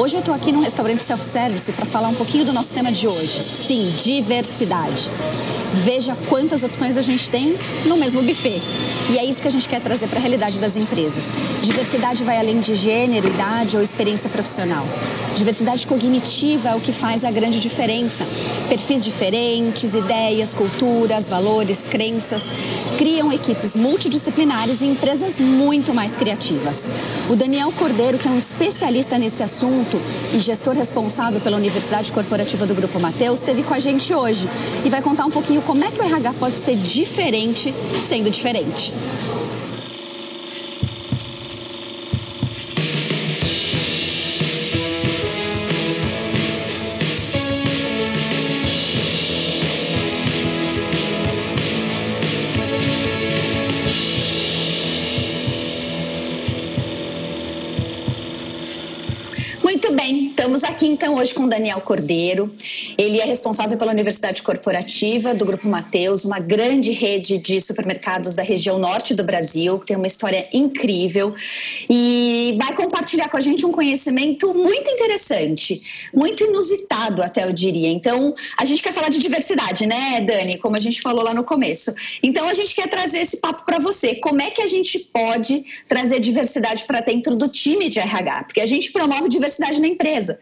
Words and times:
Hoje 0.00 0.16
eu 0.16 0.20
estou 0.20 0.34
aqui 0.34 0.50
num 0.50 0.62
restaurante 0.62 1.02
self-service 1.02 1.70
para 1.72 1.84
falar 1.84 2.08
um 2.08 2.14
pouquinho 2.14 2.42
do 2.42 2.54
nosso 2.54 2.72
tema 2.72 2.90
de 2.90 3.06
hoje. 3.06 3.38
Sim, 3.38 3.94
diversidade. 4.02 5.10
Veja 5.84 6.16
quantas 6.26 6.62
opções 6.62 6.96
a 6.96 7.02
gente 7.02 7.28
tem 7.28 7.54
no 7.84 7.98
mesmo 7.98 8.22
buffet. 8.22 8.62
E 9.10 9.18
é 9.18 9.24
isso 9.26 9.42
que 9.42 9.48
a 9.48 9.50
gente 9.50 9.68
quer 9.68 9.78
trazer 9.82 10.08
para 10.08 10.16
a 10.16 10.20
realidade 10.22 10.58
das 10.58 10.74
empresas. 10.74 11.22
Diversidade 11.62 12.24
vai 12.24 12.38
além 12.38 12.60
de 12.60 12.74
gênero, 12.74 13.28
idade 13.28 13.76
ou 13.76 13.82
experiência 13.82 14.30
profissional. 14.30 14.84
Diversidade 15.36 15.86
cognitiva 15.86 16.70
é 16.70 16.74
o 16.74 16.80
que 16.80 16.90
faz 16.90 17.22
a 17.22 17.30
grande 17.30 17.60
diferença. 17.60 18.24
Perfis 18.68 19.04
diferentes, 19.04 19.92
ideias, 19.94 20.54
culturas, 20.54 21.28
valores, 21.28 21.78
crenças 21.86 22.42
criam 22.96 23.32
equipes 23.32 23.74
multidisciplinares 23.74 24.82
e 24.82 24.84
empresas 24.84 25.38
muito 25.38 25.94
mais 25.94 26.14
criativas. 26.14 26.76
O 27.30 27.36
Daniel 27.36 27.72
Cordeiro, 27.72 28.18
que 28.18 28.28
é 28.28 28.30
um 28.30 28.38
especialista 28.38 29.18
nesse 29.18 29.42
assunto 29.42 29.98
e 30.34 30.38
gestor 30.38 30.74
responsável 30.74 31.40
pela 31.40 31.56
Universidade 31.56 32.12
Corporativa 32.12 32.66
do 32.66 32.74
Grupo 32.74 33.00
Mateus, 33.00 33.38
esteve 33.38 33.62
com 33.62 33.72
a 33.72 33.78
gente 33.78 34.12
hoje 34.12 34.46
e 34.84 34.90
vai 34.90 35.00
contar 35.00 35.24
um 35.24 35.30
pouquinho 35.30 35.62
como 35.62 35.82
é 35.82 35.90
que 35.90 35.98
o 35.98 36.04
RH 36.04 36.34
pode 36.34 36.56
ser 36.62 36.76
diferente 36.76 37.74
sendo 38.06 38.30
diferente. 38.30 38.92
Estamos 60.60 60.76
aqui 60.76 60.86
então 60.88 61.14
hoje 61.14 61.32
com 61.32 61.48
Daniel 61.48 61.80
Cordeiro. 61.80 62.54
Ele 62.98 63.18
é 63.18 63.24
responsável 63.24 63.78
pela 63.78 63.92
Universidade 63.92 64.42
Corporativa 64.42 65.32
do 65.32 65.46
Grupo 65.46 65.66
Mateus, 65.66 66.22
uma 66.22 66.38
grande 66.38 66.90
rede 66.90 67.38
de 67.38 67.62
supermercados 67.62 68.34
da 68.34 68.42
região 68.42 68.78
norte 68.78 69.14
do 69.14 69.24
Brasil, 69.24 69.78
que 69.78 69.86
tem 69.86 69.96
uma 69.96 70.06
história 70.06 70.46
incrível 70.52 71.34
e 71.88 72.39
vai 72.56 72.74
compartilhar 72.74 73.28
com 73.28 73.36
a 73.36 73.40
gente 73.40 73.64
um 73.64 73.72
conhecimento 73.72 74.54
muito 74.54 74.90
interessante, 74.90 75.82
muito 76.12 76.44
inusitado 76.44 77.22
até 77.22 77.44
eu 77.44 77.52
diria. 77.52 77.88
Então, 77.88 78.34
a 78.56 78.64
gente 78.64 78.82
quer 78.82 78.92
falar 78.92 79.08
de 79.08 79.18
diversidade, 79.18 79.86
né, 79.86 80.20
Dani, 80.20 80.58
como 80.58 80.76
a 80.76 80.80
gente 80.80 81.00
falou 81.00 81.24
lá 81.24 81.34
no 81.34 81.44
começo. 81.44 81.92
Então, 82.22 82.48
a 82.48 82.54
gente 82.54 82.74
quer 82.74 82.88
trazer 82.88 83.18
esse 83.18 83.38
papo 83.38 83.64
para 83.64 83.78
você. 83.78 84.14
Como 84.16 84.40
é 84.40 84.50
que 84.50 84.62
a 84.62 84.66
gente 84.66 84.98
pode 84.98 85.64
trazer 85.88 86.20
diversidade 86.20 86.84
para 86.84 87.00
dentro 87.00 87.36
do 87.36 87.48
time 87.48 87.88
de 87.88 87.98
RH? 87.98 88.44
Porque 88.44 88.60
a 88.60 88.66
gente 88.66 88.92
promove 88.92 89.28
diversidade 89.28 89.80
na 89.80 89.88
empresa. 89.88 90.38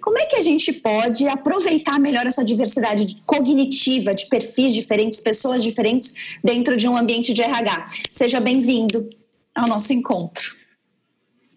Como 0.00 0.18
é 0.18 0.26
que 0.26 0.36
a 0.36 0.42
gente 0.42 0.72
pode 0.72 1.26
aproveitar 1.26 1.98
melhor 1.98 2.26
essa 2.26 2.44
diversidade 2.44 3.16
cognitiva 3.26 4.14
de 4.14 4.26
perfis 4.26 4.72
diferentes, 4.72 5.20
pessoas 5.20 5.62
diferentes 5.62 6.12
dentro 6.42 6.76
de 6.76 6.88
um 6.88 6.96
ambiente 6.96 7.34
de 7.34 7.42
RH? 7.42 7.86
Seja 8.12 8.40
bem-vindo 8.40 9.08
ao 9.54 9.68
nosso 9.68 9.92
encontro. 9.92 10.61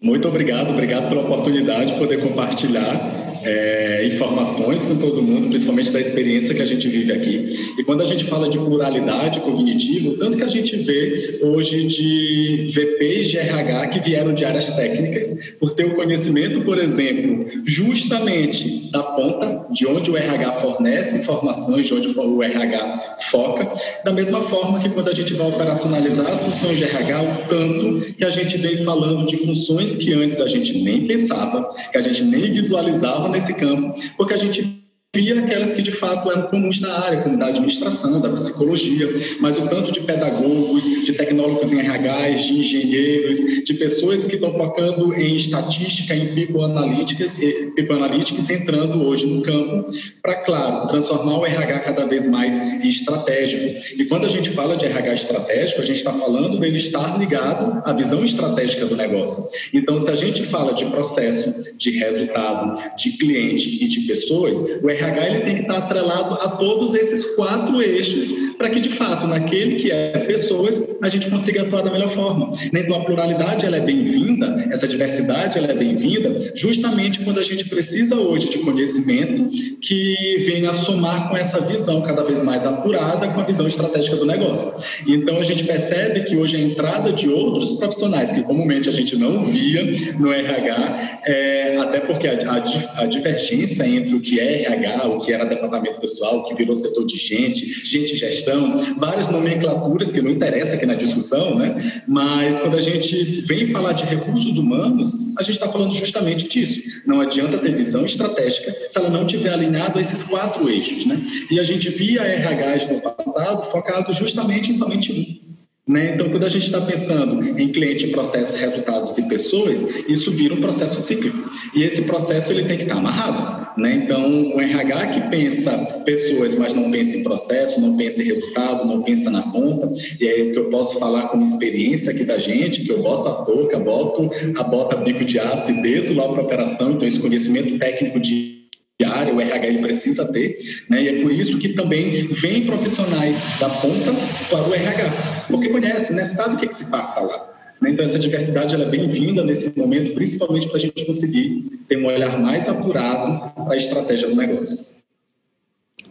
Muito 0.00 0.28
obrigado, 0.28 0.70
obrigado 0.70 1.08
pela 1.08 1.22
oportunidade 1.22 1.92
de 1.92 1.98
poder 1.98 2.20
compartilhar 2.22 3.25
é, 3.46 4.04
informações 4.06 4.84
com 4.84 4.96
todo 4.96 5.22
mundo, 5.22 5.48
principalmente 5.48 5.90
da 5.90 6.00
experiência 6.00 6.54
que 6.54 6.60
a 6.60 6.66
gente 6.66 6.88
vive 6.88 7.12
aqui. 7.12 7.72
E 7.78 7.84
quando 7.84 8.02
a 8.02 8.04
gente 8.04 8.24
fala 8.24 8.48
de 8.48 8.58
pluralidade 8.58 9.40
cognitiva, 9.40 10.16
tanto 10.18 10.36
que 10.36 10.42
a 10.42 10.48
gente 10.48 10.76
vê 10.76 11.38
hoje 11.42 11.86
de 11.86 12.66
VPs 12.68 13.28
de 13.28 13.38
RH 13.38 13.86
que 13.88 14.00
vieram 14.00 14.34
de 14.34 14.44
áreas 14.44 14.68
técnicas, 14.70 15.32
por 15.60 15.70
ter 15.70 15.84
o 15.84 15.94
conhecimento, 15.94 16.60
por 16.62 16.78
exemplo, 16.78 17.46
justamente 17.64 18.90
da 18.90 19.02
ponta 19.02 19.66
de 19.70 19.86
onde 19.86 20.10
o 20.10 20.16
RH 20.16 20.52
fornece 20.52 21.16
informações, 21.18 21.86
de 21.86 21.94
onde 21.94 22.08
o 22.18 22.42
RH 22.42 23.16
foca, 23.30 23.70
da 24.04 24.12
mesma 24.12 24.42
forma 24.42 24.80
que 24.80 24.88
quando 24.88 25.08
a 25.08 25.14
gente 25.14 25.34
vai 25.34 25.48
operacionalizar 25.48 26.28
as 26.28 26.42
funções 26.42 26.78
de 26.78 26.84
RH, 26.84 27.22
o 27.22 27.48
tanto 27.48 28.14
que 28.14 28.24
a 28.24 28.30
gente 28.30 28.56
vem 28.56 28.78
falando 28.78 29.26
de 29.26 29.36
funções 29.36 29.94
que 29.94 30.12
antes 30.12 30.40
a 30.40 30.48
gente 30.48 30.82
nem 30.82 31.06
pensava, 31.06 31.68
que 31.92 31.98
a 31.98 32.00
gente 32.00 32.24
nem 32.24 32.52
visualizava 32.52 33.28
nesse 33.36 33.54
campo, 33.54 33.94
porque 34.16 34.34
a 34.34 34.36
gente 34.36 34.85
via 35.16 35.40
aquelas 35.40 35.72
que 35.72 35.80
de 35.80 35.92
fato 35.92 36.30
eram 36.30 36.42
comuns 36.42 36.78
na 36.78 36.92
área, 36.92 37.22
como 37.22 37.38
da 37.38 37.46
administração, 37.46 38.20
da 38.20 38.28
psicologia, 38.28 39.08
mas 39.40 39.56
o 39.56 39.66
tanto 39.66 39.90
de 39.90 40.00
pedagogos, 40.00 40.84
de 40.84 41.12
tecnólogos 41.14 41.72
em 41.72 41.80
RH, 41.80 42.30
de 42.30 42.60
engenheiros, 42.60 43.38
de 43.64 43.74
pessoas 43.74 44.26
que 44.26 44.34
estão 44.34 44.52
focando 44.52 45.14
em 45.14 45.34
estatística, 45.36 46.14
em 46.14 46.34
people 46.34 46.62
analytics 46.62 48.50
entrando 48.50 49.02
hoje 49.04 49.26
no 49.26 49.42
campo 49.42 49.90
para, 50.22 50.34
claro, 50.44 50.86
transformar 50.88 51.38
o 51.38 51.46
RH 51.46 51.80
cada 51.80 52.06
vez 52.06 52.26
mais 52.26 52.58
em 52.58 52.86
estratégico. 52.86 53.64
E 53.98 54.04
quando 54.04 54.26
a 54.26 54.28
gente 54.28 54.50
fala 54.50 54.76
de 54.76 54.84
RH 54.84 55.14
estratégico, 55.14 55.80
a 55.80 55.84
gente 55.84 55.96
está 55.96 56.12
falando 56.12 56.58
dele 56.58 56.76
estar 56.76 57.18
ligado 57.18 57.82
à 57.86 57.92
visão 57.94 58.22
estratégica 58.22 58.84
do 58.84 58.96
negócio. 58.96 59.42
Então, 59.72 59.98
se 59.98 60.10
a 60.10 60.14
gente 60.14 60.42
fala 60.44 60.74
de 60.74 60.84
processo, 60.86 61.74
de 61.78 61.90
resultado, 61.92 62.78
de 62.96 63.12
cliente 63.16 63.82
e 63.82 63.88
de 63.88 64.00
pessoas, 64.00 64.60
o 64.82 64.90
RH 64.90 65.05
Ele 65.08 65.40
tem 65.40 65.54
que 65.56 65.62
estar 65.62 65.78
atrelado 65.78 66.34
a 66.34 66.50
todos 66.50 66.94
esses 66.94 67.34
quatro 67.34 67.82
eixos 67.82 68.45
para 68.58 68.70
que, 68.70 68.80
de 68.80 68.90
fato, 68.90 69.26
naquele 69.26 69.76
que 69.76 69.90
é 69.90 70.18
pessoas, 70.26 70.82
a 71.02 71.08
gente 71.08 71.28
consiga 71.30 71.62
atuar 71.62 71.82
da 71.82 71.90
melhor 71.90 72.10
forma. 72.10 72.50
Então, 72.72 72.96
a 72.96 73.04
pluralidade 73.04 73.66
ela 73.66 73.76
é 73.76 73.80
bem-vinda, 73.80 74.66
essa 74.70 74.88
diversidade 74.88 75.58
ela 75.58 75.68
é 75.68 75.74
bem-vinda, 75.74 76.52
justamente 76.54 77.20
quando 77.20 77.40
a 77.40 77.42
gente 77.42 77.68
precisa 77.68 78.16
hoje 78.16 78.48
de 78.48 78.58
conhecimento 78.58 79.48
que 79.80 80.44
venha 80.46 80.72
somar 80.72 81.28
com 81.28 81.36
essa 81.36 81.60
visão 81.60 82.02
cada 82.02 82.22
vez 82.22 82.42
mais 82.42 82.64
apurada 82.64 83.28
com 83.28 83.40
a 83.40 83.44
visão 83.44 83.66
estratégica 83.66 84.16
do 84.16 84.26
negócio. 84.26 84.72
Então, 85.06 85.38
a 85.38 85.44
gente 85.44 85.64
percebe 85.64 86.22
que 86.24 86.36
hoje 86.36 86.56
a 86.56 86.60
entrada 86.60 87.12
de 87.12 87.28
outros 87.28 87.72
profissionais 87.72 88.32
que 88.32 88.42
comumente 88.42 88.88
a 88.88 88.92
gente 88.92 89.16
não 89.16 89.44
via 89.44 89.84
no 90.18 90.32
RH, 90.32 91.20
é, 91.26 91.76
até 91.78 92.00
porque 92.00 92.26
a, 92.26 92.32
a, 92.32 93.02
a 93.02 93.06
divergência 93.06 93.86
entre 93.86 94.14
o 94.14 94.20
que 94.20 94.40
é 94.40 94.62
RH 94.62 95.06
o 95.08 95.18
que 95.18 95.32
era 95.32 95.44
departamento 95.44 96.00
pessoal, 96.00 96.38
o 96.38 96.44
que 96.44 96.54
virou 96.54 96.74
setor 96.74 97.06
de 97.06 97.16
gente, 97.16 97.66
gente 97.84 98.14
e 98.14 98.16
gestão, 98.46 98.94
várias 98.96 99.28
nomenclaturas 99.28 100.12
que 100.12 100.22
não 100.22 100.30
interessa 100.30 100.76
aqui 100.76 100.86
na 100.86 100.94
discussão, 100.94 101.56
né? 101.56 102.02
Mas 102.06 102.58
quando 102.60 102.76
a 102.76 102.80
gente 102.80 103.42
vem 103.42 103.72
falar 103.72 103.92
de 103.92 104.04
recursos 104.04 104.56
humanos, 104.56 105.12
a 105.36 105.42
gente 105.42 105.56
está 105.56 105.68
falando 105.68 105.92
justamente 105.92 106.48
disso. 106.48 106.80
Não 107.04 107.20
adianta 107.20 107.58
ter 107.58 107.74
visão 107.74 108.04
estratégica 108.06 108.74
se 108.88 108.96
ela 108.96 109.10
não 109.10 109.26
tiver 109.26 109.52
alinhada 109.52 109.98
a 109.98 110.00
esses 110.00 110.22
quatro 110.22 110.68
eixos, 110.68 111.04
né? 111.04 111.20
E 111.50 111.58
a 111.58 111.64
gente 111.64 111.88
via 111.90 112.22
RHs 112.22 112.90
no 112.90 113.00
passado 113.00 113.64
focado 113.70 114.12
justamente 114.12 114.70
em 114.70 114.74
somente 114.74 115.12
um. 115.12 115.45
Né? 115.86 116.14
Então, 116.14 116.28
quando 116.30 116.44
a 116.44 116.48
gente 116.48 116.66
está 116.66 116.80
pensando 116.80 117.44
em 117.58 117.70
cliente, 117.70 118.08
processos, 118.08 118.56
resultados 118.56 119.16
e 119.18 119.28
pessoas, 119.28 119.86
isso 120.08 120.32
vira 120.32 120.52
um 120.52 120.60
processo 120.60 121.00
cíclico. 121.00 121.48
E 121.74 121.84
esse 121.84 122.02
processo 122.02 122.50
ele 122.50 122.64
tem 122.64 122.76
que 122.76 122.82
estar 122.82 122.94
tá 122.94 123.00
amarrado. 123.00 123.80
Né? 123.80 124.02
Então, 124.02 124.52
o 124.52 124.60
RH 124.60 125.06
que 125.06 125.20
pensa 125.30 125.72
pessoas, 126.04 126.56
mas 126.56 126.74
não 126.74 126.90
pensa 126.90 127.16
em 127.16 127.22
processo, 127.22 127.80
não 127.80 127.96
pensa 127.96 128.20
em 128.20 128.26
resultado, 128.26 128.84
não 128.84 129.02
pensa 129.02 129.30
na 129.30 129.42
ponta, 129.42 129.88
e 130.20 130.28
aí 130.28 130.50
que 130.50 130.58
eu 130.58 130.70
posso 130.70 130.98
falar 130.98 131.28
com 131.28 131.40
experiência 131.40 132.10
aqui 132.10 132.24
da 132.24 132.38
gente, 132.38 132.82
que 132.82 132.90
eu 132.90 133.02
boto 133.02 133.28
a 133.28 133.44
touca, 133.44 133.78
boto 133.78 134.30
a 134.56 134.62
bota 134.64 134.96
bico 134.96 135.24
de 135.24 135.38
aço 135.38 135.70
e 135.70 135.82
desço 135.82 136.14
lá 136.14 136.28
para 136.28 136.40
a 136.40 136.44
operação, 136.44 136.92
então 136.92 137.06
esse 137.06 137.20
conhecimento 137.20 137.78
técnico 137.78 138.18
de 138.18 138.55
o 139.04 139.40
RH 139.40 139.66
ele 139.66 139.78
precisa 139.82 140.30
ter, 140.32 140.56
né? 140.88 141.02
e 141.02 141.08
é 141.08 141.22
por 141.22 141.30
isso 141.30 141.58
que 141.58 141.70
também 141.70 142.28
vem 142.28 142.64
profissionais 142.64 143.44
da 143.60 143.68
ponta 143.68 144.12
para 144.48 144.66
o 144.66 144.74
RH, 144.74 145.46
porque 145.48 145.68
conhece, 145.68 146.14
né? 146.14 146.24
sabe 146.24 146.54
o 146.54 146.58
que, 146.58 146.68
que 146.68 146.74
se 146.74 146.86
passa 146.86 147.20
lá. 147.20 147.52
Né? 147.82 147.90
Então, 147.90 148.04
essa 148.04 148.18
diversidade 148.18 148.74
é 148.74 148.84
bem-vinda 148.88 149.44
nesse 149.44 149.70
momento, 149.76 150.14
principalmente 150.14 150.66
para 150.68 150.76
a 150.76 150.80
gente 150.80 151.04
conseguir 151.04 151.78
ter 151.86 151.98
um 151.98 152.06
olhar 152.06 152.38
mais 152.38 152.68
apurado 152.68 153.52
para 153.54 153.74
a 153.74 153.76
estratégia 153.76 154.28
do 154.28 154.36
negócio. 154.36 154.78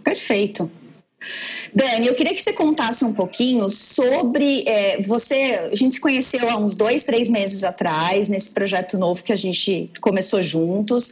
Perfeito. 0.03 0.69
Dani, 1.73 2.07
eu 2.07 2.15
queria 2.15 2.33
que 2.33 2.41
você 2.41 2.53
contasse 2.53 3.03
um 3.03 3.13
pouquinho 3.13 3.69
sobre 3.69 4.63
é, 4.67 5.01
você. 5.01 5.69
A 5.71 5.75
gente 5.75 5.95
se 5.95 6.01
conheceu 6.01 6.49
há 6.49 6.57
uns 6.57 6.75
dois, 6.75 7.03
três 7.03 7.29
meses 7.29 7.63
atrás, 7.63 8.29
nesse 8.29 8.49
projeto 8.49 8.97
novo 8.97 9.23
que 9.23 9.33
a 9.33 9.35
gente 9.35 9.89
começou 9.99 10.41
juntos. 10.41 11.11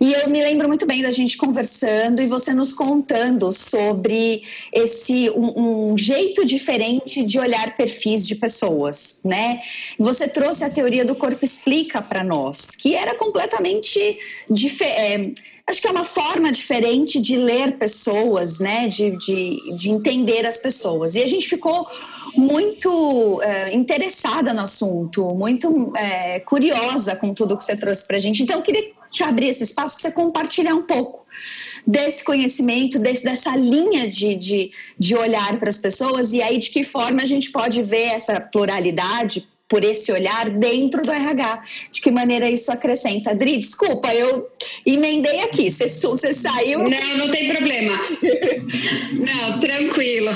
E 0.00 0.12
eu 0.12 0.28
me 0.28 0.42
lembro 0.42 0.68
muito 0.68 0.86
bem 0.86 1.02
da 1.02 1.10
gente 1.10 1.36
conversando 1.36 2.22
e 2.22 2.26
você 2.26 2.54
nos 2.54 2.72
contando 2.72 3.52
sobre 3.52 4.42
esse 4.72 5.28
um, 5.30 5.90
um 5.92 5.98
jeito 5.98 6.44
diferente 6.44 7.24
de 7.24 7.38
olhar 7.38 7.76
perfis 7.76 8.26
de 8.26 8.34
pessoas, 8.34 9.20
né? 9.24 9.60
Você 9.98 10.28
trouxe 10.28 10.64
a 10.64 10.70
teoria 10.70 11.04
do 11.04 11.14
corpo 11.14 11.44
explica 11.44 12.00
para 12.00 12.22
nós, 12.22 12.70
que 12.70 12.94
era 12.94 13.14
completamente 13.14 14.18
diferente. 14.48 15.57
Acho 15.68 15.82
que 15.82 15.86
é 15.86 15.90
uma 15.90 16.06
forma 16.06 16.50
diferente 16.50 17.20
de 17.20 17.36
ler 17.36 17.76
pessoas, 17.76 18.58
né? 18.58 18.88
De, 18.88 19.10
de, 19.18 19.76
de 19.76 19.90
entender 19.90 20.46
as 20.46 20.56
pessoas. 20.56 21.14
E 21.14 21.22
a 21.22 21.26
gente 21.26 21.46
ficou 21.46 21.86
muito 22.34 23.42
é, 23.42 23.74
interessada 23.74 24.54
no 24.54 24.62
assunto, 24.62 25.28
muito 25.34 25.92
é, 25.94 26.40
curiosa 26.40 27.14
com 27.14 27.34
tudo 27.34 27.56
que 27.56 27.64
você 27.64 27.76
trouxe 27.76 28.06
para 28.06 28.16
a 28.16 28.20
gente. 28.20 28.42
Então, 28.42 28.56
eu 28.56 28.62
queria 28.62 28.92
te 29.10 29.22
abrir 29.22 29.48
esse 29.48 29.64
espaço 29.64 29.94
para 29.96 30.08
você 30.08 30.10
compartilhar 30.10 30.74
um 30.74 30.84
pouco 30.84 31.26
desse 31.86 32.24
conhecimento, 32.24 32.98
desse, 32.98 33.22
dessa 33.22 33.54
linha 33.54 34.08
de, 34.08 34.36
de, 34.36 34.70
de 34.98 35.14
olhar 35.14 35.58
para 35.58 35.68
as 35.68 35.78
pessoas 35.78 36.32
e 36.32 36.40
aí 36.40 36.58
de 36.58 36.70
que 36.70 36.82
forma 36.82 37.22
a 37.22 37.26
gente 37.26 37.50
pode 37.50 37.82
ver 37.82 38.08
essa 38.08 38.40
pluralidade 38.40 39.46
por 39.68 39.84
esse 39.84 40.10
olhar 40.10 40.48
dentro 40.48 41.02
do 41.02 41.12
RH. 41.12 41.62
De 41.92 42.00
que 42.00 42.10
maneira 42.10 42.50
isso 42.50 42.72
acrescenta? 42.72 43.30
Adri, 43.30 43.58
desculpa, 43.58 44.14
eu 44.14 44.48
emendei 44.84 45.40
aqui. 45.40 45.70
Você, 45.70 45.88
saiu. 46.32 46.80
Não, 46.80 47.16
não 47.18 47.30
tem 47.30 47.54
problema. 47.54 48.00
não, 49.12 49.60
tranquilo. 49.60 50.30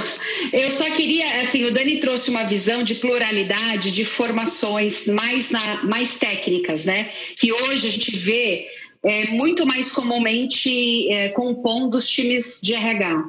Eu 0.53 0.71
só 0.71 0.85
queria, 0.91 1.41
assim, 1.41 1.65
o 1.65 1.73
Dani 1.73 1.99
trouxe 1.99 2.31
uma 2.31 2.45
visão 2.45 2.83
de 2.83 2.95
pluralidade, 2.97 3.91
de 3.91 4.05
formações 4.05 5.07
mais, 5.07 5.51
na, 5.51 5.83
mais 5.85 6.19
técnicas, 6.19 6.85
né? 6.85 7.09
Que 7.37 7.53
hoje 7.53 7.89
a 7.89 7.91
gente 7.91 8.15
vê 8.17 8.67
é, 9.03 9.27
muito 9.29 9.67
mais 9.67 9.91
comumente 9.91 11.11
é, 11.11 11.31
compondo 11.31 11.97
os 11.97 12.09
times 12.09 12.61
de 12.63 12.73
RH. 12.73 13.25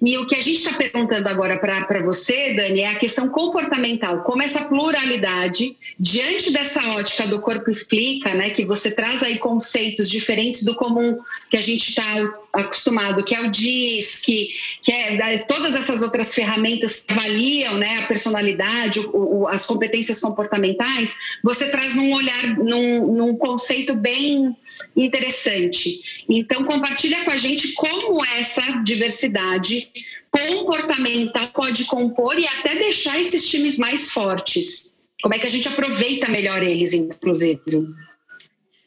E 0.00 0.16
o 0.18 0.26
que 0.26 0.36
a 0.36 0.40
gente 0.40 0.58
está 0.58 0.72
perguntando 0.72 1.28
agora 1.28 1.58
para 1.58 2.02
você, 2.02 2.54
Dani, 2.54 2.80
é 2.80 2.88
a 2.88 2.94
questão 2.94 3.28
comportamental, 3.28 4.22
como 4.22 4.42
essa 4.42 4.64
pluralidade, 4.64 5.76
diante 5.98 6.52
dessa 6.52 6.80
ótica 6.90 7.26
do 7.26 7.40
corpo 7.40 7.68
explica, 7.70 8.34
né, 8.34 8.50
que 8.50 8.64
você 8.64 8.90
traz 8.90 9.22
aí 9.22 9.38
conceitos 9.38 10.08
diferentes 10.08 10.62
do 10.62 10.74
comum 10.74 11.18
que 11.50 11.56
a 11.56 11.60
gente 11.60 11.88
está 11.88 12.04
acostumado, 12.52 13.24
que 13.24 13.34
é 13.34 13.40
o 13.40 13.50
DIS, 13.50 14.18
que, 14.18 14.48
que 14.82 14.92
é 14.92 15.38
todas 15.38 15.74
essas 15.74 16.02
outras 16.02 16.34
ferramentas 16.34 17.00
que 17.00 17.12
avaliam 17.12 17.76
né, 17.76 17.98
a 17.98 18.06
personalidade, 18.06 19.00
o, 19.00 19.40
o, 19.40 19.48
as 19.48 19.66
competências 19.66 20.20
comportamentais, 20.20 21.14
você 21.42 21.68
traz 21.68 21.94
num 21.94 22.12
olhar, 22.12 22.56
num, 22.56 23.12
num 23.12 23.36
conceito 23.36 23.94
bem 23.94 24.56
interessante. 24.96 25.15
Então, 26.28 26.64
compartilha 26.64 27.24
com 27.24 27.30
a 27.30 27.36
gente 27.36 27.72
como 27.72 28.24
essa 28.24 28.62
diversidade 28.82 29.88
comportamental 30.30 31.48
pode 31.48 31.84
compor 31.84 32.38
e 32.38 32.46
até 32.46 32.74
deixar 32.74 33.18
esses 33.20 33.48
times 33.48 33.78
mais 33.78 34.10
fortes. 34.10 34.96
Como 35.22 35.34
é 35.34 35.38
que 35.38 35.46
a 35.46 35.50
gente 35.50 35.66
aproveita 35.68 36.28
melhor 36.28 36.62
eles, 36.62 36.92
inclusive? 36.92 37.60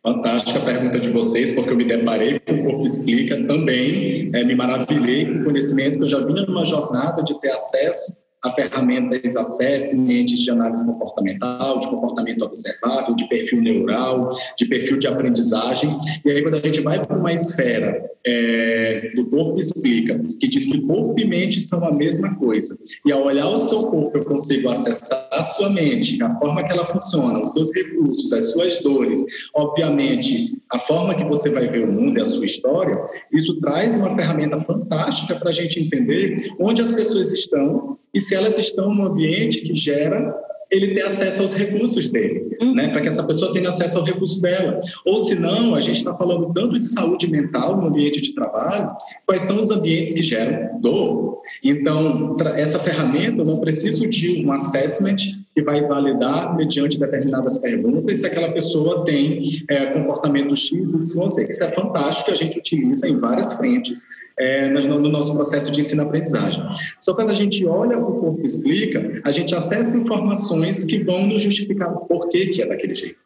Fantástica 0.01 0.59
a 0.59 0.65
pergunta 0.65 0.99
de 0.99 1.09
vocês, 1.09 1.51
porque 1.51 1.71
eu 1.71 1.75
me 1.75 1.83
deparei 1.83 2.39
com 2.39 2.53
o 2.53 2.63
Corpo 2.63 2.87
Explica 2.87 3.35
também, 3.45 4.31
é, 4.33 4.43
me 4.43 4.55
maravilhei 4.55 5.25
com 5.25 5.39
o 5.39 5.43
conhecimento 5.45 5.97
que 5.97 6.03
eu 6.03 6.07
já 6.07 6.19
vinha 6.19 6.43
numa 6.43 6.63
jornada 6.63 7.21
de 7.23 7.39
ter 7.41 7.51
acesso 7.51 8.15
a 8.41 8.51
ferramentas 8.53 9.35
assessments 9.35 10.39
de 10.39 10.51
análise 10.51 10.85
comportamental, 10.85 11.79
de 11.79 11.87
comportamento 11.87 12.43
observável, 12.43 13.13
de 13.15 13.27
perfil 13.27 13.61
neural, 13.61 14.29
de 14.57 14.65
perfil 14.65 14.97
de 14.97 15.07
aprendizagem. 15.07 15.97
E 16.23 16.31
aí, 16.31 16.41
quando 16.41 16.55
a 16.55 16.61
gente 16.61 16.79
vai 16.81 17.05
para 17.05 17.17
uma 17.17 17.33
esfera 17.33 18.01
é, 18.25 19.11
do 19.15 19.25
corpo 19.25 19.59
explica, 19.59 20.19
que 20.39 20.47
diz 20.47 20.65
que 20.65 20.81
corpo 20.81 21.19
e 21.19 21.25
mente 21.25 21.61
são 21.61 21.83
a 21.85 21.91
mesma 21.91 22.35
coisa, 22.35 22.77
e 23.05 23.11
ao 23.11 23.25
olhar 23.25 23.47
o 23.47 23.57
seu 23.57 23.83
corpo, 23.83 24.17
eu 24.17 24.25
consigo 24.25 24.69
acessar 24.69 25.27
a 25.31 25.43
sua 25.43 25.69
mente, 25.69 26.21
a 26.23 26.33
forma 26.39 26.63
que 26.63 26.71
ela 26.71 26.85
funciona, 26.85 27.41
os 27.41 27.53
seus 27.53 27.73
recursos, 27.73 28.31
as 28.31 28.51
suas 28.51 28.81
dores, 28.81 29.23
obviamente, 29.55 30.57
a 30.71 30.79
forma 30.79 31.15
que 31.15 31.23
você 31.23 31.49
vai 31.49 31.67
ver 31.67 31.87
o 31.87 31.91
mundo 31.91 32.19
e 32.19 32.21
a 32.21 32.25
sua 32.25 32.45
história, 32.45 32.97
isso 33.33 33.59
traz 33.59 33.95
uma 33.95 34.15
ferramenta 34.15 34.59
fantástica 34.59 35.35
para 35.35 35.49
a 35.49 35.53
gente 35.53 35.79
entender 35.79 36.37
onde 36.59 36.81
as 36.81 36.91
pessoas 36.91 37.31
estão 37.31 37.98
e 38.13 38.19
se 38.19 38.35
elas 38.35 38.57
estão 38.57 38.93
num 38.93 39.05
ambiente 39.05 39.61
que 39.61 39.75
gera 39.75 40.35
ele 40.71 40.93
ter 40.93 41.01
acesso 41.01 41.41
aos 41.41 41.53
recursos 41.53 42.09
dele, 42.09 42.55
uhum. 42.61 42.75
né? 42.75 42.89
para 42.89 43.01
que 43.01 43.07
essa 43.07 43.23
pessoa 43.23 43.51
tenha 43.51 43.69
acesso 43.69 43.97
ao 43.97 44.03
recurso 44.03 44.39
dela. 44.39 44.79
Ou 45.05 45.17
se 45.17 45.33
não, 45.33 45.73
a 45.73 45.79
gente 45.79 45.97
está 45.97 46.13
falando 46.13 46.53
tanto 46.53 46.77
de 46.77 46.85
saúde 46.85 47.27
mental 47.27 47.77
no 47.77 47.87
ambiente 47.87 48.21
de 48.21 48.33
trabalho, 48.33 48.91
quais 49.25 49.41
são 49.43 49.59
os 49.59 49.71
ambientes 49.71 50.13
que 50.13 50.21
geram 50.21 50.79
dor. 50.79 51.41
Então, 51.63 52.37
essa 52.55 52.77
ferramenta, 52.77 53.41
eu 53.41 53.45
não 53.45 53.59
preciso 53.59 54.07
de 54.07 54.45
um 54.45 54.51
assessment 54.51 55.38
que 55.55 55.61
vai 55.61 55.85
validar 55.85 56.55
mediante 56.55 56.99
determinadas 56.99 57.57
perguntas 57.57 58.19
se 58.19 58.27
aquela 58.27 58.51
pessoa 58.51 59.03
tem 59.03 59.63
é, 59.67 59.87
comportamento 59.87 60.55
X, 60.55 60.93
Y, 60.93 61.27
Z. 61.27 61.47
Isso 61.49 61.63
é 61.63 61.71
fantástico, 61.71 62.31
a 62.31 62.35
gente 62.35 62.59
utiliza 62.59 63.07
em 63.07 63.19
várias 63.19 63.53
frentes 63.53 64.07
é, 64.37 64.69
no 64.69 65.09
nosso 65.09 65.33
processo 65.33 65.71
de 65.71 65.81
ensino-aprendizagem. 65.81 66.63
Só 66.99 67.13
quando 67.13 67.31
a 67.31 67.33
gente 67.33 67.65
olha 67.65 67.97
o 67.97 68.19
corpo 68.19 68.41
explica, 68.43 69.21
a 69.23 69.31
gente 69.31 69.53
acessa 69.53 69.97
informações 69.97 70.85
que 70.85 71.03
vão 71.03 71.27
nos 71.27 71.41
justificar 71.41 71.93
o 71.93 72.05
porquê 72.05 72.47
que 72.47 72.61
é 72.61 72.67
daquele 72.67 72.95
jeito. 72.95 73.19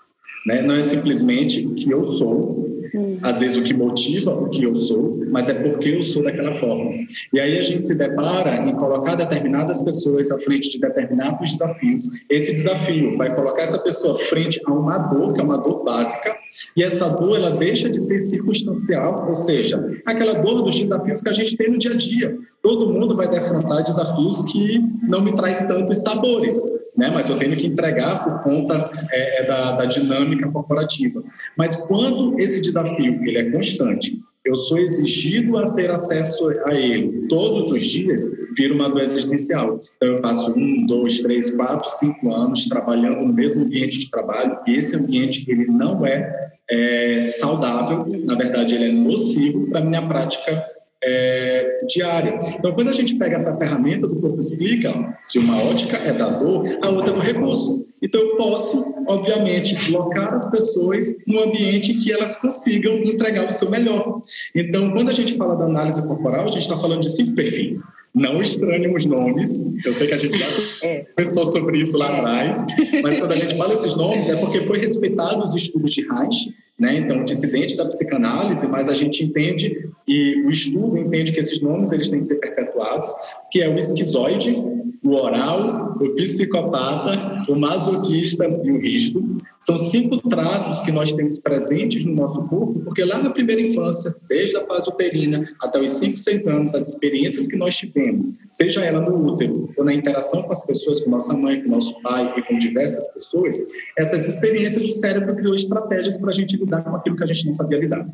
Né? 0.45 0.61
Não 0.61 0.75
é 0.75 0.81
simplesmente 0.81 1.61
que 1.75 1.89
eu 1.91 2.03
sou, 2.03 2.72
Hum. 2.93 3.17
Às 3.23 3.39
vezes 3.39 3.57
o 3.57 3.63
que 3.63 3.73
motiva 3.73 4.31
o 4.31 4.49
que 4.49 4.63
eu 4.63 4.75
sou, 4.75 5.23
mas 5.29 5.49
é 5.49 5.53
porque 5.53 5.89
eu 5.89 6.03
sou 6.03 6.23
daquela 6.23 6.59
forma. 6.59 6.91
E 7.33 7.39
aí 7.39 7.57
a 7.57 7.61
gente 7.63 7.87
se 7.87 7.95
depara 7.95 8.57
em 8.57 8.75
colocar 8.75 9.15
determinadas 9.15 9.81
pessoas 9.81 10.29
à 10.31 10.37
frente 10.37 10.69
de 10.69 10.79
determinados 10.79 11.51
desafios. 11.51 12.09
Esse 12.29 12.53
desafio 12.53 13.17
vai 13.17 13.33
colocar 13.35 13.63
essa 13.63 13.79
pessoa 13.79 14.19
frente 14.19 14.61
a 14.65 14.71
uma 14.71 14.97
dor, 14.97 15.33
que 15.33 15.41
é 15.41 15.43
uma 15.43 15.57
dor 15.57 15.83
básica, 15.83 16.35
e 16.77 16.83
essa 16.83 17.09
dor 17.09 17.37
ela 17.37 17.51
deixa 17.51 17.89
de 17.89 17.99
ser 17.99 18.19
circunstancial, 18.19 19.27
ou 19.27 19.33
seja, 19.33 20.01
aquela 20.05 20.33
dor 20.33 20.61
dos 20.61 20.79
desafios 20.79 21.21
que 21.21 21.29
a 21.29 21.33
gente 21.33 21.57
tem 21.57 21.71
no 21.71 21.79
dia 21.79 21.91
a 21.93 21.97
dia. 21.97 22.37
Todo 22.61 22.93
mundo 22.93 23.15
vai 23.15 23.27
defrontar 23.27 23.83
desafios 23.83 24.43
que 24.51 24.79
não 25.01 25.21
me 25.21 25.35
traz 25.35 25.65
tantos 25.67 25.97
sabores 26.03 26.61
né? 26.95 27.09
mas 27.13 27.29
eu 27.29 27.37
tenho 27.37 27.55
que 27.55 27.67
entregar 27.67 28.23
por 28.23 28.43
conta 28.43 28.91
é, 29.11 29.41
é, 29.41 29.47
da, 29.47 29.71
da, 29.73 29.85
dinâmica 29.85 30.49
corporativa. 30.49 31.23
Mas 31.57 31.75
quando 31.75 32.39
esse 32.39 32.61
desafio 32.61 33.23
ele 33.25 33.37
é 33.37 33.51
constante, 33.51 34.19
eu 34.45 34.55
sou 34.55 34.77
exigido 34.77 35.57
a 35.57 35.71
ter 35.71 35.89
acesso 35.89 36.49
a 36.65 36.73
ele 36.73 37.27
todos 37.29 37.71
os 37.71 37.81
dias, 37.85 38.29
vira 38.55 38.73
uma 38.73 38.89
dor 38.89 39.01
existencial. 39.01 39.79
Então, 39.95 40.09
eu 40.15 40.21
passo 40.21 40.51
um, 40.57 40.85
dois, 40.85 41.21
três, 41.21 41.49
quatro, 41.51 41.89
cinco 41.89 42.33
anos 42.33 42.65
trabalhando 42.65 43.21
no 43.21 43.33
mesmo 43.33 43.63
ambiente 43.63 43.99
de 43.99 44.11
trabalho, 44.11 44.57
e 44.67 44.75
esse 44.75 44.95
ambiente 44.95 45.45
ele 45.49 45.65
não 45.65 46.05
é, 46.05 46.51
é 46.69 47.21
saudável, 47.21 48.05
na 48.25 48.35
verdade, 48.35 48.75
ele 48.75 48.89
é 48.89 48.91
nocivo 48.91 49.67
para 49.67 49.79
a 49.79 49.83
minha 49.83 50.05
prática 50.05 50.72
é, 51.05 51.85
diária. 51.87 52.39
Então, 52.57 52.73
quando 52.73 52.89
a 52.89 52.93
gente 52.93 53.15
pega 53.15 53.35
essa 53.35 53.55
ferramenta 53.57 54.07
do 54.07 54.15
corpo 54.15 54.39
explica, 54.39 55.17
se 55.21 55.37
uma 55.37 55.61
ótica 55.61 55.97
é 55.97 56.13
da 56.13 56.29
dor, 56.29 56.65
a 56.81 56.89
outra 56.89 57.11
é 57.11 57.15
do 57.15 57.21
recurso. 57.21 57.91
Então, 58.01 58.19
eu 58.19 58.35
posso, 58.35 58.95
obviamente, 59.07 59.75
colocar 59.85 60.33
as 60.33 60.49
pessoas 60.51 61.05
num 61.25 61.41
ambiente 61.41 61.93
que 61.93 62.11
elas 62.11 62.35
consigam 62.35 62.95
entregar 62.95 63.47
o 63.47 63.51
seu 63.51 63.69
melhor. 63.69 64.21
Então, 64.53 64.91
quando 64.91 65.09
a 65.09 65.13
gente 65.13 65.37
fala 65.37 65.55
da 65.55 65.65
análise 65.65 66.05
corporal, 66.07 66.45
a 66.45 66.47
gente 66.47 66.63
está 66.63 66.77
falando 66.77 67.01
de 67.01 67.15
cinco 67.15 67.33
perfis. 67.33 67.81
Não 68.13 68.41
estranhem 68.41 68.95
os 68.95 69.05
nomes, 69.07 69.59
eu 69.83 69.91
sei 69.91 70.07
que 70.07 70.13
a 70.13 70.17
gente 70.17 70.37
já 70.37 70.45
é. 70.83 70.99
pensou 71.15 71.47
sobre 71.47 71.79
isso 71.79 71.97
lá 71.97 72.15
atrás, 72.15 72.63
mas 73.01 73.19
quando 73.19 73.31
a 73.31 73.35
gente 73.35 73.57
fala 73.57 73.73
esses 73.73 73.95
nomes 73.95 74.29
é 74.29 74.35
porque 74.35 74.67
foi 74.67 74.77
respeitado 74.77 75.41
os 75.41 75.55
estudos 75.55 75.91
de 75.91 76.07
Reich, 76.07 76.53
né? 76.77 76.97
Então, 76.97 77.23
dissidente 77.25 77.75
da 77.75 77.85
psicanálise, 77.85 78.67
mas 78.67 78.87
a 78.87 78.93
gente 78.93 79.23
entende 79.23 79.89
e 80.07 80.43
o 80.45 80.51
estudo 80.51 80.97
entende 80.97 81.31
que 81.31 81.39
esses 81.39 81.59
nomes 81.59 81.91
eles 81.91 82.07
têm 82.09 82.19
que 82.19 82.27
ser 82.27 82.35
perpetuados, 82.35 83.11
que 83.51 83.61
é 83.61 83.69
o 83.69 83.77
esquizoide, 83.79 84.63
o 85.03 85.15
oral, 85.15 85.97
o 85.99 86.09
psicopata, 86.15 87.43
o 87.51 87.55
masoquista 87.55 88.45
e 88.63 88.71
o 88.71 88.79
rígido. 88.79 89.37
São 89.59 89.77
cinco 89.77 90.17
traços 90.29 90.79
que 90.81 90.91
nós 90.91 91.11
temos 91.11 91.39
presentes 91.39 92.03
no 92.03 92.13
nosso 92.13 92.43
corpo, 92.47 92.79
porque 92.81 93.03
lá 93.03 93.21
na 93.21 93.29
primeira 93.29 93.61
infância, 93.61 94.13
desde 94.27 94.57
a 94.57 94.65
fase 94.65 94.89
uterina 94.89 95.45
até 95.61 95.79
os 95.81 95.91
5, 95.91 96.17
6 96.17 96.47
anos, 96.47 96.75
as 96.75 96.89
experiências 96.89 97.47
que 97.47 97.55
nós 97.55 97.75
tivemos, 97.75 98.33
seja 98.49 98.83
ela 98.83 99.01
no 99.01 99.31
útero 99.31 99.69
ou 99.77 99.85
na 99.85 99.93
interação 99.93 100.41
com 100.43 100.51
as 100.51 100.65
pessoas, 100.65 100.99
com 101.01 101.09
nossa 101.09 101.33
mãe, 101.33 101.61
com 101.61 101.69
nosso 101.69 101.99
pai 102.01 102.33
e 102.37 102.41
com 102.41 102.57
diversas 102.57 103.07
pessoas, 103.13 103.57
essas 103.97 104.27
experiências 104.27 104.85
do 104.85 104.93
cérebro 104.93 105.35
criou 105.35 105.55
estratégias 105.55 106.17
para 106.17 106.31
a 106.31 106.33
gente 106.33 106.57
lidar 106.57 106.83
com 106.83 106.95
aquilo 106.95 107.15
que 107.15 107.23
a 107.23 107.27
gente 107.27 107.45
não 107.45 107.53
sabia 107.53 107.79
lidar. 107.79 108.05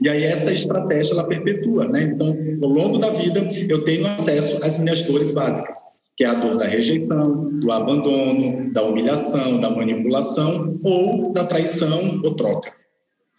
E 0.00 0.08
aí 0.08 0.24
essa 0.24 0.52
estratégia, 0.52 1.12
ela 1.12 1.24
perpetua, 1.24 1.86
né? 1.88 2.02
Então, 2.14 2.36
ao 2.62 2.68
longo 2.68 2.98
da 2.98 3.10
vida, 3.10 3.40
eu 3.68 3.82
tenho 3.84 4.06
acesso 4.06 4.58
às 4.62 4.78
minhas 4.78 5.02
dores 5.02 5.30
básicas 5.30 5.78
que 6.18 6.24
é 6.24 6.26
a 6.26 6.34
dor 6.34 6.58
da 6.58 6.66
rejeição, 6.66 7.48
do 7.60 7.70
abandono, 7.70 8.72
da 8.72 8.82
humilhação, 8.82 9.60
da 9.60 9.70
manipulação 9.70 10.76
ou 10.82 11.32
da 11.32 11.44
traição 11.44 12.20
ou 12.24 12.34
troca. 12.34 12.77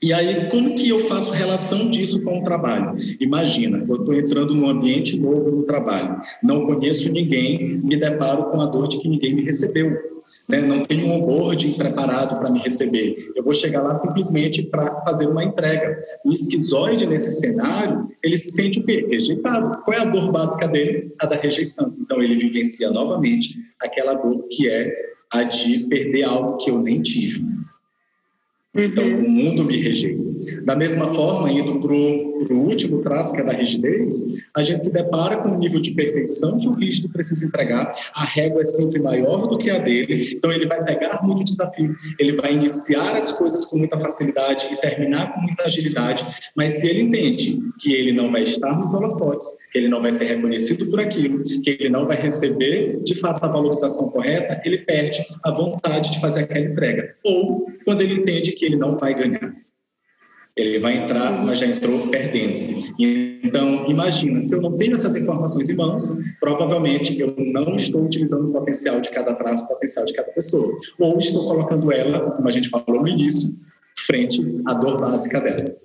E 0.01 0.13
aí, 0.13 0.49
como 0.49 0.75
que 0.75 0.87
eu 0.87 1.07
faço 1.07 1.29
relação 1.29 1.89
disso 1.89 2.21
com 2.21 2.39
o 2.39 2.43
trabalho? 2.43 2.95
Imagina, 3.19 3.85
eu 3.85 3.97
estou 3.97 4.13
entrando 4.13 4.55
num 4.55 4.69
ambiente 4.69 5.19
novo 5.19 5.51
no 5.51 5.63
trabalho, 5.63 6.21
não 6.41 6.65
conheço 6.65 7.11
ninguém, 7.11 7.79
me 7.83 7.97
deparo 7.97 8.45
com 8.45 8.61
a 8.61 8.65
dor 8.65 8.87
de 8.87 8.97
que 8.97 9.09
ninguém 9.09 9.35
me 9.35 9.43
recebeu, 9.43 9.91
né? 10.47 10.61
não 10.61 10.85
tenho 10.85 11.05
um 11.05 11.15
onboarding 11.15 11.73
preparado 11.73 12.39
para 12.39 12.49
me 12.49 12.59
receber. 12.59 13.29
Eu 13.35 13.43
vou 13.43 13.53
chegar 13.53 13.81
lá 13.81 13.93
simplesmente 13.93 14.63
para 14.63 15.01
fazer 15.01 15.27
uma 15.27 15.43
entrega. 15.43 15.99
O 16.23 16.31
esquizoide, 16.31 17.05
nesse 17.05 17.41
cenário, 17.41 18.07
ele 18.23 18.37
se 18.37 18.51
sente 18.51 18.79
o 18.79 18.85
quê? 18.85 19.05
Rejeitado. 19.09 19.83
Qual 19.83 19.97
é 19.97 19.99
a 19.99 20.05
dor 20.05 20.31
básica 20.31 20.65
dele? 20.65 21.13
A 21.19 21.25
da 21.25 21.35
rejeição. 21.35 21.93
Então, 21.99 22.23
ele 22.23 22.37
vivencia 22.37 22.89
novamente 22.89 23.53
aquela 23.81 24.13
dor 24.13 24.47
que 24.49 24.69
é 24.69 24.93
a 25.29 25.43
de 25.43 25.79
perder 25.87 26.23
algo 26.23 26.57
que 26.57 26.71
eu 26.71 26.79
nem 26.79 27.01
tive. 27.01 27.58
Então, 28.75 29.03
uhum. 29.03 29.25
o 29.25 29.29
mundo 29.29 29.65
me 29.65 29.77
rejeita. 29.81 30.23
Da 30.63 30.75
mesma 30.75 31.13
forma, 31.13 31.51
indo 31.51 31.79
para 31.79 31.93
o 31.93 32.28
último 32.51 33.01
traço, 33.01 33.33
que 33.33 33.41
é 33.41 33.43
da 33.43 33.53
rigidez, 33.53 34.23
a 34.55 34.63
gente 34.63 34.83
se 34.83 34.91
depara 34.91 35.37
com 35.37 35.49
um 35.49 35.57
nível 35.57 35.79
de 35.79 35.91
perfeição 35.91 36.59
que 36.59 36.67
o 36.67 36.73
rígido 36.73 37.09
precisa 37.09 37.45
entregar. 37.45 37.91
A 38.13 38.23
régua 38.23 38.61
é 38.61 38.63
sempre 38.63 39.01
maior 39.01 39.47
do 39.47 39.57
que 39.57 39.69
a 39.69 39.77
dele, 39.79 40.33
então 40.35 40.51
ele 40.51 40.67
vai 40.67 40.83
pegar 40.83 41.21
muito 41.23 41.43
desafio, 41.43 41.95
ele 42.17 42.33
vai 42.33 42.53
iniciar 42.53 43.15
as 43.15 43.31
coisas 43.31 43.65
com 43.65 43.77
muita 43.77 43.99
facilidade 43.99 44.67
e 44.71 44.77
terminar 44.77 45.33
com 45.33 45.41
muita 45.41 45.65
agilidade, 45.65 46.25
mas 46.55 46.73
se 46.73 46.87
ele 46.87 47.01
entende 47.01 47.59
que 47.79 47.93
ele 47.93 48.11
não 48.11 48.31
vai 48.31 48.43
estar 48.43 48.77
nos 48.77 48.93
holofotes, 48.93 49.47
que 49.71 49.77
ele 49.77 49.87
não 49.87 50.01
vai 50.01 50.11
ser 50.11 50.25
reconhecido 50.25 50.89
por 50.89 50.99
aquilo, 50.99 51.43
que 51.43 51.69
ele 51.69 51.89
não 51.89 52.05
vai 52.05 52.17
receber 52.17 53.01
de 53.03 53.15
fato 53.15 53.43
a 53.43 53.47
valorização 53.47 54.09
correta, 54.09 54.61
ele 54.65 54.79
perde 54.79 55.19
a 55.43 55.51
vontade 55.51 56.11
de 56.11 56.21
fazer 56.21 56.41
aquela 56.41 56.65
entrega. 56.65 57.15
Ou 57.23 57.67
quando 57.85 58.01
ele 58.01 58.15
entende 58.15 58.51
que 58.51 58.65
ele 58.65 58.75
não 58.75 58.97
vai 58.97 59.13
ganhar. 59.13 59.53
Ele 60.59 60.77
vai 60.79 60.97
entrar, 60.97 61.45
mas 61.45 61.59
já 61.59 61.67
entrou 61.67 62.09
perdendo. 62.09 62.93
Então, 62.99 63.89
imagina, 63.89 64.41
se 64.41 64.53
eu 64.53 64.61
não 64.61 64.75
tenho 64.75 64.93
essas 64.93 65.15
informações 65.15 65.69
em 65.69 65.75
mãos, 65.75 66.13
provavelmente 66.41 67.17
eu 67.17 67.33
não 67.37 67.75
estou 67.75 68.03
utilizando 68.03 68.49
o 68.49 68.51
potencial 68.51 68.99
de 68.99 69.09
cada 69.09 69.33
traço, 69.35 69.63
o 69.63 69.67
potencial 69.69 70.05
de 70.05 70.13
cada 70.13 70.29
pessoa. 70.31 70.69
Ou 70.99 71.17
estou 71.17 71.47
colocando 71.47 71.91
ela, 71.93 72.31
como 72.31 72.47
a 72.47 72.51
gente 72.51 72.67
falou 72.67 73.01
no 73.01 73.07
início, 73.07 73.55
frente 74.05 74.41
à 74.65 74.73
dor 74.73 74.99
básica 74.99 75.39
dela. 75.39 75.75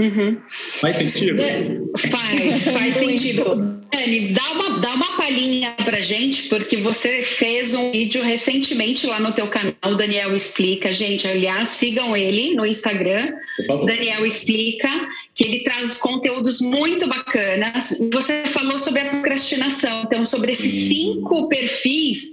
Uhum. 0.00 0.38
Faz 0.80 0.96
sentido? 0.96 1.42
Faz, 2.10 2.64
faz 2.72 2.94
sentido. 2.94 3.80
Dani, 3.92 4.28
dá 4.28 4.52
uma, 4.52 4.78
dá 4.78 4.94
uma 4.94 5.16
palhinha 5.16 5.74
pra 5.84 6.00
gente, 6.00 6.48
porque 6.48 6.76
você 6.78 7.22
fez 7.22 7.74
um 7.74 7.90
vídeo 7.90 8.22
recentemente 8.22 9.06
lá 9.06 9.20
no 9.20 9.32
teu 9.32 9.48
canal, 9.48 9.96
Daniel 9.96 10.34
Explica. 10.34 10.90
Gente, 10.90 11.26
aliás, 11.26 11.68
sigam 11.68 12.16
ele 12.16 12.54
no 12.54 12.64
Instagram, 12.64 13.30
Daniel 13.84 14.24
Explica, 14.24 14.88
que 15.34 15.44
ele 15.44 15.60
traz 15.64 15.98
conteúdos 15.98 16.62
muito 16.62 17.06
bacanas. 17.06 17.98
Você 18.12 18.44
falou 18.46 18.78
sobre 18.78 19.02
a 19.02 19.10
procrastinação, 19.10 20.04
então, 20.04 20.24
sobre 20.24 20.52
esses 20.52 20.88
cinco 20.88 21.48
perfis 21.48 22.30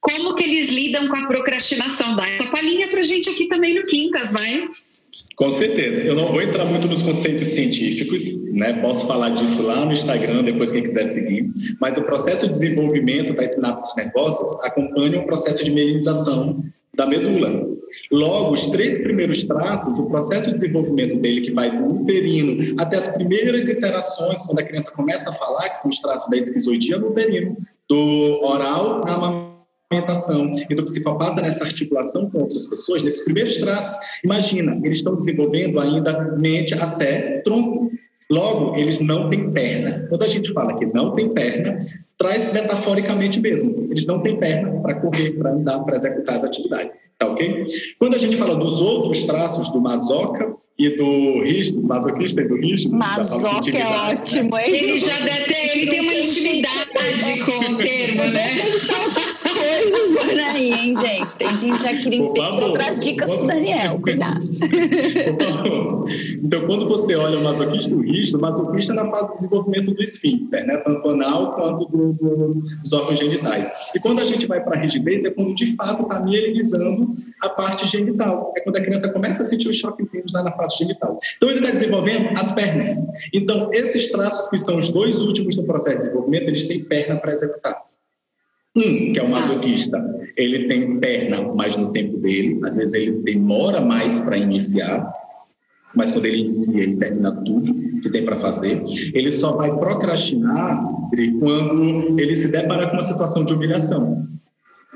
como 0.00 0.34
que 0.36 0.44
eles 0.44 0.70
lidam 0.70 1.08
com 1.08 1.16
a 1.16 1.26
procrastinação. 1.26 2.14
Dá 2.14 2.28
essa 2.28 2.44
palhinha 2.44 2.86
pra 2.88 3.02
gente 3.02 3.28
aqui 3.28 3.48
também 3.48 3.74
no 3.74 3.84
Quintas, 3.84 4.32
vai? 4.32 4.68
Com 5.38 5.52
certeza. 5.52 6.00
Eu 6.00 6.16
não 6.16 6.32
vou 6.32 6.42
entrar 6.42 6.64
muito 6.64 6.88
nos 6.88 7.00
conceitos 7.00 7.46
científicos, 7.48 8.34
né? 8.52 8.72
Posso 8.82 9.06
falar 9.06 9.30
disso 9.30 9.62
lá 9.62 9.84
no 9.84 9.92
Instagram, 9.92 10.42
depois 10.42 10.72
quem 10.72 10.82
quiser 10.82 11.04
seguir. 11.04 11.48
Mas 11.80 11.96
o 11.96 12.02
processo 12.02 12.46
de 12.46 12.52
desenvolvimento 12.54 13.32
das 13.34 13.54
sinapses 13.54 13.94
nervosas 13.94 14.58
acompanha 14.64 15.20
o 15.20 15.26
processo 15.26 15.64
de 15.64 15.70
mielinização 15.70 16.64
da 16.96 17.06
medula. 17.06 17.68
Logo, 18.10 18.54
os 18.54 18.66
três 18.66 18.98
primeiros 18.98 19.44
traços, 19.44 19.96
o 19.96 20.06
processo 20.06 20.48
de 20.48 20.54
desenvolvimento 20.54 21.20
dele, 21.20 21.42
que 21.42 21.52
vai 21.52 21.70
do 21.70 22.02
uterino 22.02 22.74
até 22.76 22.96
as 22.96 23.06
primeiras 23.06 23.68
interações, 23.68 24.42
quando 24.42 24.58
a 24.58 24.64
criança 24.64 24.90
começa 24.90 25.30
a 25.30 25.34
falar, 25.34 25.68
que 25.68 25.78
são 25.78 25.88
os 25.88 26.00
traços 26.00 26.28
da 26.28 26.36
esquizoidia 26.36 26.98
no 26.98 27.10
uterino, 27.10 27.56
do 27.88 28.40
oral 28.42 29.02
na 29.06 29.16
mamãe 29.16 29.47
alimentação 29.90 30.52
e 30.68 30.74
do 30.74 30.84
psicopata 30.84 31.40
nessa 31.40 31.64
articulação 31.64 32.30
com 32.30 32.42
outras 32.42 32.66
pessoas, 32.66 33.02
nesses 33.02 33.24
primeiros 33.24 33.56
traços, 33.56 33.96
imagina, 34.22 34.78
eles 34.84 34.98
estão 34.98 35.16
desenvolvendo 35.16 35.80
ainda 35.80 36.36
mente 36.36 36.74
até 36.74 37.40
tronco. 37.40 37.90
Logo, 38.30 38.76
eles 38.76 39.00
não 39.00 39.30
têm 39.30 39.50
perna. 39.52 40.06
Quando 40.10 40.22
a 40.22 40.26
gente 40.26 40.52
fala 40.52 40.76
que 40.76 40.84
não 40.84 41.12
tem 41.12 41.30
perna, 41.30 41.78
traz 42.18 42.52
metaforicamente 42.52 43.40
mesmo. 43.40 43.86
Eles 43.90 44.04
não 44.04 44.20
têm 44.20 44.36
perna 44.36 44.82
para 44.82 44.96
correr, 44.96 45.30
para 45.30 45.52
andar, 45.52 45.78
para 45.78 45.96
executar 45.96 46.34
as 46.34 46.44
atividades. 46.44 46.98
Tá 47.18 47.26
ok? 47.26 47.64
Quando 47.98 48.16
a 48.16 48.18
gente 48.18 48.36
fala 48.36 48.54
dos 48.56 48.82
outros 48.82 49.24
traços 49.24 49.70
do 49.70 49.80
masoca 49.80 50.54
e 50.78 50.90
do 50.90 51.42
rígido, 51.42 51.82
masoquista 51.82 52.42
e 52.42 52.48
do 52.48 52.56
rígido. 52.56 52.94
Masoca 52.94 53.70
é 53.74 54.12
ótimo, 54.12 54.58
hein? 54.58 54.64
Ele 54.66 54.98
já 54.98 55.18
deve 55.20 55.44
ter, 55.44 55.78
ele 55.78 55.90
tem 55.90 56.00
uma 56.00 56.14
intimidade 56.14 56.90
com 57.46 57.72
o 57.72 57.76
termo, 57.78 58.24
né? 58.24 58.48
por 60.18 60.38
aí, 60.38 60.72
hein, 60.72 60.96
gente? 60.96 61.36
Tem 61.36 61.60
gente 61.60 61.82
já 61.82 61.94
queria 61.94 62.22
outras 62.22 63.00
dicas 63.00 63.30
pro 63.30 63.46
Daniel, 63.46 63.98
cuidado. 64.00 64.46
Então, 66.42 66.66
quando 66.66 66.88
você 66.88 67.14
olha 67.14 67.38
o 67.38 67.44
masoquista 67.44 67.90
e 67.90 67.94
o 67.94 68.00
rígido, 68.00 68.38
o 68.38 68.40
masoquista 68.40 68.92
é 68.92 68.96
na 68.96 69.10
fase 69.10 69.28
de 69.28 69.34
desenvolvimento 69.36 69.92
do 69.92 70.02
esfíncter, 70.02 70.66
né? 70.66 70.78
Tanto 70.78 71.10
anal 71.10 71.52
quanto 71.52 71.84
do, 71.86 72.12
do, 72.14 72.54
dos 72.54 72.92
órgãos 72.92 73.18
genitais. 73.18 73.70
E 73.94 74.00
quando 74.00 74.20
a 74.20 74.24
gente 74.24 74.46
vai 74.46 74.62
para 74.62 74.76
a 74.76 74.80
rigidez, 74.80 75.24
é 75.24 75.30
quando 75.30 75.54
de 75.54 75.74
fato 75.76 76.02
está 76.02 76.20
mielinizando 76.20 77.14
a 77.42 77.48
parte 77.50 77.86
genital. 77.86 78.54
É 78.56 78.60
quando 78.60 78.76
a 78.76 78.80
criança 78.80 79.08
começa 79.10 79.42
a 79.42 79.44
sentir 79.44 79.68
os 79.68 79.76
choquezinhos 79.76 80.32
lá 80.32 80.42
na 80.42 80.52
face 80.52 80.78
genital. 80.78 81.18
Então, 81.36 81.50
ele 81.50 81.60
está 81.60 81.72
desenvolvendo 81.72 82.36
as 82.38 82.52
pernas. 82.52 82.96
Então, 83.32 83.70
esses 83.72 84.10
traços 84.10 84.48
que 84.48 84.58
são 84.58 84.78
os 84.78 84.88
dois 84.90 85.20
últimos 85.20 85.56
do 85.56 85.64
processo 85.64 85.98
de 85.98 86.04
desenvolvimento, 86.04 86.48
eles 86.48 86.66
têm 86.66 86.84
perna 86.84 87.16
para 87.16 87.32
executar. 87.32 87.87
Um, 88.78 89.12
que 89.12 89.18
é 89.18 89.22
o 89.22 89.28
masoquista, 89.28 89.98
ele 90.36 90.68
tem 90.68 91.00
perna 91.00 91.42
mais 91.54 91.76
no 91.76 91.90
tempo 91.92 92.16
dele, 92.18 92.60
às 92.64 92.76
vezes 92.76 92.94
ele 92.94 93.10
demora 93.22 93.80
mais 93.80 94.20
para 94.20 94.36
iniciar, 94.36 95.12
mas 95.94 96.12
quando 96.12 96.26
ele 96.26 96.42
inicia, 96.42 96.82
ele 96.82 96.96
termina 96.96 97.32
tudo 97.44 97.74
que 98.00 98.08
tem 98.10 98.24
para 98.24 98.38
fazer. 98.38 98.80
Ele 99.12 99.30
só 99.32 99.52
vai 99.52 99.74
procrastinar 99.76 100.80
quando 101.40 102.20
ele 102.20 102.36
se 102.36 102.48
deparar 102.48 102.88
com 102.88 102.94
uma 102.96 103.02
situação 103.02 103.44
de 103.44 103.52
humilhação. 103.52 104.26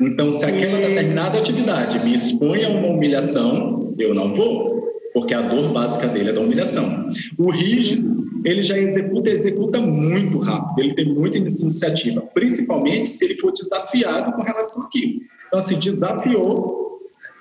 Então, 0.01 0.31
se 0.31 0.45
aquela 0.45 0.79
determinada 0.79 1.39
atividade 1.39 1.99
me 2.05 2.15
expõe 2.15 2.65
a 2.65 2.69
uma 2.69 2.89
humilhação, 2.89 3.95
eu 3.99 4.15
não 4.15 4.35
vou, 4.35 4.81
porque 5.13 5.35
a 5.35 5.43
dor 5.43 5.73
básica 5.73 6.07
dele 6.07 6.31
é 6.31 6.33
da 6.33 6.41
humilhação. 6.41 7.09
O 7.39 7.51
rígido, 7.51 8.22
ele 8.45 8.63
já 8.63 8.79
executa, 8.79 9.31
executa 9.31 9.81
muito 9.81 10.39
rápido, 10.39 10.81
ele 10.81 10.95
tem 10.95 11.07
muita 11.07 11.39
iniciativa, 11.39 12.21
principalmente 12.21 13.07
se 13.09 13.25
ele 13.25 13.37
for 13.37 13.53
desafiado 13.53 14.33
com 14.33 14.43
relação 14.43 14.85
àquilo. 14.85 15.21
Então, 15.49 15.61
se 15.61 15.75
desafiou, 15.77 16.83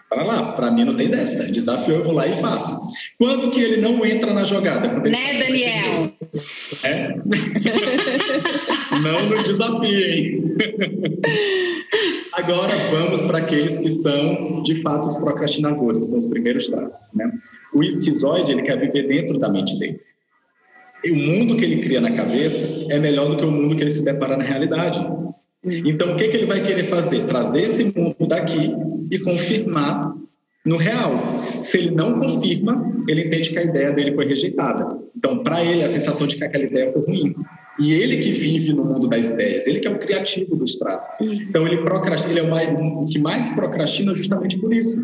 para 0.10 0.24
lá, 0.24 0.51
para 0.51 0.70
mim 0.70 0.84
não 0.84 0.98
tem 0.98 1.10
dessa. 1.10 1.46
Desafiou, 1.46 2.00
eu 2.00 2.03
vou 2.03 2.13
lá 2.13 2.27
e 2.27 2.41
faço. 2.41 2.77
Quando 3.17 3.50
que 3.50 3.62
ele 3.62 3.79
não 3.79 4.05
entra 4.05 4.34
na 4.34 4.43
jogada? 4.43 4.88
Né, 5.00 5.39
Daniel? 5.39 6.12
É? 6.84 7.15
não 9.01 9.29
nos 9.29 9.43
desafiem. 9.43 10.55
Agora 12.34 12.74
vamos 12.89 13.24
para 13.24 13.39
aqueles 13.39 13.77
que 13.79 13.89
são, 13.89 14.62
de 14.63 14.81
fato, 14.81 15.08
os 15.08 15.17
procrastinadores, 15.17 16.10
são 16.10 16.17
os 16.17 16.25
primeiros 16.25 16.67
traços. 16.67 17.01
Né? 17.13 17.29
O 17.74 17.84
esquizoide, 17.84 18.53
ele 18.53 18.62
quer 18.62 18.79
viver 18.79 19.08
dentro 19.08 19.38
da 19.38 19.50
mente 19.50 19.77
dele. 19.77 20.00
E 21.03 21.12
o 21.12 21.15
mundo 21.15 21.58
que 21.58 21.65
ele 21.65 21.81
cria 21.81 22.00
na 22.00 22.12
cabeça 22.12 22.65
é 22.89 23.00
melhor 23.00 23.29
do 23.29 23.38
que 23.38 23.46
o 23.46 23.51
mundo 23.51 23.75
que 23.75 23.81
ele 23.81 23.89
se 23.89 24.03
depara 24.03 24.38
na 24.38 24.43
realidade. 24.43 25.00
Então, 25.63 26.13
o 26.13 26.15
que, 26.15 26.27
que 26.27 26.38
ele 26.38 26.46
vai 26.46 26.62
querer 26.65 26.86
fazer? 26.86 27.25
Trazer 27.25 27.63
esse 27.63 27.84
mundo 27.84 28.27
daqui 28.27 28.74
e 29.10 29.20
confirmar 29.20 30.13
no 30.65 30.77
real. 30.77 31.13
Se 31.62 31.77
ele 31.77 31.91
não 31.91 32.20
confirma, 32.20 33.03
ele 33.08 33.25
entende 33.25 33.50
que 33.50 33.58
a 33.58 33.63
ideia 33.63 33.91
dele 33.91 34.13
foi 34.13 34.25
rejeitada. 34.25 35.00
Então, 35.15 35.43
para 35.43 35.63
ele, 35.63 35.84
a 35.84 35.88
sensação 35.88 36.27
de 36.27 36.36
que 36.36 36.43
aquela 36.43 36.63
ideia 36.63 36.91
foi 36.91 37.01
ruim. 37.01 37.36
E 37.79 37.93
ele 37.93 38.17
que 38.17 38.31
vive 38.31 38.74
no 38.74 38.84
mundo 38.84 39.08
das 39.08 39.29
ideias, 39.29 39.65
ele 39.65 39.79
que 39.79 39.88
é 39.88 39.91
o 39.91 39.98
criativo 39.98 40.55
dos 40.55 40.75
traços. 40.77 41.10
Então, 41.20 41.65
ele 41.65 41.77
procrastina, 41.77 42.31
ele 42.31 42.39
é 42.39 42.43
o, 42.43 42.50
mais, 42.50 42.79
o 42.79 43.05
que 43.08 43.17
mais 43.17 43.50
procrastina 43.51 44.13
justamente 44.13 44.60
por 44.60 44.74
isso 44.74 45.01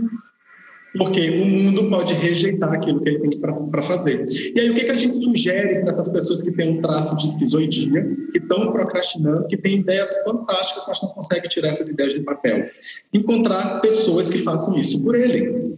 porque 0.96 1.30
o 1.30 1.46
mundo 1.46 1.90
pode 1.90 2.14
rejeitar 2.14 2.74
aquilo 2.74 3.02
que 3.02 3.10
ele 3.10 3.20
tem 3.20 3.40
para 3.40 3.84
fazer. 3.84 4.26
E 4.30 4.60
aí, 4.60 4.70
o 4.70 4.76
que, 4.76 4.86
que 4.86 4.92
a 4.92 4.96
gente 4.96 5.18
sugere 5.24 5.80
para 5.80 5.90
essas 5.90 6.10
pessoas 6.10 6.42
que 6.42 6.52
têm 6.52 6.78
um 6.78 6.82
traço 6.82 7.16
de 7.18 7.26
esquizoidia, 7.26 8.04
que 8.32 8.38
estão 8.38 8.72
procrastinando, 8.72 9.48
que 9.48 9.58
têm 9.58 9.80
ideias 9.80 10.24
fantásticas, 10.24 10.86
mas 10.88 11.02
não 11.02 11.10
conseguem 11.10 11.50
tirar 11.50 11.70
essas 11.70 11.90
ideias 11.90 12.14
do 12.14 12.24
papel? 12.24 12.66
Encontrar 13.14 13.82
pessoas 13.82 14.30
que 14.30 14.40
façam 14.40 14.80
isso 14.80 15.02
por 15.02 15.16
ele. 15.16 15.78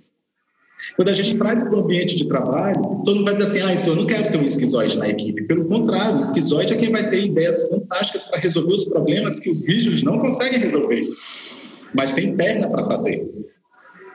Quando 0.95 1.09
a 1.09 1.13
gente 1.13 1.37
traz 1.37 1.61
para 1.61 1.75
o 1.75 1.79
ambiente 1.81 2.15
de 2.15 2.25
trabalho, 2.27 2.81
todo 3.03 3.15
mundo 3.15 3.25
vai 3.25 3.33
dizer 3.33 3.47
assim: 3.47 3.61
ah, 3.61 3.73
então 3.73 3.93
eu 3.93 3.95
não 3.97 4.05
quero 4.05 4.31
ter 4.31 4.37
um 4.37 4.43
esquizoide 4.43 4.97
na 4.97 5.09
equipe. 5.09 5.43
Pelo 5.43 5.65
contrário, 5.65 6.15
o 6.15 6.19
esquizoide 6.19 6.73
é 6.73 6.77
quem 6.77 6.91
vai 6.91 7.09
ter 7.09 7.25
ideias 7.25 7.69
fantásticas 7.69 8.23
para 8.23 8.39
resolver 8.39 8.73
os 8.73 8.85
problemas 8.85 9.39
que 9.39 9.49
os 9.49 9.65
rígidos 9.65 10.03
não 10.03 10.19
conseguem 10.19 10.59
resolver, 10.59 11.05
mas 11.93 12.13
tem 12.13 12.35
perna 12.35 12.69
para 12.69 12.85
fazer. 12.85 13.27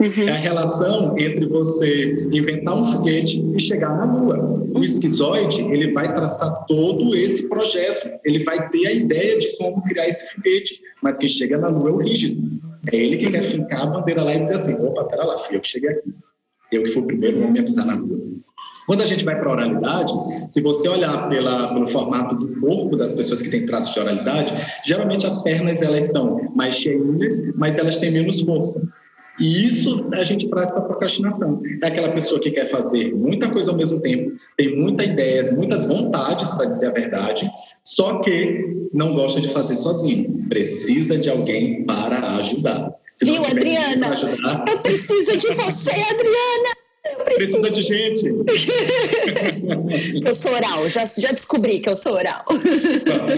Uhum. 0.05 0.29
É 0.29 0.33
a 0.33 0.37
relação 0.37 1.17
entre 1.19 1.47
você 1.47 2.29
inventar 2.31 2.75
um 2.75 2.85
foguete 2.85 3.43
e 3.57 3.59
chegar 3.59 3.97
na 3.97 4.05
Lua. 4.05 4.37
O 4.39 4.77
uhum. 4.77 4.85
esquizoide, 4.85 5.63
ele 5.63 5.93
vai 5.93 6.13
traçar 6.15 6.67
todo 6.67 7.17
esse 7.17 7.49
projeto. 7.49 8.21
Ele 8.23 8.45
vai 8.45 8.69
ter 8.69 8.87
a 8.87 8.93
ideia 8.93 9.39
de 9.39 9.57
como 9.57 9.83
criar 9.85 10.07
esse 10.07 10.35
foguete, 10.35 10.79
mas 11.03 11.19
quem 11.19 11.29
chega 11.29 11.57
na 11.57 11.69
Lua 11.69 11.89
é 11.89 11.93
o 11.93 11.99
rígido. 11.99 12.61
É 12.93 12.97
ele 12.97 13.17
que 13.17 13.31
quer 13.31 13.45
fincar 13.45 13.83
a 13.83 13.87
bandeira 13.87 14.23
lá 14.23 14.35
e 14.35 14.41
dizer 14.41 14.57
assim, 14.57 14.75
opa, 14.75 15.05
pera 15.05 15.25
lá, 15.25 15.39
fui 15.39 15.57
eu 15.57 15.61
que 15.61 15.69
cheguei 15.69 15.91
aqui. 15.91 16.13
Eu 16.71 16.83
que 16.85 16.91
fui 16.91 17.03
o 17.03 17.07
primeiro 17.07 17.43
homem 17.43 17.63
a 17.63 17.65
pisar 17.65 17.87
na 17.87 17.95
Lua. 17.95 18.35
Quando 18.87 19.01
a 19.01 19.07
gente 19.07 19.25
vai 19.25 19.39
para 19.39 19.49
a 19.49 19.53
oralidade, 19.53 20.13
se 20.51 20.61
você 20.61 20.87
olhar 20.87 21.31
pela, 21.31 21.73
pelo 21.73 21.89
formato 21.89 22.35
do 22.35 22.61
corpo 22.61 22.97
das 22.97 23.15
pessoas 23.15 23.41
que 23.41 23.49
têm 23.49 23.65
traços 23.65 23.95
de 23.95 24.01
oralidade, 24.01 24.53
geralmente 24.85 25.27
as 25.27 25.43
pernas 25.43 25.81
elas 25.81 26.13
são 26.13 26.53
mais 26.55 26.75
cheinhas, 26.75 27.55
mas 27.55 27.79
elas 27.79 27.97
têm 27.97 28.11
menos 28.11 28.43
força. 28.43 28.87
E 29.39 29.67
isso 29.67 30.09
a 30.13 30.23
gente 30.23 30.49
traz 30.49 30.71
para 30.71 30.81
a 30.81 30.85
procrastinação. 30.85 31.61
É 31.83 31.87
aquela 31.87 32.11
pessoa 32.11 32.41
que 32.41 32.51
quer 32.51 32.71
fazer 32.71 33.15
muita 33.15 33.49
coisa 33.49 33.71
ao 33.71 33.77
mesmo 33.77 34.01
tempo, 34.01 34.33
tem 34.57 34.77
muitas 34.77 35.07
ideias, 35.07 35.51
muitas 35.51 35.85
vontades, 35.85 36.51
para 36.53 36.67
dizer 36.67 36.87
a 36.87 36.93
verdade, 36.93 37.51
só 37.83 38.21
que 38.21 38.89
não 38.93 39.15
gosta 39.15 39.41
de 39.41 39.49
fazer 39.49 39.77
sozinho. 39.77 40.47
Precisa 40.49 41.19
de 41.19 41.29
alguém 41.29 41.85
para 41.85 42.37
ajudar. 42.37 42.93
Se 43.13 43.25
Viu, 43.25 43.45
Adriana? 43.45 44.09
Ajudar... 44.11 44.65
Eu 44.69 44.79
preciso 44.79 45.37
de 45.37 45.49
você, 45.55 45.91
Adriana! 45.91 46.74
Precisa 47.25 47.71
de 47.71 47.83
gente. 47.83 48.27
eu 50.25 50.35
sou 50.35 50.53
oral, 50.53 50.89
já, 50.89 51.05
já 51.05 51.33
descobri 51.33 51.81
que 51.81 51.89
eu 51.89 51.95
sou 51.95 52.15
oral. 52.15 52.45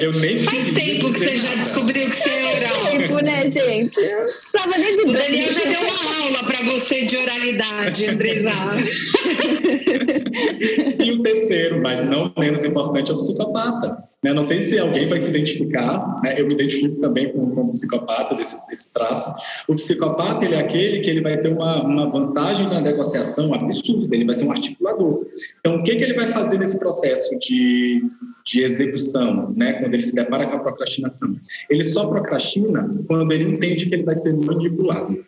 Eu 0.00 0.12
nem 0.12 0.38
Faz 0.38 0.72
tempo 0.72 1.12
que 1.12 1.18
você 1.18 1.36
já 1.36 1.54
descobriu 1.54 2.08
que 2.10 2.16
você 2.16 2.30
é 2.30 2.56
oral. 2.56 2.80
Faz 2.80 2.96
tempo, 2.96 3.20
né, 3.20 3.48
gente? 3.48 4.00
Eu 4.00 4.24
estava 4.24 4.78
nem 4.78 4.96
de 4.96 5.02
O 5.02 5.12
Daniel 5.12 5.52
já 5.52 5.64
deu 5.64 5.80
uma 5.80 6.24
aula 6.24 6.44
para 6.44 6.62
você 6.62 7.04
de 7.04 7.16
oralidade, 7.16 8.06
Andresa. 8.06 8.52
e 11.04 11.12
o 11.12 11.22
terceiro, 11.22 11.80
mas 11.80 12.04
não 12.04 12.32
menos 12.36 12.64
importante, 12.64 13.10
é 13.10 13.14
o 13.14 13.18
psicopata. 13.18 13.96
Né? 14.24 14.32
Não 14.32 14.42
sei 14.42 14.60
se 14.60 14.78
alguém 14.78 15.08
vai 15.08 15.18
se 15.18 15.28
identificar, 15.28 16.20
né? 16.22 16.40
eu 16.40 16.46
me 16.46 16.54
identifico 16.54 16.96
também 16.96 17.30
com, 17.32 17.50
com 17.50 17.62
o 17.62 17.68
psicopata 17.68 18.34
desse, 18.34 18.56
desse, 18.66 18.92
traço. 18.92 19.30
O 19.68 19.74
psicopata 19.74 20.44
ele 20.44 20.54
é 20.54 20.60
aquele 20.60 21.00
que 21.00 21.10
ele 21.10 21.20
vai 21.20 21.36
ter 21.36 21.48
uma, 21.48 21.82
uma 21.82 22.10
vantagem 22.10 22.66
na 22.66 22.80
negociação 22.80 23.52
absurda, 23.52 24.14
ele 24.14 24.24
vai 24.24 24.34
ser 24.34 24.44
um 24.44 24.52
articulador. 24.52 25.26
Então, 25.60 25.76
o 25.76 25.82
que, 25.84 25.94
que 25.96 26.02
ele 26.02 26.14
vai 26.14 26.32
fazer 26.32 26.58
nesse 26.58 26.78
processo 26.78 27.38
de, 27.38 28.02
de 28.44 28.62
execução, 28.62 29.52
né? 29.54 29.74
quando 29.74 29.94
ele 29.94 30.02
se 30.02 30.14
depara 30.14 30.46
com 30.46 30.56
a 30.56 30.60
procrastinação? 30.60 31.36
Ele 31.68 31.84
só 31.84 32.06
procrastina 32.06 32.90
quando 33.06 33.30
ele 33.32 33.44
entende 33.44 33.86
que 33.86 33.94
ele 33.94 34.04
vai 34.04 34.14
ser 34.14 34.34
manipulado, 34.34 35.24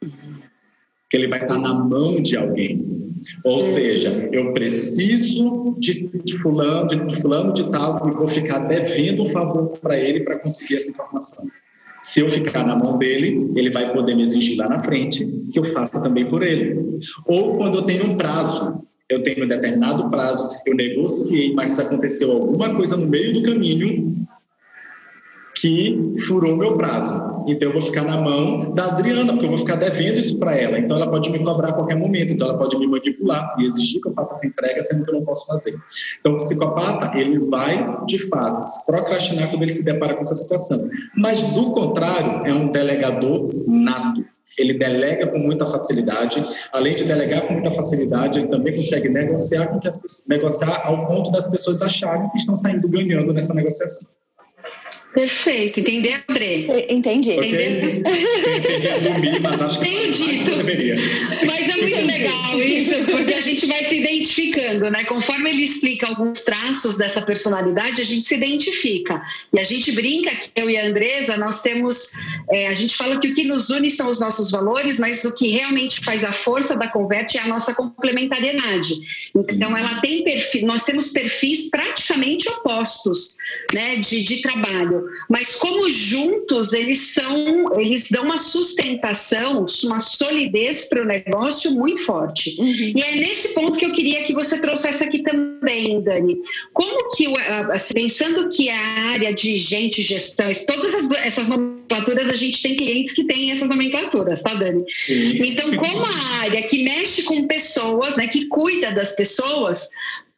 que 0.00 1.16
ele 1.16 1.28
vai 1.28 1.42
estar 1.42 1.58
na 1.58 1.74
mão 1.74 2.22
de 2.22 2.36
alguém. 2.36 3.09
Ou 3.44 3.60
seja, 3.60 4.28
eu 4.32 4.52
preciso 4.52 5.76
de, 5.78 6.38
fulano, 6.38 6.86
de, 6.86 7.20
fulano 7.20 7.52
de 7.52 7.70
tal 7.70 8.08
e 8.08 8.12
vou 8.12 8.28
ficar 8.28 8.60
devendo 8.60 9.24
um 9.24 9.30
favor 9.30 9.78
para 9.78 9.98
ele 9.98 10.20
para 10.20 10.38
conseguir 10.38 10.76
essa 10.76 10.90
informação. 10.90 11.46
Se 12.00 12.20
eu 12.20 12.30
ficar 12.30 12.66
na 12.66 12.76
mão 12.76 12.96
dele, 12.96 13.52
ele 13.54 13.70
vai 13.70 13.92
poder 13.92 14.14
me 14.14 14.22
exigir 14.22 14.56
lá 14.56 14.68
na 14.68 14.82
frente 14.82 15.24
que 15.52 15.58
eu 15.58 15.64
faça 15.72 16.02
também 16.02 16.24
por 16.26 16.42
ele. 16.42 16.98
Ou 17.26 17.56
quando 17.56 17.78
eu 17.78 17.82
tenho 17.82 18.06
um 18.06 18.16
prazo, 18.16 18.82
eu 19.08 19.22
tenho 19.22 19.44
um 19.44 19.48
determinado 19.48 20.08
prazo, 20.08 20.50
eu 20.64 20.74
negociei, 20.74 21.52
mas 21.52 21.78
aconteceu 21.78 22.32
alguma 22.32 22.74
coisa 22.74 22.96
no 22.96 23.06
meio 23.06 23.34
do 23.34 23.42
caminho 23.42 24.09
que 25.60 26.14
furou 26.26 26.56
meu 26.56 26.76
prazo. 26.76 27.44
Então 27.46 27.68
eu 27.68 27.72
vou 27.72 27.82
ficar 27.82 28.02
na 28.02 28.18
mão 28.18 28.72
da 28.74 28.86
Adriana, 28.86 29.32
porque 29.32 29.44
eu 29.44 29.50
vou 29.50 29.58
ficar 29.58 29.76
devendo 29.76 30.18
isso 30.18 30.38
para 30.38 30.56
ela. 30.56 30.78
Então 30.78 30.96
ela 30.96 31.10
pode 31.10 31.28
me 31.30 31.38
cobrar 31.38 31.68
a 31.68 31.72
qualquer 31.72 31.96
momento, 31.96 32.32
então 32.32 32.48
ela 32.48 32.58
pode 32.58 32.78
me 32.78 32.86
manipular 32.86 33.54
e 33.58 33.64
exigir 33.64 34.00
que 34.00 34.08
eu 34.08 34.14
faça 34.14 34.34
essa 34.34 34.46
entrega, 34.46 34.82
sendo 34.82 35.04
que 35.04 35.10
eu 35.10 35.14
não 35.14 35.24
posso 35.24 35.46
fazer. 35.46 35.74
Então 36.18 36.32
o 36.32 36.36
psicopata, 36.36 37.16
ele 37.18 37.38
vai, 37.38 38.04
de 38.06 38.26
fato, 38.28 38.68
procrastinar 38.86 39.50
quando 39.50 39.62
ele 39.62 39.72
se 39.72 39.84
depara 39.84 40.14
com 40.14 40.20
essa 40.20 40.34
situação. 40.34 40.88
Mas 41.14 41.42
do 41.42 41.72
contrário, 41.72 42.46
é 42.46 42.54
um 42.54 42.72
delegador 42.72 43.50
nato. 43.66 44.24
Ele 44.58 44.74
delega 44.74 45.26
com 45.28 45.38
muita 45.38 45.64
facilidade. 45.66 46.44
Além 46.72 46.94
de 46.94 47.04
delegar 47.04 47.46
com 47.46 47.54
muita 47.54 47.70
facilidade, 47.70 48.38
ele 48.38 48.48
também 48.48 48.74
consegue 48.74 49.08
negociar 49.08 49.68
com 49.68 49.78
que 49.78 49.88
as, 49.88 49.98
negociar 50.28 50.82
ao 50.84 51.06
ponto 51.06 51.30
das 51.30 51.46
pessoas 51.46 51.80
acharem 51.80 52.28
que 52.30 52.38
estão 52.38 52.56
saindo 52.56 52.88
ganhando 52.88 53.32
nessa 53.32 53.54
negociação. 53.54 54.08
Perfeito, 55.12 55.80
entendeu, 55.80 56.12
André? 56.28 56.66
Entendi. 56.88 57.32
Okay. 57.32 58.02
Entendi, 59.10 59.40
mas 59.40 59.60
acho 59.60 59.80
que 59.80 59.84
Tenho 59.84 60.12
dito. 60.12 60.56
Deveria. 60.56 60.94
Mas 61.46 61.68
é 61.68 61.76
muito 61.76 62.06
legal 62.06 62.62
isso, 62.62 62.94
porque 63.10 63.34
a 63.34 63.40
gente 63.40 63.66
vai 63.66 63.79
se 63.90 63.96
identificando, 63.98 64.88
né? 64.88 65.04
Conforme 65.04 65.50
ele 65.50 65.64
explica 65.64 66.06
alguns 66.06 66.42
traços 66.42 66.96
dessa 66.96 67.20
personalidade, 67.20 68.00
a 68.00 68.04
gente 68.04 68.28
se 68.28 68.36
identifica. 68.36 69.20
E 69.52 69.58
a 69.58 69.64
gente 69.64 69.90
brinca 69.90 70.30
que 70.36 70.50
eu 70.54 70.70
e 70.70 70.78
a 70.78 70.86
Andresa, 70.86 71.36
nós 71.36 71.60
temos. 71.60 72.12
É, 72.48 72.68
a 72.68 72.74
gente 72.74 72.96
fala 72.96 73.18
que 73.18 73.28
o 73.28 73.34
que 73.34 73.44
nos 73.44 73.68
une 73.68 73.90
são 73.90 74.08
os 74.08 74.20
nossos 74.20 74.50
valores, 74.50 74.98
mas 74.98 75.24
o 75.24 75.34
que 75.34 75.48
realmente 75.48 76.04
faz 76.04 76.22
a 76.22 76.32
força 76.32 76.76
da 76.76 76.86
converte 76.86 77.36
é 77.36 77.40
a 77.40 77.48
nossa 77.48 77.74
complementariedade. 77.74 78.94
Então, 79.34 79.76
ela 79.76 80.00
tem 80.00 80.22
perfil, 80.22 80.66
nós 80.66 80.84
temos 80.84 81.08
perfis 81.08 81.68
praticamente 81.68 82.48
opostos, 82.48 83.36
né, 83.74 83.96
de, 83.96 84.22
de 84.22 84.40
trabalho 84.40 85.00
mas 85.28 85.54
como 85.54 85.88
juntos 85.88 86.72
eles 86.72 87.12
são, 87.12 87.80
eles 87.80 88.08
dão 88.10 88.24
uma 88.24 88.38
sustentação, 88.38 89.64
uma 89.84 90.00
solidez 90.00 90.84
para 90.84 91.02
o 91.02 91.06
negócio 91.06 91.70
muito 91.70 92.04
forte. 92.04 92.56
Uhum. 92.58 92.92
E 92.96 93.02
é 93.02 93.16
nesse 93.16 93.48
ponto 93.48 93.78
que 93.80 93.86
eu 93.86 93.92
queria 93.94 94.24
que 94.24 94.34
você 94.34 94.60
trouxesse 94.60 95.02
aqui 95.02 95.22
também, 95.22 96.02
Dani. 96.02 96.38
Como 96.74 97.16
que, 97.16 97.24
pensando 97.94 98.50
que 98.50 98.68
a 98.68 99.10
área 99.12 99.32
de 99.32 99.56
gente, 99.56 100.02
gestão, 100.02 100.46
todas 100.66 100.92
essas, 100.92 101.10
essas 101.12 101.46
a 101.94 102.32
gente 102.34 102.62
tem 102.62 102.76
clientes 102.76 103.14
que 103.14 103.24
têm 103.24 103.50
essas 103.50 103.68
nomenclaturas, 103.68 104.40
tá, 104.42 104.54
Dani? 104.54 104.80
Uhum. 104.80 105.44
Então, 105.44 105.74
como 105.76 106.04
a 106.04 106.38
área 106.40 106.62
que 106.62 106.84
mexe 106.84 107.22
com 107.22 107.46
pessoas, 107.46 108.16
né, 108.16 108.26
que 108.26 108.46
cuida 108.46 108.92
das 108.92 109.12
pessoas, 109.12 109.88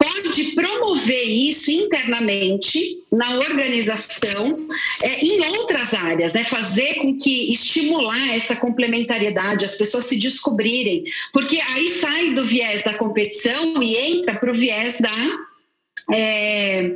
pode 0.03 0.43
promover 0.55 1.23
isso 1.23 1.71
internamente 1.71 2.99
na 3.11 3.37
organização, 3.37 4.55
é, 5.01 5.23
em 5.23 5.39
outras 5.57 5.93
áreas, 5.93 6.33
né? 6.33 6.43
fazer 6.43 6.95
com 6.95 7.17
que 7.17 7.51
estimular 7.53 8.35
essa 8.35 8.55
complementariedade, 8.55 9.63
as 9.63 9.75
pessoas 9.75 10.05
se 10.05 10.17
descobrirem, 10.17 11.03
porque 11.31 11.59
aí 11.61 11.89
sai 11.89 12.33
do 12.33 12.43
viés 12.43 12.83
da 12.83 12.95
competição 12.95 13.81
e 13.81 13.95
entra 13.95 14.35
para 14.35 14.51
o 14.51 14.53
viés 14.53 14.99
da 14.99 15.11
é, 16.11 16.95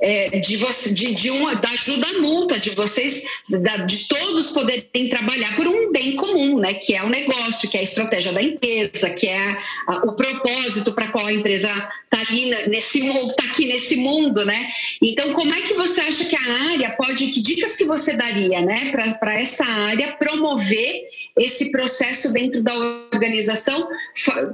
é, 0.00 0.40
de, 0.40 0.56
você, 0.56 0.92
de, 0.92 1.14
de 1.14 1.30
uma, 1.30 1.54
da 1.56 1.68
ajuda 1.70 2.20
mútua, 2.20 2.58
de 2.58 2.70
vocês, 2.70 3.22
da, 3.50 3.78
de 3.78 4.08
todos 4.08 4.50
poderem 4.50 5.08
trabalhar 5.10 5.54
por 5.56 5.66
um 5.66 5.92
bem 5.92 6.16
comum, 6.16 6.58
né? 6.58 6.74
Que 6.74 6.94
é 6.94 7.02
o 7.02 7.08
negócio, 7.08 7.68
que 7.68 7.76
é 7.76 7.80
a 7.80 7.82
estratégia 7.82 8.32
da 8.32 8.42
empresa, 8.42 9.10
que 9.10 9.26
é 9.26 9.56
a, 9.86 9.96
o 10.06 10.12
propósito 10.12 10.92
para 10.92 11.08
qual 11.08 11.26
a 11.26 11.32
empresa 11.32 11.68
está 12.04 12.32
nesse 12.68 13.06
está 13.06 13.44
aqui 13.44 13.66
nesse 13.66 13.96
mundo, 13.96 14.44
né? 14.44 14.70
Então, 15.02 15.34
como 15.34 15.54
é 15.54 15.60
que 15.60 15.74
você 15.74 16.00
acha 16.00 16.24
que 16.24 16.36
a 16.36 16.72
área 16.72 16.90
pode, 16.96 17.26
que 17.28 17.42
dicas 17.42 17.76
que 17.76 17.84
você 17.84 18.16
daria, 18.16 18.62
né, 18.62 18.90
para 19.20 19.34
essa 19.34 19.64
área 19.64 20.12
promover 20.12 21.04
esse 21.38 21.70
processo 21.70 22.32
dentro 22.32 22.62
da 22.62 22.74
organização, 23.12 23.88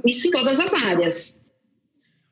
isso 0.05 0.27
em 0.27 0.31
todas 0.31 0.59
as 0.59 0.73
áreas? 0.73 1.42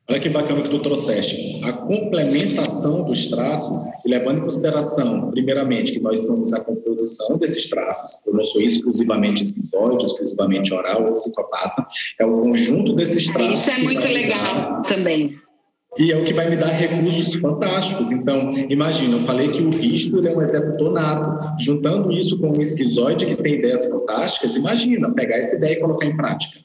Olha 0.08 0.20
que 0.20 0.28
bacana 0.28 0.62
que 0.62 0.68
tu 0.68 0.82
trouxeste. 0.82 1.60
A 1.62 1.72
complementação 1.72 3.04
dos 3.04 3.26
traços, 3.26 3.80
levando 4.04 4.38
em 4.38 4.40
consideração, 4.42 5.30
primeiramente, 5.30 5.92
que 5.92 6.00
nós 6.00 6.20
somos 6.26 6.52
a 6.52 6.60
composição 6.60 7.38
desses 7.38 7.68
traços, 7.68 8.18
eu 8.26 8.34
não 8.34 8.44
sou 8.44 8.60
exclusivamente 8.60 9.42
esquizoide, 9.42 10.04
exclusivamente 10.04 10.74
oral 10.74 11.04
ou 11.04 11.12
psicopata, 11.12 11.86
é 12.20 12.26
o 12.26 12.42
conjunto 12.42 12.94
desses 12.94 13.26
traços. 13.32 13.60
Isso 13.60 13.70
é 13.70 13.78
muito 13.78 14.06
legal 14.06 14.54
dar... 14.54 14.82
também. 14.82 15.38
E 15.98 16.10
é 16.10 16.16
o 16.16 16.24
que 16.24 16.32
vai 16.32 16.48
me 16.48 16.56
dar 16.56 16.70
recursos 16.70 17.34
fantásticos. 17.34 18.10
Então, 18.10 18.50
imagina, 18.68 19.18
eu 19.18 19.26
falei 19.26 19.52
que 19.52 19.62
o 19.62 19.68
rígido 19.68 20.26
é 20.26 20.34
um 20.34 20.40
executor 20.40 20.90
nato. 20.90 21.62
Juntando 21.62 22.10
isso 22.10 22.38
com 22.38 22.50
o 22.50 22.60
esquizoide, 22.60 23.26
que 23.26 23.36
tem 23.36 23.54
ideias 23.56 23.84
fantásticas, 23.84 24.56
imagina, 24.56 25.12
pegar 25.12 25.36
essa 25.36 25.56
ideia 25.56 25.74
e 25.74 25.80
colocar 25.80 26.06
em 26.06 26.16
prática. 26.16 26.60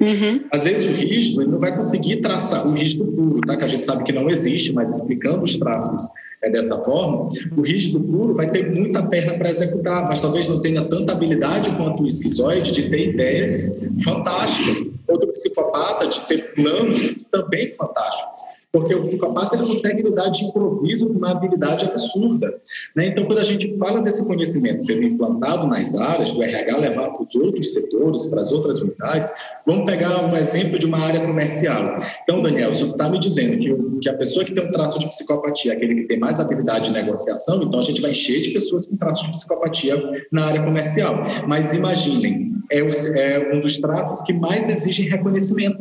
Uhum. 0.00 0.44
Às 0.50 0.64
vezes 0.64 0.86
o 0.86 0.92
rígido 0.92 1.42
ele 1.42 1.50
não 1.50 1.58
vai 1.58 1.74
conseguir 1.74 2.16
traçar 2.16 2.66
o 2.66 2.72
rígido 2.72 3.04
puro, 3.06 3.40
tá? 3.40 3.56
que 3.56 3.64
a 3.64 3.68
gente 3.68 3.84
sabe 3.84 4.04
que 4.04 4.12
não 4.12 4.28
existe, 4.28 4.72
mas 4.72 4.94
explicando 4.94 5.44
os 5.44 5.56
traços 5.56 6.08
é 6.42 6.50
dessa 6.50 6.76
forma, 6.78 7.28
o 7.56 7.62
rígido 7.62 8.00
puro 8.00 8.34
vai 8.34 8.50
ter 8.50 8.70
muita 8.74 9.02
perna 9.06 9.38
para 9.38 9.48
executar, 9.48 10.06
mas 10.06 10.20
talvez 10.20 10.46
não 10.46 10.60
tenha 10.60 10.84
tanta 10.88 11.12
habilidade 11.12 11.74
quanto 11.76 12.02
o 12.02 12.06
esquizoide 12.06 12.70
de 12.72 12.90
ter 12.90 13.10
ideias 13.10 13.80
fantásticas, 14.04 14.86
ou 15.08 15.18
do 15.18 15.28
psicopata 15.28 16.06
de 16.06 16.20
ter 16.26 16.54
planos 16.54 17.14
também 17.30 17.70
fantásticos 17.70 18.53
porque 18.74 18.92
o 18.92 19.02
psicopata 19.02 19.54
ele 19.54 19.68
consegue 19.68 20.02
lidar 20.02 20.30
de 20.30 20.44
improviso 20.46 21.06
com 21.06 21.12
uma 21.12 21.30
habilidade 21.30 21.84
absurda. 21.84 22.60
Né? 22.96 23.06
Então, 23.06 23.24
quando 23.24 23.38
a 23.38 23.44
gente 23.44 23.78
fala 23.78 24.02
desse 24.02 24.26
conhecimento 24.26 24.84
sendo 24.84 25.04
implantado 25.04 25.68
nas 25.68 25.94
áreas, 25.94 26.32
do 26.32 26.42
RH 26.42 26.76
levar 26.78 27.10
para 27.10 27.22
os 27.22 27.32
outros 27.36 27.72
setores, 27.72 28.26
para 28.26 28.40
as 28.40 28.50
outras 28.50 28.80
unidades, 28.80 29.32
vamos 29.64 29.84
pegar 29.84 30.26
um 30.26 30.36
exemplo 30.36 30.76
de 30.76 30.86
uma 30.86 30.98
área 30.98 31.24
comercial. 31.24 31.98
Então, 32.24 32.42
Daniel, 32.42 32.74
você 32.74 32.82
está 32.82 33.08
me 33.08 33.20
dizendo 33.20 33.58
que, 33.58 34.00
que 34.00 34.08
a 34.08 34.14
pessoa 34.14 34.44
que 34.44 34.52
tem 34.52 34.66
um 34.66 34.72
traço 34.72 34.98
de 34.98 35.08
psicopatia 35.08 35.72
é 35.72 35.76
aquele 35.76 35.94
que 35.94 36.08
tem 36.08 36.18
mais 36.18 36.40
habilidade 36.40 36.88
de 36.88 36.94
negociação, 36.94 37.62
então 37.62 37.78
a 37.78 37.84
gente 37.84 38.02
vai 38.02 38.10
encher 38.10 38.42
de 38.42 38.50
pessoas 38.50 38.86
com 38.86 38.96
traços 38.96 39.22
de 39.22 39.30
psicopatia 39.30 40.02
na 40.32 40.46
área 40.46 40.64
comercial. 40.64 41.22
Mas 41.46 41.72
imaginem, 41.74 42.52
é, 42.72 42.80
é 42.80 43.54
um 43.54 43.60
dos 43.60 43.78
traços 43.78 44.20
que 44.26 44.32
mais 44.32 44.68
exigem 44.68 45.08
reconhecimento. 45.08 45.78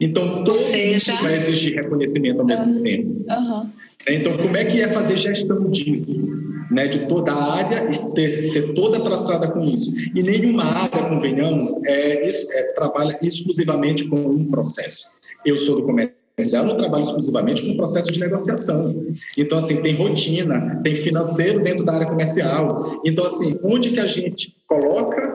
Então, 0.00 0.44
todo 0.44 0.56
seja... 0.56 1.12
mundo 1.12 1.22
vai 1.22 1.36
exigir 1.36 1.74
reconhecimento 1.76 2.40
ao 2.40 2.46
mesmo 2.46 2.72
uhum. 2.72 2.82
tempo. 2.82 3.24
Uhum. 3.28 3.70
Então, 4.08 4.36
como 4.36 4.56
é 4.56 4.64
que 4.64 4.80
é 4.80 4.88
fazer 4.88 5.16
gestão 5.16 5.70
disso? 5.70 6.38
Né, 6.70 6.86
de 6.86 7.06
toda 7.06 7.32
a 7.32 7.54
área 7.54 7.90
e 7.90 8.14
ter, 8.14 8.30
ser 8.52 8.74
toda 8.74 9.00
traçada 9.00 9.48
com 9.48 9.64
isso. 9.64 9.90
E 10.14 10.22
nenhuma 10.22 10.64
área, 10.64 11.08
convenhamos, 11.08 11.66
é, 11.86 12.28
é, 12.28 12.62
trabalha 12.74 13.18
exclusivamente 13.22 14.04
com 14.04 14.16
um 14.16 14.44
processo. 14.50 15.00
Eu 15.46 15.56
sou 15.56 15.76
do 15.76 15.82
comércio 15.84 16.18
comercial 16.38 16.64
não 16.64 16.76
trabalha 16.76 17.02
exclusivamente 17.02 17.62
com 17.62 17.72
o 17.72 17.76
processo 17.76 18.12
de 18.12 18.20
negociação. 18.20 18.94
Então, 19.36 19.58
assim, 19.58 19.82
tem 19.82 19.96
rotina, 19.96 20.80
tem 20.84 20.94
financeiro 20.94 21.60
dentro 21.60 21.84
da 21.84 21.94
área 21.94 22.06
comercial. 22.06 23.00
Então, 23.04 23.24
assim, 23.24 23.58
onde 23.64 23.90
que 23.90 23.98
a 23.98 24.06
gente 24.06 24.54
coloca 24.66 25.27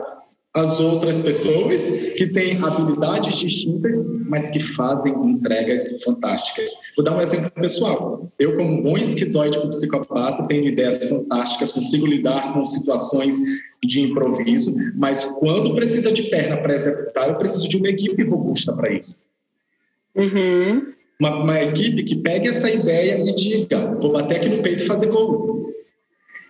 as 0.54 0.78
outras 0.78 1.20
pessoas 1.20 1.80
que 2.16 2.28
têm 2.28 2.56
habilidades 2.62 3.34
distintas, 3.34 4.00
mas 4.28 4.48
que 4.50 4.60
fazem 4.60 5.12
entregas 5.12 6.00
fantásticas. 6.04 6.70
Vou 6.94 7.04
dar 7.04 7.16
um 7.16 7.20
exemplo 7.20 7.50
pessoal. 7.50 8.32
Eu, 8.38 8.56
como 8.56 8.80
bom 8.80 8.96
esquizoide 8.96 9.58
psicopata, 9.68 10.46
tenho 10.46 10.68
ideias 10.68 11.02
fantásticas, 11.08 11.72
consigo 11.72 12.06
lidar 12.06 12.54
com 12.54 12.64
situações 12.66 13.36
de 13.84 14.00
improviso, 14.02 14.72
mas 14.94 15.24
quando 15.24 15.74
precisa 15.74 16.12
de 16.12 16.22
perna 16.24 16.56
para 16.58 16.74
executar, 16.74 17.28
eu 17.28 17.34
preciso 17.34 17.68
de 17.68 17.76
uma 17.76 17.88
equipe 17.88 18.22
robusta 18.22 18.72
para 18.72 18.92
isso. 18.92 19.18
Uhum. 20.14 20.94
Uma, 21.18 21.42
uma, 21.42 21.62
equipe 21.62 22.04
que 22.04 22.16
pegue 22.16 22.48
essa 22.48 22.70
ideia 22.70 23.18
e 23.18 23.34
diga: 23.34 23.96
vou 24.00 24.12
bater 24.12 24.36
aqui 24.36 24.48
no 24.48 24.62
peito 24.62 24.84
e 24.84 24.86
fazer 24.86 25.06
gol. 25.06 25.72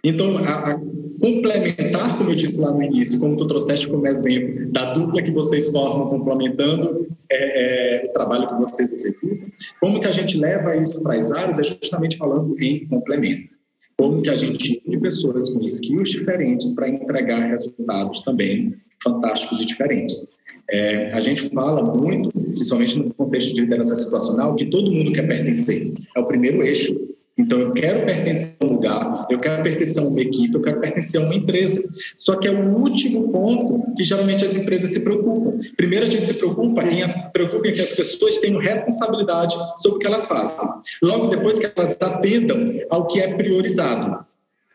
Então, 0.02 0.36
a, 0.38 0.72
a 0.72 0.80
complementar, 1.20 2.18
como 2.18 2.30
eu 2.30 2.34
disse 2.34 2.60
lá 2.60 2.70
no 2.70 2.82
início, 2.82 3.18
como 3.18 3.36
tu 3.36 3.46
trouxeste 3.46 3.88
como 3.88 4.06
exemplo, 4.06 4.70
da 4.70 4.94
dupla 4.94 5.22
que 5.22 5.30
vocês 5.30 5.68
formam 5.70 6.08
complementando 6.08 7.06
é, 7.30 8.02
é, 8.02 8.06
o 8.06 8.12
trabalho 8.12 8.46
que 8.48 8.54
vocês 8.54 8.92
executam, 8.92 9.48
como 9.80 10.00
que 10.00 10.06
a 10.06 10.12
gente 10.12 10.36
leva 10.38 10.76
isso 10.76 11.02
para 11.02 11.16
as 11.16 11.32
áreas 11.32 11.58
é 11.58 11.62
justamente 11.62 12.16
falando 12.16 12.60
em 12.60 12.86
complemento. 12.86 13.54
Como 13.96 14.22
que 14.22 14.30
a 14.30 14.34
gente 14.34 14.82
une 14.86 15.00
pessoas 15.00 15.50
com 15.50 15.64
skills 15.64 16.10
diferentes 16.10 16.72
para 16.74 16.88
entregar 16.88 17.48
resultados 17.48 18.22
também 18.22 18.74
fantásticos 19.02 19.60
e 19.60 19.66
diferentes. 19.66 20.32
É, 20.70 21.12
a 21.12 21.20
gente 21.20 21.48
fala 21.50 21.82
muito, 21.82 22.30
principalmente 22.32 22.98
no 22.98 23.12
contexto 23.14 23.54
de 23.54 23.60
liderança 23.60 23.94
situacional, 23.94 24.56
que 24.56 24.66
todo 24.66 24.90
mundo 24.90 25.12
quer 25.12 25.28
pertencer. 25.28 25.92
É 26.16 26.20
o 26.20 26.24
primeiro 26.24 26.62
eixo. 26.62 27.13
Então, 27.36 27.58
eu 27.58 27.72
quero 27.72 28.06
pertencer 28.06 28.56
a 28.60 28.64
um 28.64 28.68
lugar, 28.74 29.26
eu 29.28 29.40
quero 29.40 29.62
pertencer 29.62 30.00
a 30.00 30.06
uma 30.06 30.20
equipe, 30.20 30.54
eu 30.54 30.62
quero 30.62 30.80
pertencer 30.80 31.20
a 31.20 31.24
uma 31.24 31.34
empresa. 31.34 31.82
Só 32.16 32.36
que 32.36 32.46
é 32.46 32.50
o 32.50 32.76
último 32.76 33.32
ponto 33.32 33.94
que 33.96 34.04
geralmente 34.04 34.44
as 34.44 34.54
empresas 34.54 34.92
se 34.92 35.00
preocupam. 35.00 35.58
Primeiro, 35.76 36.06
a 36.06 36.10
gente 36.10 36.26
se 36.26 36.34
preocupa 36.34 36.84
em, 36.84 37.02
preocupa 37.32 37.68
em 37.68 37.74
que 37.74 37.80
as 37.80 37.92
pessoas 37.92 38.38
tenham 38.38 38.60
responsabilidade 38.60 39.54
sobre 39.78 39.96
o 39.96 40.00
que 40.00 40.06
elas 40.06 40.26
fazem. 40.26 40.68
Logo 41.02 41.26
depois 41.26 41.58
que 41.58 41.66
elas 41.74 42.00
atendam 42.00 42.72
ao 42.90 43.08
que 43.08 43.20
é 43.20 43.34
priorizado. 43.34 44.24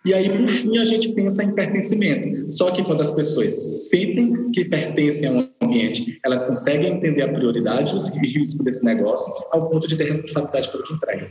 E 0.06 0.14
aí, 0.14 0.30
por 0.30 0.48
fim, 0.50 0.78
a 0.78 0.86
gente 0.86 1.10
pensa 1.10 1.44
em 1.44 1.54
pertencimento. 1.54 2.50
Só 2.52 2.72
que 2.72 2.84
quando 2.84 3.02
as 3.02 3.12
pessoas 3.12 3.52
sentem 3.90 4.52
que 4.52 4.66
pertencem 4.66 5.28
a 5.28 5.32
um 5.32 5.50
ambiente, 5.62 6.20
elas 6.26 6.44
conseguem 6.44 6.94
entender 6.94 7.22
a 7.22 7.34
prioridade 7.34 7.96
e 7.96 8.28
risco 8.28 8.64
desse 8.64 8.84
negócio 8.84 9.32
ao 9.52 9.70
ponto 9.70 9.88
de 9.88 9.98
ter 9.98 10.06
responsabilidade 10.06 10.72
pelo 10.72 10.84
que 10.84 10.94
entregam. 10.94 11.28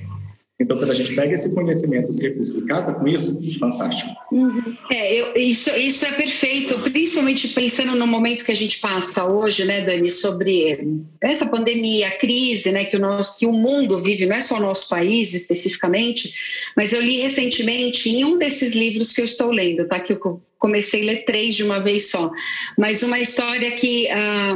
Então, 0.60 0.76
quando 0.76 0.90
a 0.90 0.94
gente 0.94 1.14
pega 1.14 1.34
esse 1.34 1.54
conhecimento, 1.54 2.08
os 2.08 2.18
recursos 2.18 2.58
e 2.58 2.66
casa 2.66 2.92
com 2.92 3.06
isso, 3.06 3.40
fantástico. 3.60 4.10
Uhum. 4.32 4.76
É, 4.90 5.14
eu, 5.14 5.34
isso, 5.36 5.70
isso 5.70 6.04
é 6.04 6.10
perfeito, 6.10 6.76
principalmente 6.80 7.46
pensando 7.48 7.94
no 7.94 8.06
momento 8.08 8.44
que 8.44 8.50
a 8.50 8.56
gente 8.56 8.80
passa 8.80 9.24
hoje, 9.24 9.64
né, 9.64 9.82
Dani, 9.82 10.10
sobre 10.10 10.98
essa 11.20 11.46
pandemia, 11.46 12.08
a 12.08 12.18
crise, 12.18 12.72
né, 12.72 12.84
que 12.84 12.96
o, 12.96 13.00
nosso, 13.00 13.38
que 13.38 13.46
o 13.46 13.52
mundo 13.52 14.00
vive, 14.02 14.26
não 14.26 14.34
é 14.34 14.40
só 14.40 14.56
o 14.56 14.60
nosso 14.60 14.88
país 14.88 15.32
especificamente, 15.32 16.34
mas 16.76 16.92
eu 16.92 17.00
li 17.00 17.20
recentemente 17.20 18.08
em 18.08 18.24
um 18.24 18.36
desses 18.36 18.74
livros 18.74 19.12
que 19.12 19.20
eu 19.20 19.24
estou 19.24 19.52
lendo, 19.52 19.86
tá, 19.86 20.00
que 20.00 20.12
eu 20.12 20.42
comecei 20.58 21.02
a 21.02 21.06
ler 21.06 21.24
três 21.24 21.54
de 21.54 21.62
uma 21.62 21.80
vez 21.80 22.10
só, 22.10 22.30
mas 22.76 23.02
uma 23.02 23.18
história 23.18 23.70
que 23.72 24.08
ah, 24.10 24.54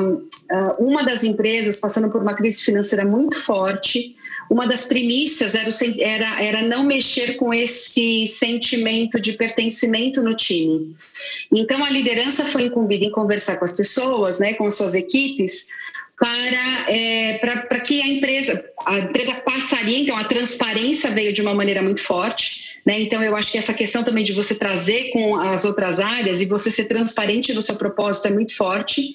uma 0.79 1.03
das 1.03 1.25
empresas 1.25 1.79
passando 1.79 2.11
por 2.11 2.21
uma 2.21 2.35
crise 2.35 2.63
financeira 2.63 3.05
muito 3.05 3.41
forte, 3.41 4.15
uma 4.51 4.67
das 4.67 4.85
premissas 4.85 5.55
era, 5.55 5.71
era, 5.99 6.43
era 6.43 6.63
não 6.63 6.85
mexer 6.85 7.37
com 7.37 7.55
esse 7.55 8.27
sentimento 8.27 9.19
de 9.19 9.33
pertencimento 9.33 10.23
no 10.23 10.35
time. 10.35 10.95
Então, 11.51 11.83
a 11.83 11.89
liderança 11.89 12.45
foi 12.45 12.65
incumbida 12.65 13.05
em 13.05 13.11
conversar 13.11 13.57
com 13.57 13.65
as 13.65 13.73
pessoas, 13.73 14.39
né, 14.39 14.53
com 14.55 14.67
as 14.67 14.75
suas 14.75 14.95
equipes, 14.95 15.69
para, 16.23 16.89
é, 16.89 17.39
para, 17.39 17.57
para 17.63 17.81
que 17.81 18.01
a 18.01 18.07
empresa, 18.07 18.65
a 18.87 19.01
empresa 19.01 19.33
passaria, 19.35 19.99
então 19.99 20.17
a 20.17 20.23
transparência 20.23 21.11
veio 21.11 21.33
de 21.33 21.43
uma 21.43 21.53
maneira 21.53 21.83
muito 21.83 22.01
forte, 22.01 22.79
né? 22.87 23.01
Então 23.01 23.21
eu 23.21 23.35
acho 23.35 23.51
que 23.51 23.59
essa 23.59 23.75
questão 23.75 24.05
também 24.05 24.23
de 24.23 24.33
você 24.33 24.55
trazer 24.55 25.11
com 25.11 25.35
as 25.35 25.65
outras 25.65 25.99
áreas 25.99 26.41
e 26.41 26.47
você 26.47 26.71
ser 26.71 26.85
transparente 26.85 27.53
no 27.53 27.61
seu 27.61 27.75
propósito 27.75 28.29
é 28.29 28.31
muito 28.31 28.55
forte. 28.55 29.13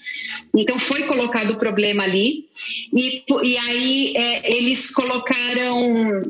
Então 0.54 0.78
foi 0.78 1.04
colocado 1.04 1.52
o 1.52 1.58
problema 1.58 2.04
ali 2.04 2.50
e, 2.94 3.24
e 3.42 3.58
aí 3.58 4.14
é, 4.18 4.58
eles 4.58 4.92
colocaram 4.92 6.24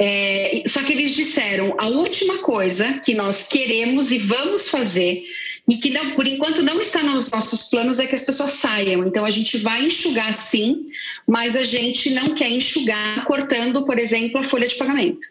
é, 0.00 0.64
só 0.66 0.82
que 0.82 0.92
eles 0.92 1.14
disseram 1.14 1.76
a 1.78 1.86
última 1.86 2.38
coisa 2.38 2.94
que 2.94 3.14
nós 3.14 3.46
queremos 3.46 4.10
e 4.10 4.18
vamos 4.18 4.68
fazer 4.68 5.22
e 5.68 5.76
que 5.76 5.90
não, 5.90 6.12
por 6.12 6.26
enquanto 6.26 6.62
não 6.62 6.80
está 6.80 7.02
nos 7.02 7.30
nossos 7.30 7.64
planos 7.64 7.98
é 7.98 8.06
que 8.06 8.14
as 8.14 8.22
pessoas 8.22 8.52
saiam. 8.52 9.04
Então 9.06 9.24
a 9.24 9.30
gente 9.30 9.58
vai 9.58 9.84
enxugar 9.84 10.32
sim, 10.32 10.86
mas 11.26 11.56
a 11.56 11.64
gente 11.64 12.10
não 12.10 12.34
quer 12.34 12.50
enxugar 12.50 13.24
cortando, 13.24 13.84
por 13.84 13.98
exemplo, 13.98 14.38
a 14.38 14.42
folha 14.44 14.68
de 14.68 14.76
pagamento. 14.76 15.26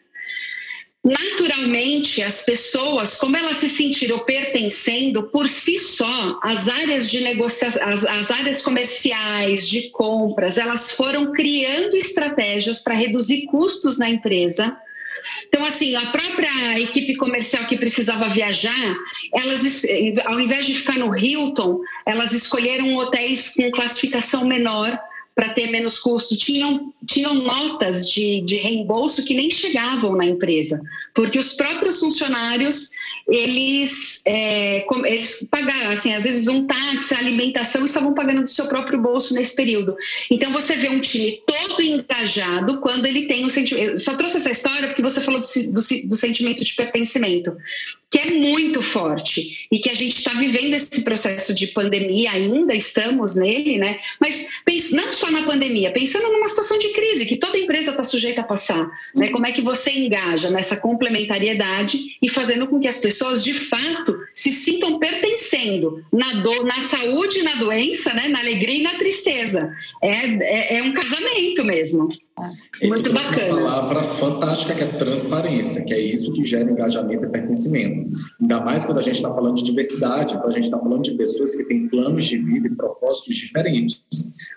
Naturalmente, 1.05 2.23
as 2.23 2.41
pessoas, 2.41 3.15
como 3.15 3.37
elas 3.37 3.57
se 3.57 3.69
sentiram 3.69 4.17
pertencendo 4.19 5.29
por 5.29 5.47
si 5.47 5.77
só, 5.77 6.39
as 6.41 6.67
áreas 6.67 7.07
de 7.07 7.21
negociação, 7.21 7.87
as, 7.87 8.03
as 8.03 8.31
áreas 8.31 8.59
comerciais, 8.59 9.69
de 9.69 9.91
compras, 9.91 10.57
elas 10.57 10.91
foram 10.91 11.31
criando 11.31 11.95
estratégias 11.95 12.81
para 12.81 12.95
reduzir 12.95 13.45
custos 13.45 13.99
na 13.99 14.09
empresa, 14.09 14.75
então, 15.47 15.65
assim, 15.65 15.95
a 15.95 16.07
própria 16.07 16.79
equipe 16.79 17.15
comercial 17.15 17.65
que 17.65 17.77
precisava 17.77 18.27
viajar, 18.29 18.95
elas, 19.33 19.83
ao 20.25 20.39
invés 20.39 20.65
de 20.65 20.73
ficar 20.75 20.97
no 20.97 21.15
Hilton, 21.17 21.79
elas 22.05 22.31
escolheram 22.33 22.95
hotéis 22.95 23.49
com 23.49 23.71
classificação 23.71 24.45
menor 24.45 24.99
para 25.33 25.49
ter 25.49 25.67
menos 25.67 25.99
custo. 25.99 26.37
Tinham, 26.37 26.93
tinham 27.05 27.33
notas 27.33 28.09
de, 28.09 28.41
de 28.41 28.55
reembolso 28.55 29.25
que 29.25 29.33
nem 29.33 29.49
chegavam 29.49 30.15
na 30.15 30.25
empresa, 30.25 30.81
porque 31.13 31.37
os 31.37 31.53
próprios 31.53 31.99
funcionários 31.99 32.89
eles, 33.27 34.21
é, 34.25 34.85
eles 35.05 35.47
pagavam, 35.49 35.91
assim, 35.91 36.13
às 36.13 36.23
vezes 36.23 36.47
um 36.47 36.67
táxi, 36.67 37.13
a 37.13 37.17
alimentação, 37.17 37.83
estavam 37.83 38.13
pagando 38.13 38.43
do 38.43 38.49
seu 38.49 38.67
próprio 38.67 39.01
bolso 39.01 39.33
nesse 39.33 39.55
período. 39.55 39.95
Então 40.29 40.51
você 40.51 40.75
vê 40.75 40.89
um 40.89 40.99
time 40.99 41.41
todo 41.45 41.81
engajado 41.81 42.79
quando 42.81 43.05
ele 43.05 43.27
tem 43.27 43.43
o 43.43 43.47
um 43.47 43.49
sentimento. 43.49 43.97
Só 43.97 44.15
trouxe 44.15 44.37
essa 44.37 44.51
história 44.51 44.87
porque 44.87 45.01
você 45.01 45.19
falou 45.19 45.41
do, 45.41 45.47
do, 45.47 46.07
do 46.07 46.15
sentimento 46.15 46.63
de 46.63 46.73
pertencimento 46.73 47.55
que 48.15 48.19
é 48.19 48.31
muito 48.31 48.81
forte 48.81 49.67
e 49.69 49.77
que 49.79 49.89
a 49.89 49.93
gente 49.93 50.15
está 50.15 50.31
vivendo 50.31 50.73
esse 50.73 51.01
processo 51.01 51.53
de 51.53 51.67
pandemia, 51.67 52.31
ainda 52.31 52.73
estamos 52.73 53.35
nele, 53.35 53.77
né? 53.77 53.99
Mas 54.21 54.47
não 54.91 55.11
só 55.11 55.29
na 55.29 55.43
pandemia, 55.43 55.91
pensando 55.91 56.31
numa 56.31 56.47
situação 56.47 56.79
de 56.79 56.89
crise 56.89 57.25
que 57.25 57.35
toda 57.35 57.57
empresa 57.57 57.91
está 57.91 58.05
sujeita 58.05 58.39
a 58.39 58.45
passar, 58.45 58.89
né? 59.13 59.29
Como 59.29 59.45
é 59.45 59.51
que 59.51 59.61
você 59.61 59.91
engaja 59.91 60.49
nessa 60.49 60.77
complementariedade 60.77 62.17
e 62.21 62.29
fazendo 62.29 62.67
com 62.67 62.79
que 62.79 62.87
as 62.87 62.97
pessoas 62.97 63.14
de 63.43 63.53
fato 63.53 64.17
se 64.33 64.51
sintam 64.51 64.99
pertencendo 64.99 66.03
na 66.11 66.41
dor, 66.41 66.65
na 66.65 66.81
saúde, 66.81 67.43
na 67.43 67.55
doença, 67.55 68.13
né? 68.13 68.27
Na 68.27 68.39
alegria 68.39 68.79
e 68.79 68.83
na 68.83 68.95
tristeza. 68.95 69.71
É, 70.01 70.11
é, 70.11 70.77
é 70.77 70.83
um 70.83 70.93
casamento 70.93 71.63
mesmo. 71.63 72.07
Muito 72.83 73.13
bacana. 73.13 73.53
Uma 73.53 73.71
palavra 73.71 74.03
fantástica 74.15 74.75
que 74.75 74.83
é 74.83 74.87
transparência, 74.87 75.83
que 75.85 75.93
é 75.93 75.99
isso 75.99 76.33
que 76.33 76.43
gera 76.43 76.69
engajamento 76.69 77.23
e 77.23 77.29
pertencimento. 77.29 78.09
Ainda 78.41 78.59
mais 78.59 78.83
quando 78.83 78.97
a 78.97 79.01
gente 79.01 79.15
está 79.15 79.33
falando 79.33 79.55
de 79.55 79.63
diversidade, 79.63 80.33
quando 80.33 80.49
a 80.49 80.51
gente 80.51 80.65
está 80.65 80.77
falando 80.77 81.03
de 81.03 81.11
pessoas 81.11 81.55
que 81.55 81.63
têm 81.63 81.87
planos 81.87 82.25
de 82.25 82.37
vida 82.37 82.67
e 82.67 82.75
propósitos 82.75 83.35
diferentes. 83.35 84.03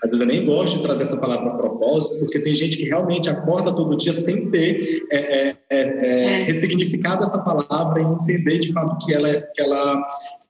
Às 0.02 0.10
vezes 0.10 0.20
eu 0.20 0.26
nem 0.26 0.44
gosto 0.44 0.78
de 0.78 0.82
trazer 0.82 1.04
essa 1.04 1.16
palavra 1.16 1.50
propósito, 1.50 2.18
porque 2.18 2.40
tem 2.40 2.52
gente 2.52 2.76
que 2.76 2.84
realmente 2.84 3.30
acorda 3.30 3.72
todo 3.72 3.96
dia 3.96 4.12
sem 4.12 4.50
ter 4.50 5.06
é, 5.10 5.16
é, 5.18 5.56
é, 5.70 5.80
é, 5.80 6.24
é. 6.24 6.42
ressignificado 6.44 7.22
essa 7.22 7.38
palavra 7.38 8.02
e 8.02 8.04
entender 8.04 8.47
de 8.56 8.72
fato 8.72 9.04
que 9.04 9.12
ela, 9.12 9.40
que 9.40 9.60
ela 9.60 10.02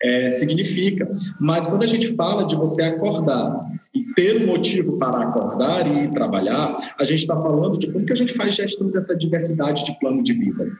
é, 0.03 0.29
significa. 0.29 1.11
Mas 1.41 1.67
quando 1.67 1.83
a 1.83 1.87
gente 1.87 2.15
fala 2.15 2.45
de 2.45 2.55
você 2.55 2.83
acordar 2.83 3.67
e 3.95 4.03
ter 4.15 4.43
um 4.43 4.47
motivo 4.47 4.99
para 4.99 5.23
acordar 5.23 5.87
e 5.87 6.09
trabalhar, 6.13 6.95
a 6.99 7.05
gente 7.05 7.21
está 7.21 7.35
falando 7.35 7.79
de 7.79 7.91
como 7.91 8.05
que 8.05 8.13
a 8.13 8.17
gente 8.17 8.35
faz 8.35 8.55
gestão 8.55 8.91
dessa 8.91 9.17
diversidade 9.17 9.85
de 9.85 9.99
plano 9.99 10.23
de 10.23 10.33
vida. 10.33 10.71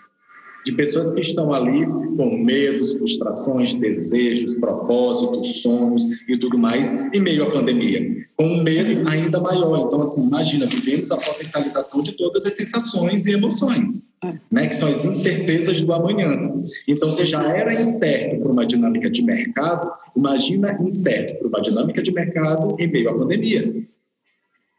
De 0.65 0.73
pessoas 0.73 1.11
que 1.11 1.21
estão 1.21 1.53
ali 1.53 1.87
com 1.87 2.43
medos, 2.45 2.93
frustrações, 2.95 3.75
desejos, 3.75 4.55
propósitos, 4.57 5.63
sonhos 5.63 6.05
e 6.29 6.37
tudo 6.37 6.59
mais, 6.59 6.91
em 7.13 7.21
meio 7.21 7.45
à 7.45 7.51
pandemia, 7.51 8.27
com 8.37 8.47
um 8.47 8.63
medo 8.63 9.09
ainda 9.09 9.41
maior. 9.41 9.87
Então, 9.87 10.01
assim, 10.03 10.27
imagina, 10.27 10.67
vivemos 10.67 11.11
a 11.11 11.17
potencialização 11.17 12.03
de 12.03 12.13
todas 12.13 12.45
as 12.45 12.55
sensações 12.55 13.27
e 13.27 13.33
emoções, 13.33 14.03
é. 14.23 14.35
né, 14.51 14.67
que 14.67 14.77
são 14.77 14.89
as 14.89 15.05
incertezas 15.05 15.81
do 15.81 15.93
amanhã. 15.93 16.53
Então, 16.87 17.11
se 17.11 17.25
já 17.25 17.43
era 17.57 17.73
incerto 17.73 18.41
para 18.41 18.53
uma 18.53 18.67
dinâmica 18.67 19.11
de 19.11 19.23
mercado, 19.23 19.91
imagina 20.17 20.79
incerto 20.83 21.39
para 21.39 21.49
uma 21.49 21.61
dinâmica 21.63 22.03
de 22.03 22.13
mercado 22.13 22.77
em 22.79 22.87
meio 22.87 23.11
à 23.11 23.15
pandemia. 23.15 23.75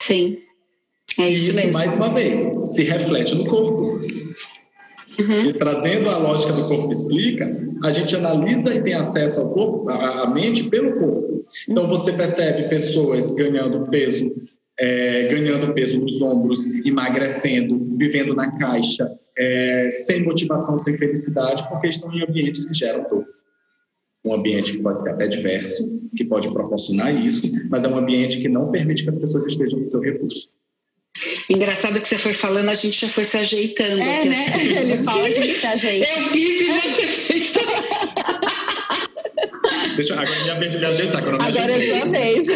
Sim. 0.02 0.38
É 1.18 1.30
isso, 1.30 1.50
isso 1.50 1.56
mesmo. 1.56 1.74
mais 1.74 1.94
uma 1.96 2.14
vez, 2.14 2.40
se 2.68 2.84
reflete 2.84 3.34
no 3.34 3.44
corpo. 3.46 4.00
Uhum. 5.20 5.50
E 5.50 5.54
trazendo 5.54 6.10
a 6.10 6.18
lógica 6.18 6.54
do 6.54 6.68
corpo 6.68 6.92
explica, 6.92 7.46
a 7.84 7.92
gente 7.92 8.16
analisa 8.16 8.74
e 8.74 8.82
tem 8.82 8.94
acesso 8.94 9.42
ao 9.42 9.54
corpo, 9.54 9.90
à 9.90 10.30
mente 10.30 10.64
pelo 10.70 10.98
corpo. 11.00 11.46
Então 11.68 11.84
uhum. 11.84 11.90
você 11.90 12.14
percebe 12.14 12.70
pessoas 12.70 13.32
ganhando 13.36 13.90
peso, 13.90 14.32
é, 14.80 15.28
ganhando 15.28 15.74
peso 15.74 16.00
nos 16.00 16.22
ombros, 16.22 16.64
emagrecendo, 16.86 17.98
vivendo 17.98 18.34
na 18.34 18.58
caixa, 18.58 19.12
é, 19.38 19.90
sem 19.92 20.24
motivação, 20.24 20.80
sem 20.80 20.98
felicidade, 20.98 21.68
porque 21.70 21.88
estão 21.88 22.14
em 22.14 22.24
ambientes 22.24 22.66
que 22.66 22.74
geram 22.74 23.04
dor. 23.10 23.26
Um 24.24 24.34
ambiente 24.34 24.74
que 24.74 24.80
pode 24.80 25.04
ser 25.04 25.12
até 25.12 25.28
diverso, 25.28 26.00
que 26.16 26.24
pode 26.26 26.52
proporcionar 26.52 27.14
isso, 27.14 27.50
mas 27.70 27.84
é 27.84 27.88
um 27.88 27.98
ambiente 27.98 28.40
que 28.40 28.50
não 28.50 28.72
permite 28.72 29.04
que 29.04 29.10
as 29.10 29.18
pessoas 29.18 29.46
estejam 29.46 29.80
no 29.80 29.90
seu 29.90 30.02
recurso. 30.02 30.50
Engraçado 31.50 32.00
que 32.00 32.08
você 32.08 32.18
foi 32.18 32.34
falando, 32.34 32.70
a 32.70 32.76
gente 32.76 33.02
já 33.02 33.10
foi 33.10 33.26
se 33.26 33.38
ajeitando. 33.38 34.02
É, 34.02 34.26
né? 34.26 34.46
Assim. 34.48 34.68
Ele 34.78 34.98
fala, 34.98 35.26
a 35.26 35.30
gente 35.30 35.60
se 35.60 35.66
ajeita. 35.66 36.08
Eu 36.08 36.24
fiz 36.30 36.62
e 36.62 36.66
você. 36.66 37.29
Deixa 40.00 40.14
eu, 40.14 40.20
agora 40.20 40.70
de 40.70 40.78
me 40.78 40.86
ajeitar. 40.86 41.18
Agora, 41.18 41.44
agora 41.44 41.72
é 41.74 41.88
sua 41.90 42.06
vez. 42.06 42.48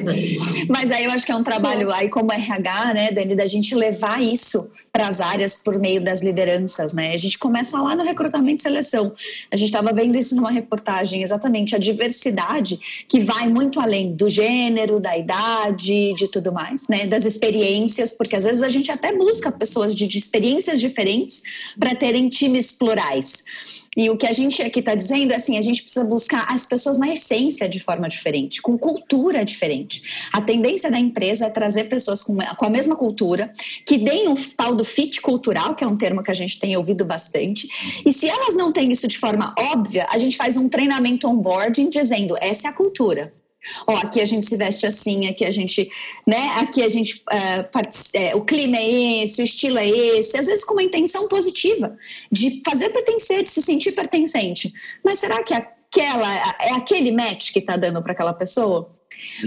Mas 0.66 0.90
aí 0.90 1.04
eu 1.04 1.10
acho 1.10 1.26
que 1.26 1.32
é 1.32 1.36
um 1.36 1.42
trabalho 1.42 1.92
aí 1.92 2.08
como 2.08 2.32
RH, 2.32 2.94
né, 2.94 3.12
Dani, 3.12 3.34
da 3.34 3.44
gente 3.44 3.74
levar 3.74 4.22
isso 4.22 4.70
para 4.90 5.06
as 5.06 5.20
áreas 5.20 5.54
por 5.54 5.78
meio 5.78 6.02
das 6.02 6.22
lideranças, 6.22 6.94
né? 6.94 7.12
A 7.12 7.18
gente 7.18 7.38
começa 7.38 7.80
lá 7.80 7.94
no 7.94 8.02
recrutamento 8.02 8.60
e 8.60 8.62
seleção. 8.62 9.12
A 9.50 9.56
gente 9.56 9.68
estava 9.68 9.92
vendo 9.92 10.16
isso 10.16 10.34
numa 10.34 10.50
reportagem, 10.50 11.22
exatamente 11.22 11.76
a 11.76 11.78
diversidade 11.78 12.80
que 13.06 13.20
vai 13.20 13.46
muito 13.46 13.78
além 13.78 14.14
do 14.14 14.30
gênero, 14.30 14.98
da 14.98 15.18
idade, 15.18 16.14
de 16.14 16.28
tudo 16.28 16.50
mais, 16.50 16.88
né? 16.88 17.06
Das 17.06 17.26
experiências, 17.26 18.10
porque 18.14 18.36
às 18.36 18.44
vezes 18.44 18.62
a 18.62 18.70
gente 18.70 18.90
até 18.90 19.14
busca 19.14 19.52
pessoas 19.52 19.94
de, 19.94 20.06
de 20.06 20.16
experiências 20.16 20.80
diferentes 20.80 21.42
para 21.78 21.94
terem 21.94 22.30
times 22.30 22.72
plurais. 22.72 23.44
E 23.96 24.08
o 24.08 24.16
que 24.16 24.26
a 24.26 24.32
gente 24.32 24.62
aqui 24.62 24.78
está 24.78 24.94
dizendo 24.94 25.32
é 25.32 25.36
assim: 25.36 25.58
a 25.58 25.62
gente 25.62 25.82
precisa 25.82 26.04
buscar 26.04 26.46
as 26.48 26.64
pessoas 26.64 26.98
na 26.98 27.12
essência 27.12 27.68
de 27.68 27.80
forma 27.80 28.08
diferente, 28.08 28.62
com 28.62 28.78
cultura 28.78 29.44
diferente. 29.44 30.28
A 30.32 30.40
tendência 30.40 30.90
da 30.90 30.98
empresa 30.98 31.46
é 31.46 31.50
trazer 31.50 31.84
pessoas 31.84 32.22
com, 32.22 32.36
com 32.36 32.64
a 32.64 32.70
mesma 32.70 32.94
cultura, 32.94 33.50
que 33.84 33.98
deem 33.98 34.28
um 34.28 34.34
tal 34.56 34.74
do 34.74 34.84
fit 34.84 35.20
cultural, 35.20 35.74
que 35.74 35.82
é 35.82 35.86
um 35.86 35.96
termo 35.96 36.22
que 36.22 36.30
a 36.30 36.34
gente 36.34 36.58
tem 36.60 36.76
ouvido 36.76 37.04
bastante. 37.04 37.68
E 38.06 38.12
se 38.12 38.28
elas 38.28 38.54
não 38.54 38.72
têm 38.72 38.92
isso 38.92 39.08
de 39.08 39.18
forma 39.18 39.54
óbvia, 39.58 40.06
a 40.08 40.18
gente 40.18 40.36
faz 40.36 40.56
um 40.56 40.68
treinamento 40.68 41.26
onboarding 41.26 41.88
dizendo: 41.88 42.36
essa 42.40 42.68
é 42.68 42.70
a 42.70 42.72
cultura. 42.72 43.39
Ó, 43.86 43.96
aqui 43.96 44.20
a 44.20 44.24
gente 44.24 44.46
se 44.46 44.56
veste 44.56 44.86
assim, 44.86 45.28
aqui 45.28 45.44
a 45.44 45.50
gente, 45.50 45.90
né? 46.26 46.48
Aqui 46.56 46.82
a 46.82 46.88
gente, 46.88 47.22
é, 47.30 47.68
é, 48.14 48.34
o 48.34 48.44
clima 48.44 48.76
é 48.76 49.22
esse, 49.22 49.40
o 49.40 49.44
estilo 49.44 49.78
é 49.78 49.88
esse, 49.88 50.36
às 50.36 50.46
vezes 50.46 50.64
com 50.64 50.74
uma 50.74 50.82
intenção 50.82 51.28
positiva 51.28 51.96
de 52.30 52.62
fazer 52.64 52.90
pertencer, 52.90 53.42
de 53.42 53.50
se 53.50 53.62
sentir 53.62 53.92
pertencente. 53.92 54.72
Mas 55.04 55.18
será 55.18 55.42
que 55.42 55.52
aquela 55.52 56.54
é 56.60 56.72
aquele 56.72 57.12
match 57.12 57.52
que 57.52 57.58
está 57.58 57.76
dando 57.76 58.02
para 58.02 58.12
aquela 58.12 58.32
pessoa? 58.32 58.96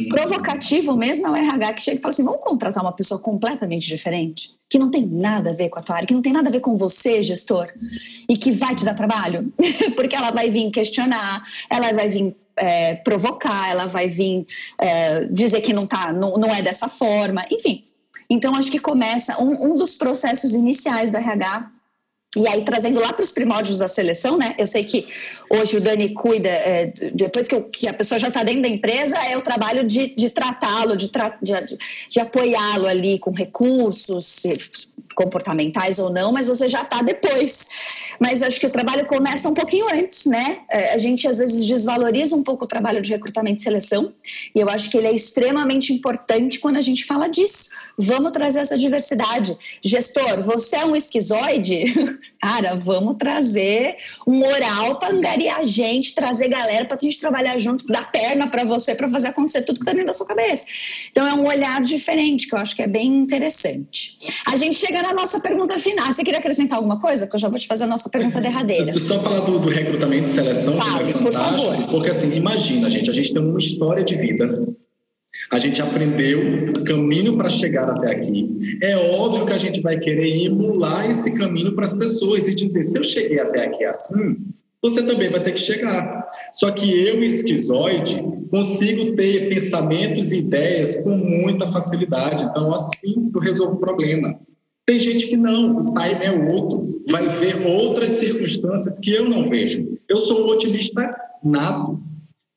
Provocativo 0.10 0.96
mesmo 0.96 1.28
é 1.28 1.32
o 1.32 1.36
RH 1.36 1.74
que 1.74 1.82
chega 1.82 1.98
e 1.98 2.02
fala 2.02 2.14
assim: 2.14 2.24
vamos 2.24 2.42
contratar 2.42 2.84
uma 2.84 2.92
pessoa 2.92 3.20
completamente 3.20 3.88
diferente, 3.88 4.52
que 4.70 4.78
não 4.78 4.92
tem 4.92 5.06
nada 5.06 5.50
a 5.52 5.54
ver 5.54 5.70
com 5.70 5.80
a 5.80 5.82
tua 5.82 5.96
área, 5.96 6.08
que 6.08 6.14
não 6.14 6.22
tem 6.22 6.34
nada 6.34 6.50
a 6.50 6.52
ver 6.52 6.60
com 6.60 6.78
você, 6.78 7.22
gestor, 7.22 7.72
e 8.30 8.38
que 8.38 8.52
vai 8.52 8.76
te 8.76 8.86
dar 8.86 8.94
trabalho, 8.94 9.52
porque 9.96 10.16
ela 10.16 10.32
vai 10.32 10.50
vir 10.50 10.70
questionar, 10.70 11.44
ela 11.70 11.92
vai 11.92 12.08
vir 12.08 12.36
é, 12.56 12.96
provocar, 12.96 13.70
ela 13.70 13.86
vai 13.86 14.08
vir 14.08 14.46
é, 14.80 15.26
dizer 15.26 15.62
que 15.62 15.74
não, 15.74 15.88
tá, 15.88 16.12
não, 16.12 16.38
não 16.38 16.50
é 16.50 16.62
dessa 16.62 16.88
forma, 16.88 17.46
enfim. 17.52 17.84
Então, 18.30 18.56
acho 18.56 18.72
que 18.72 18.80
começa 18.80 19.42
um, 19.42 19.72
um 19.72 19.76
dos 19.76 19.96
processos 19.96 20.54
iniciais 20.54 21.12
do 21.12 21.18
RH 21.18 21.72
e 22.36 22.48
aí, 22.48 22.64
trazendo 22.64 23.00
lá 23.00 23.14
para 23.14 23.24
os 23.24 23.32
primórdios 23.32 23.78
da 23.78 23.88
seleção, 23.88 24.38
né? 24.38 24.56
Eu 24.58 24.66
sei 24.66 24.84
que 24.84 25.08
hoje 25.50 25.78
o 25.78 25.82
Dani 25.82 26.14
cuida, 26.14 26.50
é, 26.50 26.92
depois 27.14 27.48
que, 27.48 27.54
eu, 27.54 27.64
que, 27.66 27.88
a 27.88 27.94
pessoa 27.94 28.18
já 28.18 28.28
está 28.28 28.44
dentro 28.44 28.64
da 28.64 28.68
empresa, 28.68 29.18
é 29.18 29.38
o 29.38 29.42
trabalho 29.42 29.86
de, 29.86 30.08
de 30.16 30.32
tratá-lo, 30.32 30.98
de, 30.98 31.10
tra 31.10 31.38
de, 31.42 31.54
de 32.10 32.20
apoiá-lo 32.20 32.88
ali 32.88 33.20
com 33.20 33.32
recursos 33.32 34.42
comportamentais 35.14 36.00
ou 36.00 36.10
não, 36.10 36.32
mas 36.32 36.48
você 36.48 36.68
já 36.68 36.82
está 36.82 37.04
depois. 37.04 37.68
Mas 38.20 38.42
acho 38.42 38.60
que 38.60 38.68
o 38.68 38.70
trabalho 38.70 39.06
começa 39.06 39.50
um 39.50 39.54
pouquinho 39.54 39.88
antes, 39.90 40.26
né? 40.26 40.60
É, 40.70 40.94
a 40.94 40.98
gente 40.98 41.28
às 41.28 41.38
vezes 41.38 41.66
desvaloriza 41.66 42.36
um 42.36 42.44
pouco 42.44 42.66
o 42.66 42.68
trabalho 42.68 43.02
de 43.02 43.10
recrutamento 43.10 43.62
e 43.62 43.64
seleção, 43.64 44.12
e 44.56 44.60
eu 44.60 44.70
acho 44.70 44.90
que 44.90 44.98
ele 44.98 45.08
é 45.08 45.14
extremamente 45.14 45.94
importante 45.94 46.60
quando 46.60 46.78
a 46.78 46.82
gente 46.82 47.06
fala 47.06 47.28
disso 47.28 47.66
Vamos 47.98 48.32
trazer 48.32 48.60
essa 48.60 48.78
diversidade. 48.78 49.58
Gestor, 49.84 50.42
você 50.42 50.78
é 50.78 50.86
um 50.86 50.96
esquizoide? 50.96 51.86
Cara, 52.42 52.76
vamos 52.76 53.16
trazer 53.18 53.96
um 54.28 54.44
oral 54.44 55.00
para 55.00 55.14
angariar 55.14 55.64
gente, 55.64 56.14
trazer 56.14 56.48
galera 56.48 56.86
para 56.86 56.98
a 56.98 57.00
gente 57.00 57.20
trabalhar 57.20 57.58
junto, 57.60 57.86
dar 57.88 58.12
perna 58.12 58.48
para 58.48 58.64
você, 58.64 58.96
para 58.96 59.08
fazer 59.08 59.28
acontecer 59.28 59.62
tudo 59.62 59.76
que 59.76 59.84
está 59.84 59.92
dentro 59.92 60.08
da 60.08 60.14
sua 60.14 60.26
cabeça. 60.26 60.66
Então 61.12 61.28
é 61.28 61.34
um 61.34 61.48
olhar 61.48 61.82
diferente, 61.82 62.48
que 62.48 62.56
eu 62.56 62.60
acho 62.60 62.76
que 62.76 62.82
é 62.82 62.88
bem 62.88 63.08
interessante. 63.08 64.18
A 64.46 64.58
gente 64.58 64.76
chega 64.76 65.02
na 65.02 65.14
nossa 65.14 65.40
pergunta 65.40 65.78
final. 65.78 66.08
Você 66.08 66.24
queria 66.24 66.40
acrescentar 66.40 66.78
alguma 66.78 67.00
coisa? 67.00 67.28
Que 67.28 67.36
eu 67.36 67.40
já 67.40 67.48
vou 67.48 67.60
te 67.60 67.68
fazer 67.68 67.84
a 67.84 67.88
nossa 67.88 68.10
pergunta 68.10 68.42
derradeira. 68.42 68.98
Só 69.00 69.22
falar 69.22 69.42
do, 69.42 69.60
do 69.60 69.70
recrutamento 69.70 70.30
e 70.30 70.32
seleção, 70.32 70.78
Fale, 70.78 71.14
que 71.14 71.20
é 71.20 71.22
por 71.22 71.32
favor. 71.32 71.88
Porque 71.90 72.10
assim, 72.10 72.34
imagina, 72.34 72.90
gente, 72.90 73.10
a 73.10 73.14
gente 73.14 73.34
tem 73.34 73.42
uma 73.42 73.60
história 73.60 74.04
de 74.04 74.16
vida 74.16 74.68
a 75.52 75.60
gente 75.60 75.82
aprendeu 75.82 76.40
o 76.70 76.84
caminho 76.84 77.38
para 77.38 77.50
chegar 77.50 77.90
até 77.90 78.12
aqui. 78.12 78.78
É 78.82 78.96
óbvio 78.96 79.46
que 79.46 79.54
a 79.54 79.58
gente 79.58 79.82
vai 79.82 80.00
querer 80.00 80.46
emular 80.46 81.10
esse 81.10 81.32
caminho 81.32 81.74
para 81.74 81.86
as 81.86 81.94
pessoas 81.94 82.48
e 82.48 82.56
dizer: 82.56 82.84
se 82.86 82.98
eu 82.98 83.04
cheguei 83.04 83.40
até 83.40 83.66
aqui 83.66 83.84
assim, 83.84 84.38
você 84.82 85.02
também 85.02 85.30
vai 85.30 85.42
ter 85.42 85.54
que 85.54 85.60
chegar. 85.60 86.28
Só 86.52 86.70
que 86.72 87.08
eu, 87.08 87.24
esquizoide, 87.24 88.22
consigo 88.50 89.16
ter 89.16 89.50
pensamentos 89.50 90.32
e 90.32 90.40
ideias 90.40 90.98
com 91.04 91.18
muita 91.18 91.72
facilidade. 91.72 92.44
Então, 92.46 92.74
assim, 92.74 93.32
eu 93.34 93.40
resolvo 93.40 93.76
o 93.76 93.80
problema. 93.80 94.38
Tem 94.86 95.00
gente 95.00 95.28
que 95.28 95.38
não, 95.38 95.78
o 95.78 95.94
time 95.94 96.26
é 96.26 96.32
outro, 96.32 96.86
vai 97.10 97.30
ver 97.30 97.66
outras 97.66 98.12
circunstâncias 98.12 99.00
que 99.00 99.12
eu 99.12 99.30
não 99.30 99.50
vejo. 99.50 99.98
Eu 100.10 100.18
sou 100.18 100.46
um 100.46 100.50
otimista 100.50 101.16
nato. 101.42 102.02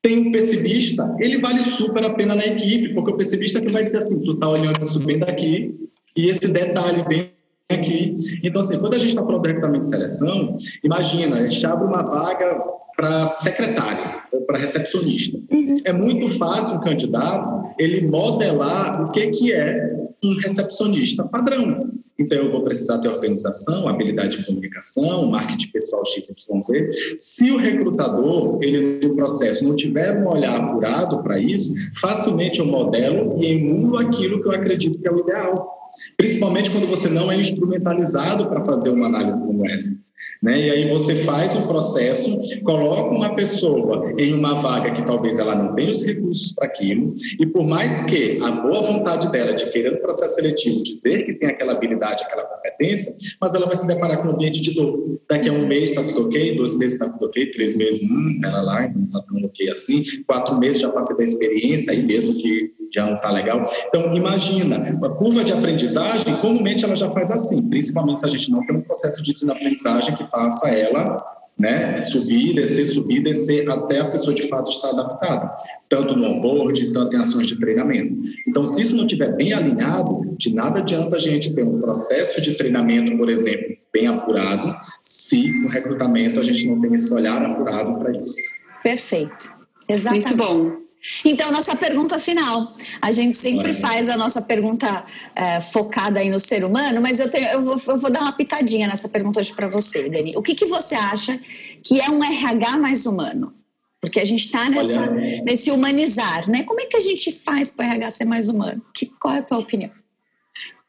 Tem 0.01 0.27
um 0.27 0.31
pessimista, 0.31 1.15
ele 1.19 1.39
vale 1.39 1.59
super 1.59 2.05
a 2.05 2.11
pena 2.11 2.35
na 2.35 2.45
equipe, 2.45 2.93
porque 2.93 3.11
o 3.11 3.17
pessimista 3.17 3.59
que 3.59 3.71
vai 3.71 3.83
dizer 3.83 3.97
assim, 3.97 4.21
tu 4.23 4.35
tá 4.35 4.47
olhando 4.47 4.83
isso 4.83 4.99
bem 4.99 5.19
daqui, 5.19 5.75
e 6.15 6.29
esse 6.29 6.47
detalhe 6.47 7.03
bem 7.07 7.31
aqui. 7.69 8.15
Então, 8.43 8.61
assim, 8.61 8.79
quando 8.79 8.93
a 8.93 8.97
gente 8.97 9.09
está 9.09 9.23
falando 9.23 9.41
de 9.41 9.47
recrutamento 9.49 9.83
de 9.83 9.89
seleção, 9.89 10.57
imagina, 10.83 11.37
a 11.37 11.47
gente 11.47 11.65
abre 11.65 11.85
uma 11.85 12.03
vaga 12.03 12.63
para 12.95 13.33
secretário 13.33 14.21
ou 14.31 14.41
para 14.41 14.57
recepcionista. 14.57 15.37
Uhum. 15.51 15.79
É 15.85 15.93
muito 15.93 16.29
fácil 16.37 16.77
o 16.77 16.81
candidato 16.81 17.69
ele 17.77 18.07
modelar 18.07 19.03
o 19.03 19.11
que, 19.11 19.27
que 19.27 19.53
é 19.53 19.95
um 20.23 20.35
recepcionista 20.39 21.23
padrão. 21.23 21.91
Então, 22.19 22.37
eu 22.37 22.51
vou 22.51 22.63
precisar 22.63 22.97
ter 22.97 23.09
organização, 23.09 23.87
habilidade 23.87 24.37
de 24.37 24.45
comunicação, 24.45 25.27
marketing 25.27 25.71
pessoal 25.71 26.03
XYZ. 26.05 27.19
Se 27.19 27.51
o 27.51 27.57
recrutador, 27.57 28.57
ele 28.61 29.07
no 29.07 29.15
processo, 29.15 29.63
não 29.63 29.75
tiver 29.75 30.17
um 30.17 30.27
olhar 30.27 30.55
apurado 30.59 31.21
para 31.21 31.39
isso, 31.39 31.73
facilmente 31.99 32.59
eu 32.59 32.65
modelo 32.65 33.41
e 33.41 33.45
emulo 33.45 33.97
aquilo 33.97 34.41
que 34.41 34.47
eu 34.47 34.51
acredito 34.51 34.99
que 34.99 35.07
é 35.07 35.11
o 35.11 35.19
ideal. 35.19 35.77
Principalmente 36.15 36.71
quando 36.71 36.87
você 36.87 37.07
não 37.07 37.31
é 37.31 37.37
instrumentalizado 37.37 38.47
para 38.47 38.65
fazer 38.65 38.89
uma 38.89 39.07
análise 39.07 39.41
como 39.41 39.67
essa. 39.67 40.06
Né? 40.41 40.67
E 40.67 40.71
aí 40.71 40.89
você 40.89 41.23
faz 41.23 41.55
um 41.55 41.67
processo, 41.67 42.29
coloca 42.63 43.09
uma 43.09 43.35
pessoa 43.35 44.13
em 44.17 44.33
uma 44.33 44.55
vaga 44.61 44.91
que 44.91 45.05
talvez 45.05 45.39
ela 45.39 45.55
não 45.55 45.73
tenha 45.75 45.91
os 45.91 46.03
recursos 46.03 46.51
para 46.53 46.67
aquilo, 46.67 47.13
e 47.39 47.45
por 47.45 47.63
mais 47.63 48.01
que 48.03 48.39
a 48.41 48.51
boa 48.51 48.81
vontade 48.81 49.31
dela 49.31 49.53
de 49.53 49.69
querer 49.71 49.91
no 49.91 49.99
processo 49.99 50.35
seletivo 50.35 50.83
dizer 50.83 51.25
que 51.25 51.33
tem 51.33 51.49
aquela 51.49 51.73
habilidade, 51.73 52.23
aquela 52.23 52.43
competência, 52.43 53.13
mas 53.41 53.55
ela 53.55 53.65
vai 53.65 53.75
se 53.75 53.87
deparar 53.87 54.21
com 54.21 54.29
um 54.29 54.31
ambiente 54.31 54.61
de 54.61 54.73
dor. 54.73 55.19
Daqui 55.29 55.49
a 55.49 55.53
um 55.53 55.67
mês 55.67 55.89
está 55.89 56.03
tudo 56.03 56.27
ok, 56.27 56.55
dois 56.55 56.77
meses 56.77 56.93
está 56.93 57.09
tudo 57.09 57.25
ok, 57.25 57.51
três 57.51 57.75
meses, 57.75 58.01
hum, 58.03 58.39
lá, 58.43 58.87
não 58.87 59.05
está 59.05 59.21
tão 59.21 59.43
ok 59.43 59.69
assim, 59.69 60.03
quatro 60.25 60.57
meses 60.57 60.81
já 60.81 60.89
passei 60.89 61.15
da 61.15 61.23
experiência, 61.23 61.91
aí 61.91 62.03
mesmo 62.03 62.33
que 62.35 62.71
já 62.93 63.05
não 63.05 63.15
está 63.15 63.31
legal. 63.31 63.65
Então, 63.87 64.15
imagina, 64.15 64.97
a 65.03 65.09
curva 65.09 65.43
de 65.43 65.53
aprendizagem, 65.53 66.35
comumente 66.37 66.85
ela 66.85 66.95
já 66.95 67.09
faz 67.11 67.31
assim, 67.31 67.61
principalmente 67.69 68.19
se 68.19 68.25
a 68.25 68.29
gente 68.29 68.51
não 68.51 68.65
tem 68.65 68.77
um 68.77 68.81
processo 68.81 69.21
de 69.23 69.31
ensino-aprendizagem 69.31 70.15
que 70.15 70.25
faça 70.27 70.69
ela 70.69 71.37
né? 71.57 71.97
Subir, 71.97 72.53
descer, 72.53 72.85
subir, 72.85 73.23
descer, 73.23 73.69
até 73.69 73.99
a 73.99 74.11
pessoa 74.11 74.33
de 74.33 74.47
fato 74.47 74.69
estar 74.69 74.89
adaptada, 74.89 75.51
tanto 75.89 76.15
no 76.15 76.25
onboard, 76.25 76.93
tanto 76.93 77.15
em 77.15 77.19
ações 77.19 77.47
de 77.47 77.59
treinamento. 77.59 78.15
Então, 78.47 78.65
se 78.65 78.81
isso 78.81 78.95
não 78.95 79.05
estiver 79.05 79.35
bem 79.35 79.53
alinhado, 79.53 80.35
de 80.37 80.53
nada 80.53 80.79
adianta 80.79 81.15
a 81.15 81.19
gente 81.19 81.53
ter 81.53 81.63
um 81.63 81.81
processo 81.81 82.39
de 82.41 82.55
treinamento, 82.55 83.17
por 83.17 83.29
exemplo, 83.29 83.75
bem 83.91 84.07
apurado, 84.07 84.75
se 85.01 85.49
no 85.61 85.69
recrutamento 85.69 86.39
a 86.39 86.43
gente 86.43 86.67
não 86.67 86.79
tem 86.79 86.93
esse 86.93 87.11
olhar 87.11 87.43
apurado 87.43 87.97
para 87.97 88.11
isso. 88.11 88.35
Perfeito. 88.83 89.57
Exatamente. 89.89 90.35
Muito 90.35 90.37
bom. 90.37 90.86
Então, 91.23 91.51
nossa 91.51 91.75
pergunta 91.75 92.19
final. 92.19 92.73
A 93.01 93.11
gente 93.11 93.35
sempre 93.35 93.73
faz 93.73 94.09
a 94.09 94.17
nossa 94.17 94.41
pergunta 94.41 95.05
é, 95.35 95.61
focada 95.61 96.19
aí 96.19 96.29
no 96.29 96.39
ser 96.39 96.63
humano, 96.63 97.01
mas 97.01 97.19
eu, 97.19 97.29
tenho, 97.29 97.47
eu, 97.47 97.61
vou, 97.61 97.75
eu 97.87 97.97
vou 97.97 98.11
dar 98.11 98.21
uma 98.21 98.33
pitadinha 98.33 98.87
nessa 98.87 99.07
pergunta 99.07 99.39
hoje 99.39 99.53
para 99.53 99.67
você, 99.67 100.09
Dani. 100.09 100.35
O 100.35 100.41
que, 100.41 100.55
que 100.55 100.65
você 100.65 100.95
acha 100.95 101.39
que 101.83 101.99
é 101.99 102.09
um 102.09 102.23
RH 102.23 102.77
mais 102.77 103.05
humano? 103.05 103.53
Porque 103.99 104.19
a 104.19 104.25
gente 104.25 104.45
está 104.45 104.69
nesse 104.69 105.71
humanizar, 105.71 106.49
né? 106.49 106.63
Como 106.63 106.79
é 106.79 106.85
que 106.85 106.97
a 106.97 107.01
gente 107.01 107.31
faz 107.31 107.69
para 107.69 107.85
o 107.85 107.89
RH 107.89 108.11
ser 108.11 108.25
mais 108.25 108.47
humano? 108.47 108.81
Que, 108.93 109.07
qual 109.19 109.35
é 109.35 109.39
a 109.39 109.43
tua 109.43 109.59
opinião? 109.59 109.91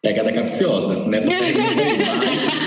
Pegada 0.02 0.32
capciosa. 0.32 1.04
Nessa 1.06 1.26
pergunta, 1.28 1.72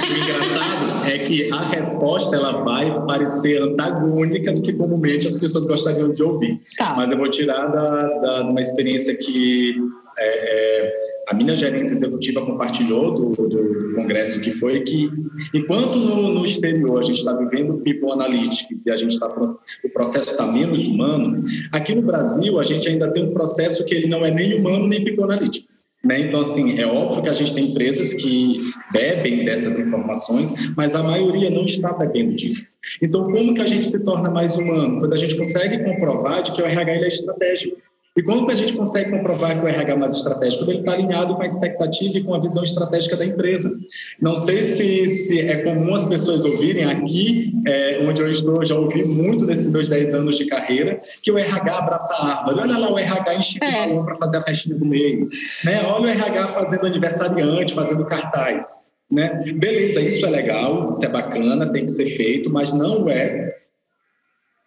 o 0.10 0.18
engraçado 0.18 0.91
é 1.06 1.20
que 1.20 1.52
a 1.52 1.62
resposta 1.62 2.36
ela 2.36 2.64
vai 2.64 3.06
parecer 3.06 3.62
antagônica 3.62 4.54
do 4.54 4.62
que 4.62 4.74
comumente 4.74 5.28
as 5.28 5.38
pessoas 5.38 5.66
gostariam 5.66 6.12
de 6.12 6.22
ouvir. 6.24 6.62
Tá. 6.78 6.94
Mas 6.96 7.12
eu 7.12 7.18
vou 7.18 7.30
tirar 7.30 7.68
da, 7.68 8.00
da 8.20 8.42
uma 8.44 8.62
experiência 8.62 9.16
que 9.16 9.76
é, 10.18 10.28
é, 10.28 10.94
a 11.28 11.34
minha 11.34 11.56
gerência 11.56 11.94
executiva 11.94 12.46
compartilhou 12.46 13.34
do, 13.34 13.48
do, 13.48 13.96
congresso 13.96 14.40
que 14.42 14.52
foi 14.54 14.82
que 14.82 15.10
enquanto 15.54 15.98
no, 15.98 16.34
no 16.34 16.46
exterior 16.46 17.00
a 17.00 17.04
gente 17.04 17.20
está 17.20 17.34
vivendo 17.34 17.78
people 17.80 18.12
analytics 18.12 18.86
e 18.86 18.92
a 18.92 18.98
gente 18.98 19.14
está 19.14 19.28
o 19.28 19.90
processo 19.90 20.32
está 20.32 20.46
menos 20.46 20.86
humano 20.88 21.42
aqui 21.72 21.94
no 21.94 22.02
Brasil 22.02 22.60
a 22.60 22.64
gente 22.64 22.88
ainda 22.88 23.12
tem 23.12 23.24
um 23.24 23.34
processo 23.34 23.86
que 23.86 23.94
ele 23.94 24.08
não 24.08 24.26
é 24.26 24.32
nem 24.32 24.60
humano 24.60 24.88
nem 24.88 25.04
people 25.04 25.24
analytics 25.24 25.81
né? 26.04 26.20
Então, 26.22 26.42
assim, 26.42 26.80
é 26.80 26.86
óbvio 26.86 27.24
que 27.24 27.30
a 27.30 27.34
gente 27.34 27.54
tem 27.54 27.72
empresas 27.72 28.14
que 28.14 28.54
bebem 28.92 29.46
dessas 29.46 29.78
informações, 29.78 30.52
mas 30.76 30.96
a 30.96 31.04
maioria 31.04 31.50
não 31.50 31.64
está 31.64 31.94
bebendo 31.94 32.36
disso. 32.36 32.66
Então, 33.02 33.24
como 33.24 33.54
que 33.54 33.62
a 33.62 33.68
gente 33.68 33.90
se 33.90 34.00
torna 34.00 34.30
mais 34.30 34.58
humano? 34.58 35.00
Quando 35.00 35.14
a 35.14 35.18
gente 35.18 35.36
consegue 35.36 35.84
comprovar 35.84 36.42
de 36.42 36.54
que 36.54 36.62
o 36.62 36.66
RH 36.66 36.92
é 36.92 37.08
estratégico. 37.08 37.78
E 38.18 38.22
como 38.22 38.46
que 38.46 38.52
a 38.52 38.56
gente 38.56 38.74
consegue 38.74 39.10
comprovar 39.10 39.58
que 39.58 39.66
o 39.66 39.68
RH 39.70 39.94
é 39.94 39.96
mais 39.96 40.14
estratégico? 40.14 40.64
Quando 40.64 40.72
ele 40.72 40.80
está 40.80 40.92
alinhado 40.92 41.34
com 41.34 41.42
a 41.42 41.46
expectativa 41.46 42.18
e 42.18 42.24
com 42.24 42.34
a 42.34 42.40
visão 42.40 42.62
estratégica 42.62 43.16
da 43.16 43.26
empresa. 43.26 43.72
Não 44.20 44.36
sei 44.36 44.64
se, 44.64 45.08
se 45.08 45.40
é 45.40 45.64
comum 45.64 45.94
as 45.94 46.04
pessoas 46.04 46.44
ouvirem 46.44 46.84
aqui, 46.84 47.54
é, 47.66 48.00
onde 48.04 48.22
eu 48.22 48.30
estou, 48.30 48.66
já 48.66 48.76
ouvi 48.76 49.06
muito 49.06 49.46
nesses 49.46 49.72
meus 49.72 49.88
10 49.88 50.14
anos 50.14 50.38
de 50.38 50.46
carreira, 50.46 51.00
que 51.24 51.32
o 51.32 51.38
RH 51.38 51.78
abraça 51.78 52.14
a 52.14 52.40
árvore. 52.40 52.60
Olha 52.60 52.78
lá 52.78 52.92
o 52.92 53.00
RH 53.00 53.36
enchendo 53.36 53.66
é. 53.66 53.88
balão 53.88 54.04
para 54.04 54.16
fazer 54.16 54.38
a 54.38 54.42
festinha 54.42 54.76
do 54.76 54.86
mês. 54.86 55.30
Né? 55.64 55.82
Olha 55.86 56.02
o 56.02 56.08
RH 56.08 56.48
fazendo 56.50 56.88
aniversariante, 56.88 57.74
fazendo 57.74 58.06
cartaz. 58.06 58.78
Né? 59.10 59.42
Beleza, 59.56 60.02
isso 60.02 60.26
é 60.26 60.30
legal, 60.30 60.90
isso 60.90 61.06
é 61.06 61.08
bacana, 61.08 61.72
tem 61.72 61.86
que 61.86 61.92
ser 61.92 62.18
feito, 62.18 62.50
mas 62.50 62.74
não 62.74 63.10
é 63.10 63.56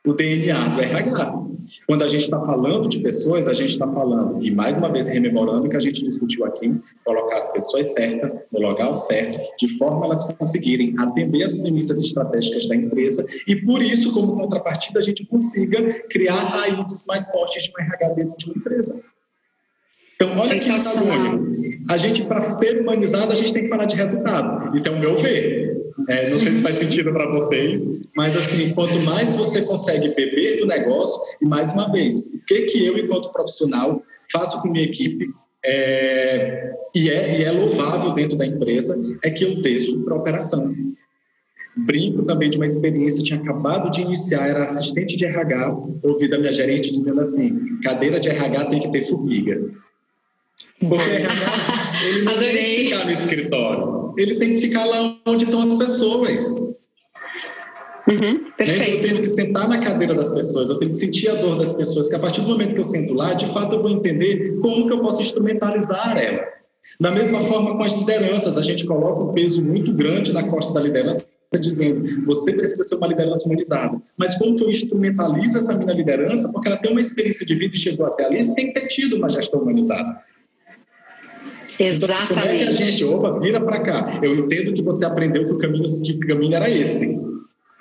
o 0.07 0.15
DNA 0.15 0.69
do 0.69 0.81
RH. 0.81 1.45
Quando 1.87 2.03
a 2.03 2.09
gente 2.09 2.25
está 2.25 2.41
falando 2.41 2.89
de 2.89 2.99
pessoas, 3.01 3.47
a 3.47 3.53
gente 3.53 3.71
está 3.71 3.87
falando, 3.87 4.43
e 4.45 4.51
mais 4.51 4.77
uma 4.77 4.89
vez 4.89 5.07
rememorando 5.07 5.67
o 5.67 5.69
que 5.69 5.77
a 5.77 5.81
gente 5.81 6.03
discutiu 6.03 6.45
aqui, 6.45 6.75
colocar 7.05 7.37
as 7.37 7.53
pessoas 7.53 7.93
certas 7.93 8.33
no 8.53 8.61
local 8.61 8.95
certo, 8.95 9.39
de 9.59 9.77
forma 9.77 10.07
elas 10.07 10.25
conseguirem 10.33 10.95
atender 10.99 11.43
as 11.43 11.55
premissas 11.55 12.01
estratégicas 12.01 12.67
da 12.69 12.75
empresa 12.75 13.25
e, 13.47 13.57
por 13.57 13.83
isso, 13.83 14.13
como 14.13 14.35
contrapartida, 14.35 14.99
a 14.99 15.03
gente 15.03 15.27
consiga 15.27 16.01
criar 16.09 16.35
raízes 16.35 17.05
mais 17.07 17.31
fortes 17.31 17.65
de 17.65 17.71
um 17.71 17.83
RH 17.83 18.09
dentro 18.15 18.37
de 18.37 18.45
uma 18.47 18.55
empresa. 18.57 19.03
Então, 20.17 20.39
olha 20.39 20.59
que 20.59 20.71
antagônico. 20.71 21.45
A 21.89 21.97
gente, 21.97 22.25
para 22.25 22.51
ser 22.53 22.81
humanizado, 22.81 23.33
a 23.33 23.35
gente 23.35 23.53
tem 23.53 23.65
que 23.65 23.69
falar 23.69 23.85
de 23.85 23.97
resultado. 23.97 24.77
Isso 24.77 24.89
é 24.89 24.91
o 24.91 24.99
meu 24.99 25.19
ver. 25.19 25.74
É, 26.09 26.29
não 26.29 26.39
sei 26.39 26.57
se 26.57 26.63
faz 26.63 26.79
sentido 26.79 27.13
para 27.13 27.31
vocês, 27.31 27.87
mas 28.17 28.37
assim, 28.37 28.73
quanto 28.75 29.01
mais 29.03 29.35
você 29.35 29.63
consegue 29.63 30.09
beber 30.15 30.59
do 30.59 30.67
negócio, 30.67 31.21
e 31.41 31.47
mais 31.47 31.73
uma 31.73 31.91
vez, 31.91 32.21
o 32.21 32.45
que, 32.47 32.63
que 32.63 32.85
eu, 32.85 32.99
enquanto 32.99 33.33
profissional, 33.33 34.03
faço 34.33 34.61
com 34.61 34.69
minha 34.69 34.85
equipe, 34.85 35.29
é, 35.65 36.73
e, 36.95 37.09
é, 37.09 37.41
e 37.41 37.45
é 37.45 37.51
louvável 37.51 38.13
dentro 38.13 38.37
da 38.37 38.47
empresa, 38.47 39.01
é 39.23 39.31
que 39.31 39.45
eu 39.45 39.63
desço 39.63 40.01
para 40.05 40.15
operação. 40.15 40.75
Brinco 41.77 42.23
também 42.23 42.51
de 42.51 42.57
uma 42.57 42.67
experiência, 42.67 43.23
tinha 43.23 43.41
acabado 43.41 43.91
de 43.91 44.03
iniciar, 44.03 44.49
era 44.49 44.65
assistente 44.65 45.17
de 45.17 45.25
RH, 45.25 45.77
ouvi 46.03 46.29
da 46.29 46.39
minha 46.39 46.53
gerente 46.53 46.93
dizendo 46.93 47.21
assim, 47.21 47.81
cadeira 47.83 48.21
de 48.21 48.29
RH 48.29 48.67
tem 48.67 48.81
que 48.81 48.91
ter 48.91 49.05
formiga. 49.07 49.61
Porque 50.81 51.11
RH, 51.11 52.09
ele 52.09 52.23
não 52.23 52.33
Adorei. 52.33 52.53
tem 52.53 52.77
que 52.77 52.85
ficar 52.85 53.05
no 53.05 53.13
escritório. 53.13 54.15
Ele 54.17 54.35
tem 54.37 54.55
que 54.55 54.61
ficar 54.61 54.85
lá 54.85 55.17
onde 55.27 55.45
estão 55.45 55.63
as 55.63 55.75
pessoas. 55.77 56.43
Uhum, 58.07 58.51
perfeito. 58.57 59.07
Eu 59.07 59.09
tenho 59.09 59.23
que 59.23 59.31
sentar 59.31 59.67
na 59.67 59.81
cadeira 59.81 60.15
das 60.15 60.31
pessoas, 60.31 60.69
eu 60.69 60.79
tenho 60.79 60.91
que 60.91 60.99
sentir 60.99 61.29
a 61.29 61.37
dor 61.37 61.57
das 61.57 61.73
pessoas, 61.73 62.09
que 62.09 62.15
a 62.15 62.19
partir 62.19 62.43
do 62.43 62.49
momento 62.49 62.75
que 62.75 62.81
eu 62.81 62.85
sento 62.85 63.15
lá, 63.15 63.33
de 63.33 63.47
fato 63.47 63.77
eu 63.77 63.83
vou 63.83 63.91
entender 63.91 64.59
como 64.61 64.87
que 64.87 64.93
eu 64.93 65.01
posso 65.01 65.23
instrumentalizar 65.23 66.19
ela. 66.19 66.45
Da 67.01 67.11
mesma 67.11 67.41
forma 67.47 67.77
com 67.77 67.83
as 67.83 67.95
lideranças, 67.95 68.59
a 68.59 68.63
gente 68.63 68.85
coloca 68.85 69.23
um 69.23 69.33
peso 69.33 69.65
muito 69.65 69.91
grande 69.93 70.35
na 70.35 70.43
costa 70.49 70.73
da 70.75 70.81
liderança, 70.81 71.25
dizendo, 71.59 72.27
você 72.27 72.53
precisa 72.53 72.83
ser 72.85 72.97
uma 72.97 73.07
liderança 73.07 73.47
humanizada. 73.47 73.97
Mas 74.19 74.35
como 74.37 74.57
que 74.57 74.65
eu 74.65 74.69
instrumentalizo 74.69 75.57
essa 75.57 75.73
minha 75.73 75.95
liderança, 75.95 76.51
porque 76.53 76.69
ela 76.69 76.77
tem 76.77 76.91
uma 76.91 77.01
experiência 77.01 77.47
de 77.47 77.55
vida 77.55 77.75
e 77.75 77.79
chegou 77.79 78.07
até 78.07 78.27
ali 78.27 78.45
sem 78.45 78.73
ter 78.73 78.89
tido 78.89 79.17
uma 79.17 79.31
gestão 79.31 79.61
humanizada. 79.61 80.21
Exatamente. 81.79 82.29
Como 82.29 82.41
é 82.41 82.59
que 82.59 82.63
a 82.65 82.71
gente, 82.71 83.05
opa, 83.05 83.39
vira 83.41 83.61
para 83.61 83.81
cá. 83.81 84.21
Eu 84.23 84.35
entendo 84.35 84.73
que 84.73 84.83
você 84.83 85.05
aprendeu 85.05 85.47
que 85.47 85.53
o 85.53 85.59
caminho, 85.59 85.85
que 86.03 86.13
o 86.13 86.21
caminho 86.21 86.55
era 86.55 86.71
esse. 86.71 87.19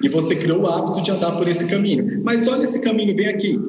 E 0.01 0.09
você 0.09 0.35
criou 0.35 0.61
o 0.61 0.67
hábito 0.67 1.01
de 1.01 1.11
andar 1.11 1.37
por 1.37 1.47
esse 1.47 1.65
caminho. 1.67 2.21
Mas 2.23 2.47
olha 2.47 2.63
esse 2.63 2.81
caminho 2.81 3.15
bem 3.15 3.27
aqui. 3.27 3.59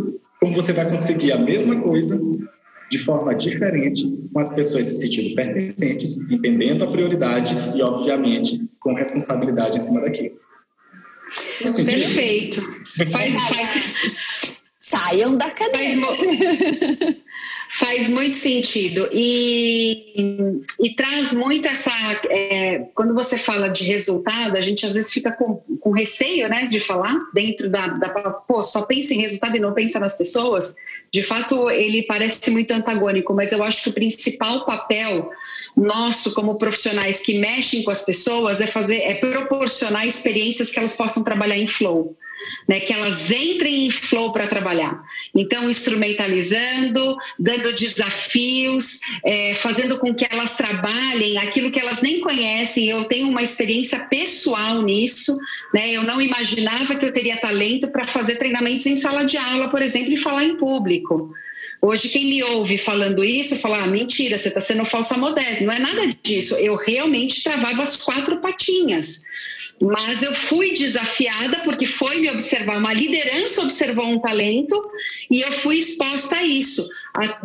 Como 0.41 0.55
você 0.55 0.73
vai 0.73 0.89
conseguir 0.89 1.33
a 1.33 1.39
mesma 1.39 1.81
coisa 1.81 2.21
de 2.91 2.99
forma 2.99 3.35
diferente, 3.35 4.05
com 4.33 4.39
as 4.39 4.51
pessoas 4.55 4.87
se 4.87 4.97
sentindo 4.97 5.35
pertencentes, 5.35 6.17
entendendo 6.31 6.85
a 6.85 6.91
prioridade 6.91 7.55
e, 7.77 7.83
obviamente, 7.83 8.61
com 8.79 8.95
responsabilidade 8.95 9.77
em 9.77 9.81
cima 9.81 10.01
daquilo. 10.01 10.37
Perfeito. 11.61 12.63
Faz, 13.11 13.35
faz... 13.35 14.57
Saiam 14.79 15.37
da 15.37 15.51
cadeira. 15.51 16.07
Faz... 16.07 17.17
Faz 17.69 18.09
muito 18.09 18.37
sentido 18.37 19.09
e, 19.13 20.65
e 20.81 20.95
traz 20.95 21.33
muito 21.33 21.67
essa. 21.67 21.91
É, 22.31 22.87
quando 22.95 23.15
você 23.15 23.37
fala 23.37 23.69
de 23.69 23.85
resultado, 23.85 24.57
a 24.57 24.61
gente 24.61 24.85
às 24.87 24.93
vezes 24.93 25.13
fica 25.13 25.33
com, 25.33 25.57
com 25.81 25.91
receio 25.91 26.49
né, 26.49 26.67
de 26.67 26.79
falar 26.79 27.17
dentro 27.33 27.69
da, 27.69 27.89
da. 27.89 28.09
Pô, 28.09 28.63
só 28.63 28.83
pensa 28.83 29.15
em 29.15 29.21
resultado 29.21 29.57
e 29.57 29.61
não 29.61 29.73
pensa 29.73 29.99
nas 29.99 30.17
pessoas. 30.17 30.75
De 31.11 31.23
fato, 31.23 31.71
ele 31.71 32.03
parece 32.03 32.51
muito 32.51 32.71
antagônico, 32.73 33.33
mas 33.35 33.53
eu 33.53 33.63
acho 33.63 33.85
que 33.85 33.91
o 33.91 33.93
principal 33.95 34.65
papel 34.65 35.31
nosso 35.77 36.33
como 36.35 36.57
profissionais 36.57 37.21
que 37.21 37.39
mexem 37.39 37.83
com 37.83 37.91
as 37.91 38.03
pessoas 38.03 38.61
é 38.61 38.67
fazer 38.67 38.99
é 38.99 39.15
proporcionar 39.15 40.07
experiências 40.07 40.71
que 40.71 40.79
elas 40.79 40.95
possam 40.95 41.25
trabalhar 41.25 41.57
em 41.57 41.67
flow 41.67 42.17
né, 42.69 42.81
que 42.81 42.93
elas 42.93 43.31
entrem 43.31 43.87
em 43.87 43.91
flow 43.91 44.33
para 44.33 44.47
trabalhar. 44.47 45.03
Então, 45.35 45.69
instrumentalizando, 45.69 47.17
dando 47.39 47.75
desafios, 47.75 49.01
é, 49.25 49.55
fazendo 49.55 49.99
com 49.99 50.15
que 50.15 50.27
elas 50.31 50.57
trabalhem 50.57 51.39
aquilo 51.39 51.71
que 51.71 51.81
elas 51.81 52.01
nem 52.01 52.21
conhecem. 52.21 52.89
Eu 52.89 53.05
tenho 53.05 53.29
uma 53.29 53.43
experiência 53.43 54.07
pessoal 54.07 54.83
nisso, 54.83 55.37
né? 55.73 55.91
Eu 55.91 56.03
não 56.03 56.21
imaginava 56.21 56.95
que 56.97 57.05
eu 57.05 57.13
teria 57.13 57.37
talento 57.37 57.89
para 57.89 58.07
fazer 58.07 58.37
treinamentos 58.37 58.87
em 58.87 58.97
sala 58.97 59.25
de 59.25 59.37
aula, 59.37 59.69
por 59.69 59.83
exemplo, 59.83 60.13
e 60.13 60.17
falar 60.17 60.45
em 60.45 60.57
público. 60.57 61.33
Hoje, 61.87 62.09
quem 62.09 62.25
me 62.25 62.43
ouve 62.43 62.79
falando 62.79 63.23
isso, 63.23 63.57
fala: 63.57 63.83
ah, 63.83 63.87
mentira, 63.87 64.39
você 64.39 64.49
está 64.49 64.59
sendo 64.59 64.87
falsa 64.87 65.19
modéstia. 65.19 65.67
Não 65.67 65.75
é 65.75 65.79
nada 65.79 66.07
disso. 66.23 66.55
Eu 66.55 66.77
realmente 66.77 67.43
travava 67.43 67.83
as 67.83 67.95
quatro 67.95 68.41
patinhas. 68.41 69.21
Mas 69.79 70.23
eu 70.23 70.33
fui 70.33 70.73
desafiada 70.73 71.59
porque 71.59 71.85
foi 71.85 72.21
me 72.21 72.31
observar, 72.31 72.79
uma 72.79 72.93
liderança 72.93 73.61
observou 73.61 74.07
um 74.07 74.21
talento 74.21 74.75
e 75.31 75.41
eu 75.41 75.51
fui 75.51 75.77
exposta 75.77 76.37
a 76.37 76.43
isso. 76.43 76.89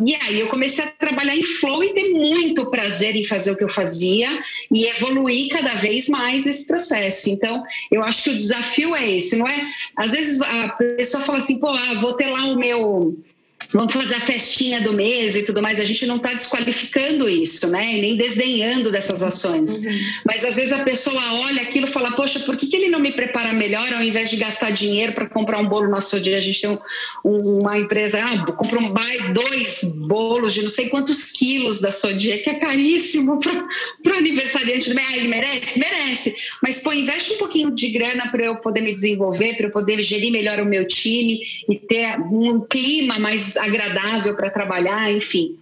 E 0.06 0.14
aí 0.14 0.40
eu 0.40 0.46
comecei 0.46 0.84
a 0.84 0.88
trabalhar 0.88 1.36
em 1.36 1.42
flow 1.42 1.82
e 1.82 1.92
ter 1.92 2.12
muito 2.12 2.70
prazer 2.70 3.16
em 3.16 3.24
fazer 3.24 3.50
o 3.50 3.56
que 3.56 3.64
eu 3.64 3.68
fazia 3.68 4.42
e 4.70 4.86
evoluir 4.86 5.50
cada 5.50 5.74
vez 5.74 6.08
mais 6.08 6.44
nesse 6.44 6.66
processo. 6.66 7.28
Então, 7.28 7.62
eu 7.90 8.02
acho 8.02 8.22
que 8.22 8.30
o 8.30 8.36
desafio 8.36 8.94
é 8.94 9.10
esse, 9.10 9.36
não 9.36 9.46
é? 9.46 9.66
Às 9.96 10.12
vezes 10.12 10.40
a 10.40 10.68
pessoa 10.70 11.22
fala 11.22 11.38
assim, 11.38 11.58
pô, 11.58 11.68
ah, 11.68 11.94
vou 12.00 12.14
ter 12.14 12.26
lá 12.26 12.44
o 12.44 12.56
meu 12.56 13.18
vamos 13.72 13.92
fazer 13.92 14.16
a 14.16 14.20
festinha 14.20 14.80
do 14.80 14.92
mês 14.92 15.36
e 15.36 15.42
tudo 15.42 15.62
mais. 15.62 15.80
A 15.80 15.84
gente 15.84 16.06
não 16.06 16.16
está 16.16 16.32
desqualificando 16.34 17.28
isso, 17.28 17.66
né? 17.68 17.96
E 17.96 18.00
nem 18.00 18.16
desdenhando 18.16 18.90
dessas 18.90 19.22
ações. 19.22 19.78
Uhum. 19.78 19.98
Mas 20.24 20.44
às 20.44 20.56
vezes 20.56 20.72
a 20.72 20.80
pessoa 20.80 21.22
olha 21.44 21.62
aquilo 21.62 21.86
e 21.86 21.90
fala, 21.90 22.12
poxa, 22.12 22.40
por 22.40 22.56
que, 22.56 22.66
que 22.66 22.76
ele 22.76 22.88
não 22.88 23.00
me 23.00 23.12
prepara 23.12 23.52
melhor 23.52 23.92
ao 23.92 24.02
invés 24.02 24.30
de 24.30 24.36
gastar 24.36 24.70
dinheiro 24.70 25.12
para 25.12 25.26
comprar 25.26 25.58
um 25.58 25.68
bolo 25.68 25.88
no 25.88 26.20
dia? 26.20 26.36
A 26.36 26.40
gente 26.40 26.60
tem 26.60 26.78
um, 27.24 27.60
uma 27.60 27.78
empresa, 27.78 28.18
ah, 28.22 28.52
compra 28.52 28.78
um 28.78 28.92
dois 29.32 29.80
bolos 29.84 30.52
de 30.52 30.62
não 30.62 30.70
sei 30.70 30.88
quantos 30.88 31.30
quilos 31.32 31.80
da 31.80 31.90
sua 31.90 32.12
dia, 32.12 32.42
que 32.42 32.50
é 32.50 32.54
caríssimo 32.54 33.38
para 33.38 34.14
o 34.14 34.16
aniversariante 34.16 34.88
do 34.88 34.94
mês. 34.94 35.08
Ah, 35.10 35.16
ele 35.16 35.28
merece? 35.28 35.78
Merece. 35.78 36.34
Mas, 36.62 36.80
pô, 36.80 36.92
investe 36.92 37.32
um 37.34 37.38
pouquinho 37.38 37.70
de 37.70 37.88
grana 37.88 38.28
para 38.30 38.44
eu 38.44 38.56
poder 38.56 38.80
me 38.80 38.94
desenvolver, 38.94 39.56
para 39.56 39.66
eu 39.66 39.70
poder 39.70 40.02
gerir 40.02 40.30
melhor 40.30 40.60
o 40.60 40.66
meu 40.66 40.86
time 40.86 41.40
e 41.68 41.76
ter 41.76 42.18
um 42.20 42.60
clima 42.60 43.18
mais 43.18 43.56
agradável 43.60 44.34
para 44.34 44.50
trabalhar, 44.50 45.12
enfim. 45.12 45.58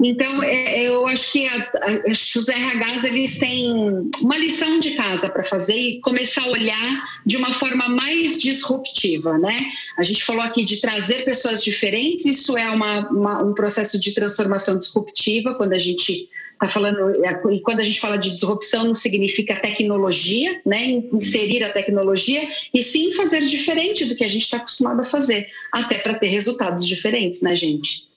Então, 0.00 0.42
é, 0.42 0.82
eu 0.82 1.06
acho 1.08 1.32
que, 1.32 1.46
a, 1.46 1.56
a, 1.56 2.10
os 2.10 2.48
RHs 2.48 3.04
eles 3.04 3.38
têm 3.38 3.72
uma 4.20 4.38
lição 4.38 4.78
de 4.78 4.92
casa 4.92 5.28
para 5.28 5.42
fazer 5.42 5.74
e 5.74 6.00
começar 6.00 6.44
a 6.44 6.48
olhar 6.48 7.04
de 7.26 7.36
uma 7.36 7.52
forma 7.52 7.88
mais 7.88 8.38
disruptiva, 8.38 9.36
né? 9.36 9.70
A 9.98 10.04
gente 10.04 10.24
falou 10.24 10.42
aqui 10.42 10.64
de 10.64 10.80
trazer 10.80 11.24
pessoas 11.24 11.62
diferentes, 11.62 12.26
isso 12.26 12.56
é 12.56 12.70
uma, 12.70 13.08
uma, 13.10 13.42
um 13.42 13.54
processo 13.54 13.98
de 13.98 14.12
transformação 14.12 14.78
disruptiva, 14.78 15.54
quando 15.54 15.72
a 15.72 15.78
gente 15.78 16.28
está 16.58 16.68
falando, 16.68 17.24
é, 17.24 17.40
e 17.52 17.60
quando 17.60 17.80
a 17.80 17.82
gente 17.84 18.00
fala 18.00 18.16
de 18.16 18.30
disrupção, 18.30 18.86
não 18.86 18.94
significa 18.94 19.56
tecnologia, 19.56 20.60
né? 20.66 20.84
Inserir 21.12 21.62
a 21.62 21.72
tecnologia, 21.72 22.48
e 22.74 22.82
sim 22.82 23.12
fazer 23.12 23.40
diferente 23.42 24.04
do 24.04 24.16
que 24.16 24.24
a 24.24 24.28
gente 24.28 24.42
está 24.42 24.56
acostumado 24.56 25.00
a 25.00 25.04
fazer, 25.04 25.48
até 25.72 25.98
para 25.98 26.14
ter 26.14 26.26
resultados 26.26 26.86
diferentes, 26.86 27.40
né, 27.40 27.54
gente? 27.54 28.08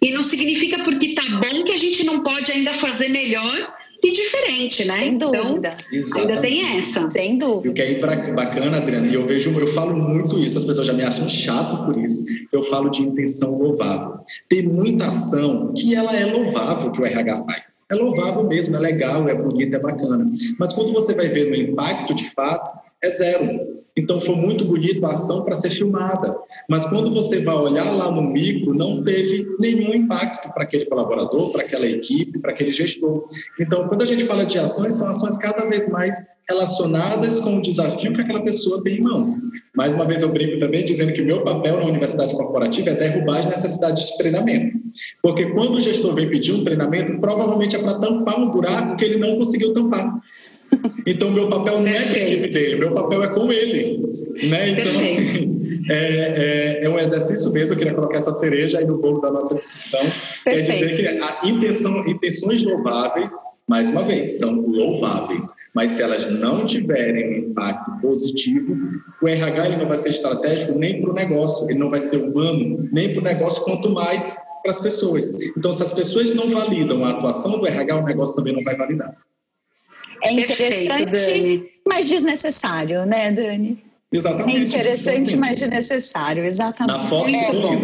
E 0.00 0.10
não 0.10 0.22
significa 0.22 0.84
porque 0.84 1.14
tá 1.14 1.22
bom 1.40 1.64
que 1.64 1.72
a 1.72 1.76
gente 1.76 2.04
não 2.04 2.22
pode 2.22 2.52
ainda 2.52 2.72
fazer 2.74 3.08
melhor 3.08 3.74
e 4.04 4.12
diferente, 4.12 4.84
né? 4.84 5.00
Sem 5.00 5.18
dúvida. 5.18 5.74
Então, 5.92 6.20
ainda 6.20 6.40
tem 6.40 6.76
essa. 6.76 7.10
Sem 7.10 7.38
dúvida. 7.38 7.66
E 7.66 7.70
o 7.70 7.74
que 7.74 8.04
é 8.04 8.32
bacana, 8.32 8.76
Adriana, 8.76 9.06
e 9.06 9.14
eu 9.14 9.26
vejo, 9.26 9.50
eu 9.58 9.72
falo 9.72 9.96
muito 9.96 10.38
isso, 10.38 10.58
as 10.58 10.64
pessoas 10.64 10.86
já 10.86 10.92
me 10.92 11.02
acham 11.02 11.28
chato 11.28 11.86
por 11.86 11.98
isso. 11.98 12.24
Eu 12.52 12.64
falo 12.64 12.90
de 12.90 13.02
intenção 13.02 13.58
louvável. 13.58 14.18
Tem 14.48 14.62
muita 14.62 15.08
ação 15.08 15.72
que 15.74 15.94
ela 15.94 16.14
é 16.14 16.26
louvável 16.26 16.92
que 16.92 17.00
o 17.00 17.06
RH 17.06 17.44
faz. 17.44 17.75
É 17.88 17.94
louvável 17.94 18.44
mesmo, 18.44 18.74
é 18.76 18.78
legal, 18.80 19.28
é 19.28 19.34
bonito, 19.34 19.74
é 19.74 19.78
bacana. 19.78 20.28
Mas 20.58 20.72
quando 20.72 20.92
você 20.92 21.14
vai 21.14 21.28
ver 21.28 21.48
no 21.48 21.54
impacto 21.54 22.14
de 22.14 22.28
fato, 22.30 22.85
é 23.02 23.10
zero. 23.10 23.76
Então 23.96 24.20
foi 24.20 24.34
muito 24.34 24.62
bonito 24.64 25.04
a 25.06 25.12
ação 25.12 25.42
para 25.42 25.54
ser 25.54 25.70
filmada, 25.70 26.36
mas 26.68 26.84
quando 26.84 27.10
você 27.10 27.40
vai 27.40 27.54
olhar 27.54 27.90
lá 27.90 28.10
no 28.10 28.20
micro, 28.20 28.74
não 28.74 29.02
teve 29.02 29.46
nenhum 29.58 29.94
impacto 29.94 30.52
para 30.52 30.64
aquele 30.64 30.84
colaborador, 30.84 31.50
para 31.50 31.62
aquela 31.62 31.86
equipe, 31.86 32.38
para 32.38 32.52
aquele 32.52 32.72
gestor. 32.72 33.26
Então, 33.58 33.88
quando 33.88 34.02
a 34.02 34.04
gente 34.04 34.26
fala 34.26 34.44
de 34.44 34.58
ações, 34.58 34.94
são 34.94 35.08
ações 35.08 35.38
cada 35.38 35.64
vez 35.64 35.88
mais 35.88 36.14
relacionadas 36.48 37.40
com 37.40 37.56
o 37.56 37.62
desafio 37.62 38.14
que 38.14 38.20
aquela 38.20 38.42
pessoa 38.42 38.82
tem 38.82 38.98
em 38.98 39.00
mãos. 39.00 39.28
Mais 39.74 39.94
uma 39.94 40.04
vez 40.04 40.22
eu 40.22 40.28
brinco 40.28 40.60
também 40.60 40.84
dizendo 40.84 41.12
que 41.12 41.22
o 41.22 41.24
meu 41.24 41.42
papel 41.42 41.78
na 41.78 41.86
universidade 41.86 42.34
corporativa 42.34 42.90
é 42.90 42.94
derrubar 42.94 43.38
as 43.38 43.46
necessidades 43.46 44.10
de 44.10 44.18
treinamento. 44.18 44.76
Porque 45.22 45.46
quando 45.46 45.76
o 45.76 45.80
gestor 45.80 46.14
vem 46.14 46.30
pedir 46.30 46.52
um 46.52 46.64
treinamento, 46.64 47.18
provavelmente 47.20 47.74
é 47.74 47.82
para 47.82 47.98
tampar 47.98 48.38
um 48.38 48.50
buraco 48.50 48.96
que 48.96 49.04
ele 49.04 49.18
não 49.18 49.36
conseguiu 49.36 49.72
tampar. 49.72 50.20
Então, 51.06 51.30
meu 51.30 51.48
papel 51.48 51.80
não 51.80 51.86
é 51.86 52.02
com 52.02 52.14
a 52.14 52.18
equipe 52.18 52.48
dele, 52.48 52.76
meu 52.76 52.92
papel 52.92 53.22
é 53.22 53.28
com 53.28 53.52
ele. 53.52 53.98
Né? 54.48 54.70
Então, 54.70 54.86
assim, 54.86 55.84
é, 55.88 56.80
é, 56.80 56.84
é, 56.84 56.88
um 56.88 56.98
exercício 56.98 57.50
mesmo, 57.52 57.74
eu 57.74 57.78
queria 57.78 57.94
colocar 57.94 58.16
essa 58.16 58.32
cereja 58.32 58.78
aí 58.78 58.86
no 58.86 58.98
bolo 58.98 59.20
da 59.20 59.30
nossa 59.30 59.54
discussão. 59.54 60.00
Perfeito. 60.44 60.70
É 60.70 60.88
dizer 60.88 60.96
que 60.96 61.06
a 61.06 61.40
intenção, 61.44 62.06
intenções 62.06 62.62
louváveis, 62.62 63.30
mais 63.68 63.90
uma 63.90 64.02
vez, 64.04 64.38
são 64.38 64.60
louváveis, 64.60 65.44
mas 65.74 65.92
se 65.92 66.02
elas 66.02 66.30
não 66.30 66.64
tiverem 66.64 67.28
um 67.28 67.50
impacto 67.50 68.00
positivo, 68.00 68.76
o 69.20 69.28
RH 69.28 69.66
ele 69.66 69.76
não 69.76 69.88
vai 69.88 69.96
ser 69.96 70.10
estratégico 70.10 70.78
nem 70.78 71.00
para 71.00 71.10
o 71.10 71.14
negócio, 71.14 71.68
ele 71.68 71.78
não 71.78 71.90
vai 71.90 72.00
ser 72.00 72.18
humano 72.18 72.88
nem 72.92 73.12
para 73.12 73.20
o 73.20 73.24
negócio, 73.24 73.62
quanto 73.64 73.90
mais 73.90 74.36
para 74.62 74.70
as 74.70 74.80
pessoas. 74.80 75.32
Então, 75.56 75.72
se 75.72 75.82
as 75.82 75.92
pessoas 75.92 76.34
não 76.34 76.50
validam 76.50 77.04
a 77.04 77.10
atuação 77.10 77.58
do 77.58 77.66
RH, 77.66 77.96
o 77.96 78.04
negócio 78.04 78.34
também 78.34 78.52
não 78.52 78.62
vai 78.62 78.76
validar. 78.76 79.14
É 80.22 80.32
interessante, 80.32 81.10
Perfeito, 81.10 81.68
mas 81.86 82.08
desnecessário, 82.08 83.06
né, 83.06 83.30
Dani? 83.30 83.82
Exatamente. 84.12 84.56
É 84.56 84.60
interessante, 84.60 85.36
mas 85.36 85.58
desnecessário, 85.58 86.44
exatamente. 86.44 86.96
Na 86.96 87.08
foto 87.08 87.28
é 87.28 87.52
bom. 87.52 87.80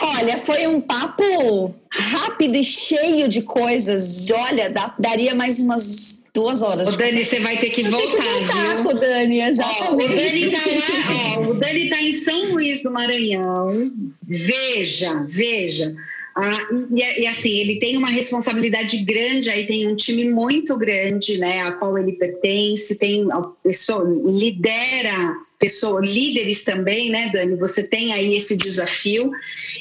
Olha, 0.00 0.38
foi 0.38 0.66
um 0.66 0.80
papo 0.80 1.74
rápido 1.90 2.56
e 2.56 2.64
cheio 2.64 3.28
de 3.28 3.42
coisas. 3.42 4.28
Olha, 4.30 4.70
dá, 4.70 4.94
daria 4.98 5.34
mais 5.34 5.58
umas 5.58 6.22
duas 6.32 6.62
horas. 6.62 6.88
O 6.88 6.96
Dani, 6.96 7.24
você 7.24 7.38
vai 7.40 7.56
ter 7.58 7.70
que 7.70 7.82
voltar, 7.84 8.10
ter 8.10 8.16
que 8.16 8.22
voltar 8.22 8.74
viu? 8.74 8.84
Com 8.84 8.90
o 8.90 8.94
Dani, 9.00 9.40
exatamente. 9.40 9.82
Ó, 9.82 9.94
o 9.94 10.16
Dani 10.16 10.50
tá 10.50 10.58
lá, 10.58 11.36
ó, 11.36 11.40
o 11.42 11.54
Dani 11.54 11.88
tá 11.88 12.02
em 12.02 12.12
São 12.12 12.52
Luís 12.52 12.82
do 12.82 12.90
Maranhão. 12.90 13.92
Veja, 14.22 15.24
veja. 15.28 15.94
Ah, 16.36 16.66
e, 16.90 17.22
e, 17.22 17.26
assim, 17.26 17.52
ele 17.52 17.78
tem 17.78 17.96
uma 17.96 18.10
responsabilidade 18.10 18.96
grande, 19.04 19.48
aí 19.48 19.66
tem 19.66 19.86
um 19.86 19.94
time 19.94 20.28
muito 20.28 20.76
grande, 20.76 21.38
né, 21.38 21.60
a 21.60 21.72
qual 21.72 21.96
ele 21.96 22.12
pertence, 22.12 22.98
tem 22.98 23.30
a 23.30 23.40
pessoa, 23.62 24.04
lidera 24.26 25.36
pessoas, 25.64 26.10
líderes 26.10 26.62
também, 26.62 27.08
né, 27.08 27.30
Dani? 27.32 27.56
Você 27.56 27.82
tem 27.82 28.12
aí 28.12 28.36
esse 28.36 28.54
desafio. 28.54 29.32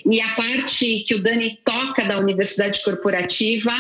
E 0.10 0.22
a 0.22 0.30
parte 0.30 1.04
que 1.06 1.14
o 1.14 1.22
Dani 1.22 1.60
toca 1.66 2.06
da 2.06 2.18
universidade 2.18 2.82
corporativa 2.82 3.74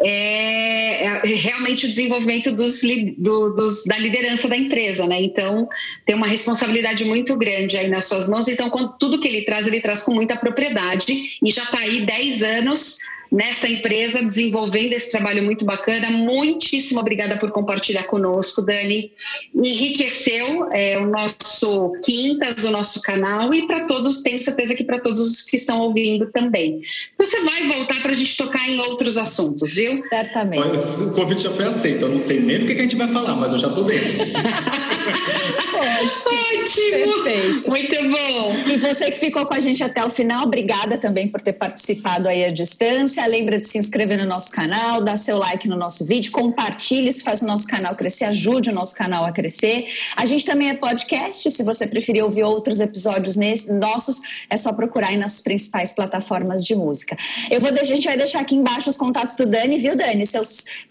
é, 0.00 1.04
é 1.04 1.20
realmente 1.24 1.86
o 1.86 1.88
desenvolvimento 1.88 2.52
dos, 2.52 2.80
do, 3.18 3.54
dos, 3.54 3.82
da 3.84 3.98
liderança 3.98 4.46
da 4.46 4.56
empresa, 4.56 5.04
né? 5.08 5.20
Então, 5.20 5.68
tem 6.06 6.14
uma 6.14 6.28
responsabilidade 6.28 7.04
muito 7.04 7.36
grande 7.36 7.76
aí 7.76 7.88
nas 7.88 8.04
suas 8.04 8.28
mãos. 8.28 8.46
Então, 8.46 8.70
quando, 8.70 8.96
tudo 8.96 9.20
que 9.20 9.26
ele 9.26 9.42
traz, 9.42 9.66
ele 9.66 9.80
traz 9.80 10.02
com 10.02 10.14
muita 10.14 10.36
propriedade 10.36 11.38
e 11.42 11.50
já 11.50 11.64
está 11.64 11.80
aí 11.80 12.06
10 12.06 12.42
anos 12.44 12.98
nessa 13.32 13.66
empresa, 13.66 14.22
desenvolvendo 14.22 14.92
esse 14.92 15.10
trabalho 15.10 15.42
muito 15.42 15.64
bacana. 15.64 16.10
Muitíssimo 16.10 17.00
obrigada 17.00 17.38
por 17.38 17.50
compartilhar 17.50 18.04
conosco, 18.04 18.60
Dani. 18.60 19.10
Enriqueceu 19.54 20.68
é, 20.70 20.98
o 20.98 21.06
nosso 21.06 21.92
Quintas, 22.04 22.62
o 22.64 22.70
nosso 22.70 23.00
canal, 23.00 23.54
e 23.54 23.66
para 23.66 23.86
todos, 23.86 24.22
tenho 24.22 24.40
certeza 24.42 24.74
que 24.74 24.84
para 24.84 25.00
todos 25.00 25.20
os 25.20 25.42
que 25.42 25.56
estão 25.56 25.80
ouvindo 25.80 26.30
também. 26.30 26.82
Você 27.16 27.40
vai 27.40 27.66
voltar 27.68 28.02
para 28.02 28.10
a 28.10 28.14
gente 28.14 28.36
tocar 28.36 28.68
em 28.68 28.78
outros 28.80 29.16
assuntos, 29.16 29.74
viu? 29.74 30.02
Certamente. 30.02 30.76
o 31.02 31.12
convite 31.12 31.42
já 31.42 31.50
foi 31.52 31.64
aceito, 31.64 32.02
eu 32.02 32.10
não 32.10 32.18
sei 32.18 32.38
nem 32.38 32.62
o 32.62 32.66
que 32.66 32.72
a 32.72 32.82
gente 32.82 32.96
vai 32.96 33.10
falar, 33.10 33.34
mas 33.36 33.52
eu 33.52 33.58
já 33.58 33.68
estou 33.68 33.86
vendo. 33.86 34.02
Ótimo! 35.82 37.24
Perfeito. 37.24 37.68
Muito 37.68 38.10
bom! 38.10 38.70
E 38.70 38.76
você 38.76 39.10
que 39.10 39.18
ficou 39.18 39.46
com 39.46 39.54
a 39.54 39.58
gente 39.58 39.82
até 39.82 40.04
o 40.04 40.10
final, 40.10 40.44
obrigada 40.44 40.96
também 40.96 41.28
por 41.28 41.40
ter 41.40 41.54
participado 41.54 42.28
aí 42.28 42.44
à 42.44 42.50
distância 42.50 43.22
lembra 43.32 43.58
de 43.58 43.66
se 43.66 43.78
inscrever 43.78 44.18
no 44.18 44.26
nosso 44.26 44.50
canal, 44.50 45.00
dar 45.00 45.16
seu 45.16 45.38
like 45.38 45.66
no 45.66 45.76
nosso 45.76 46.04
vídeo, 46.04 46.30
compartilhe, 46.30 47.08
isso 47.08 47.24
faz 47.24 47.40
o 47.40 47.46
nosso 47.46 47.66
canal 47.66 47.94
crescer, 47.94 48.26
ajude 48.26 48.68
o 48.68 48.72
nosso 48.72 48.94
canal 48.94 49.24
a 49.24 49.32
crescer. 49.32 49.86
A 50.14 50.26
gente 50.26 50.44
também 50.44 50.68
é 50.68 50.74
podcast, 50.74 51.50
se 51.50 51.62
você 51.62 51.86
preferir 51.86 52.22
ouvir 52.22 52.42
outros 52.42 52.78
episódios 52.78 53.36
nossos, 53.66 54.20
é 54.50 54.56
só 54.58 54.72
procurar 54.72 55.08
aí 55.08 55.16
nas 55.16 55.40
principais 55.40 55.92
plataformas 55.92 56.62
de 56.62 56.74
música. 56.74 57.16
Eu 57.50 57.60
vou 57.60 57.72
deixar, 57.72 57.92
a 57.92 57.96
gente 57.96 58.04
vai 58.04 58.16
deixar 58.18 58.40
aqui 58.40 58.54
embaixo 58.54 58.90
os 58.90 58.96
contatos 58.96 59.34
do 59.34 59.46
Dani, 59.46 59.78
viu, 59.78 59.96
Dani? 59.96 60.26
Seu, 60.26 60.42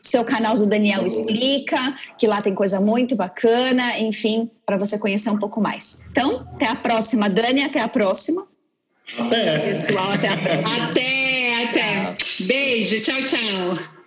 seu 0.01 0.25
canal 0.25 0.57
do 0.57 0.65
Daniel 0.65 1.05
Explica, 1.05 1.95
que 2.17 2.25
lá 2.25 2.41
tem 2.41 2.55
coisa 2.55 2.79
muito 2.79 3.15
bacana, 3.15 3.99
enfim, 3.99 4.49
para 4.65 4.77
você 4.77 4.97
conhecer 4.97 5.29
um 5.29 5.37
pouco 5.37 5.61
mais. 5.61 6.03
Então, 6.11 6.47
até 6.53 6.67
a 6.67 6.75
próxima, 6.75 7.29
Dani, 7.29 7.63
até 7.63 7.79
a 7.79 7.87
próxima. 7.87 8.47
Até. 9.17 9.59
Pessoal, 9.59 10.11
até 10.11 10.29
a 10.29 10.37
próxima. 10.37 10.85
Até, 10.85 11.63
até. 11.65 12.17
Beijo, 12.45 13.01
tchau, 13.01 13.25
tchau. 13.25 14.00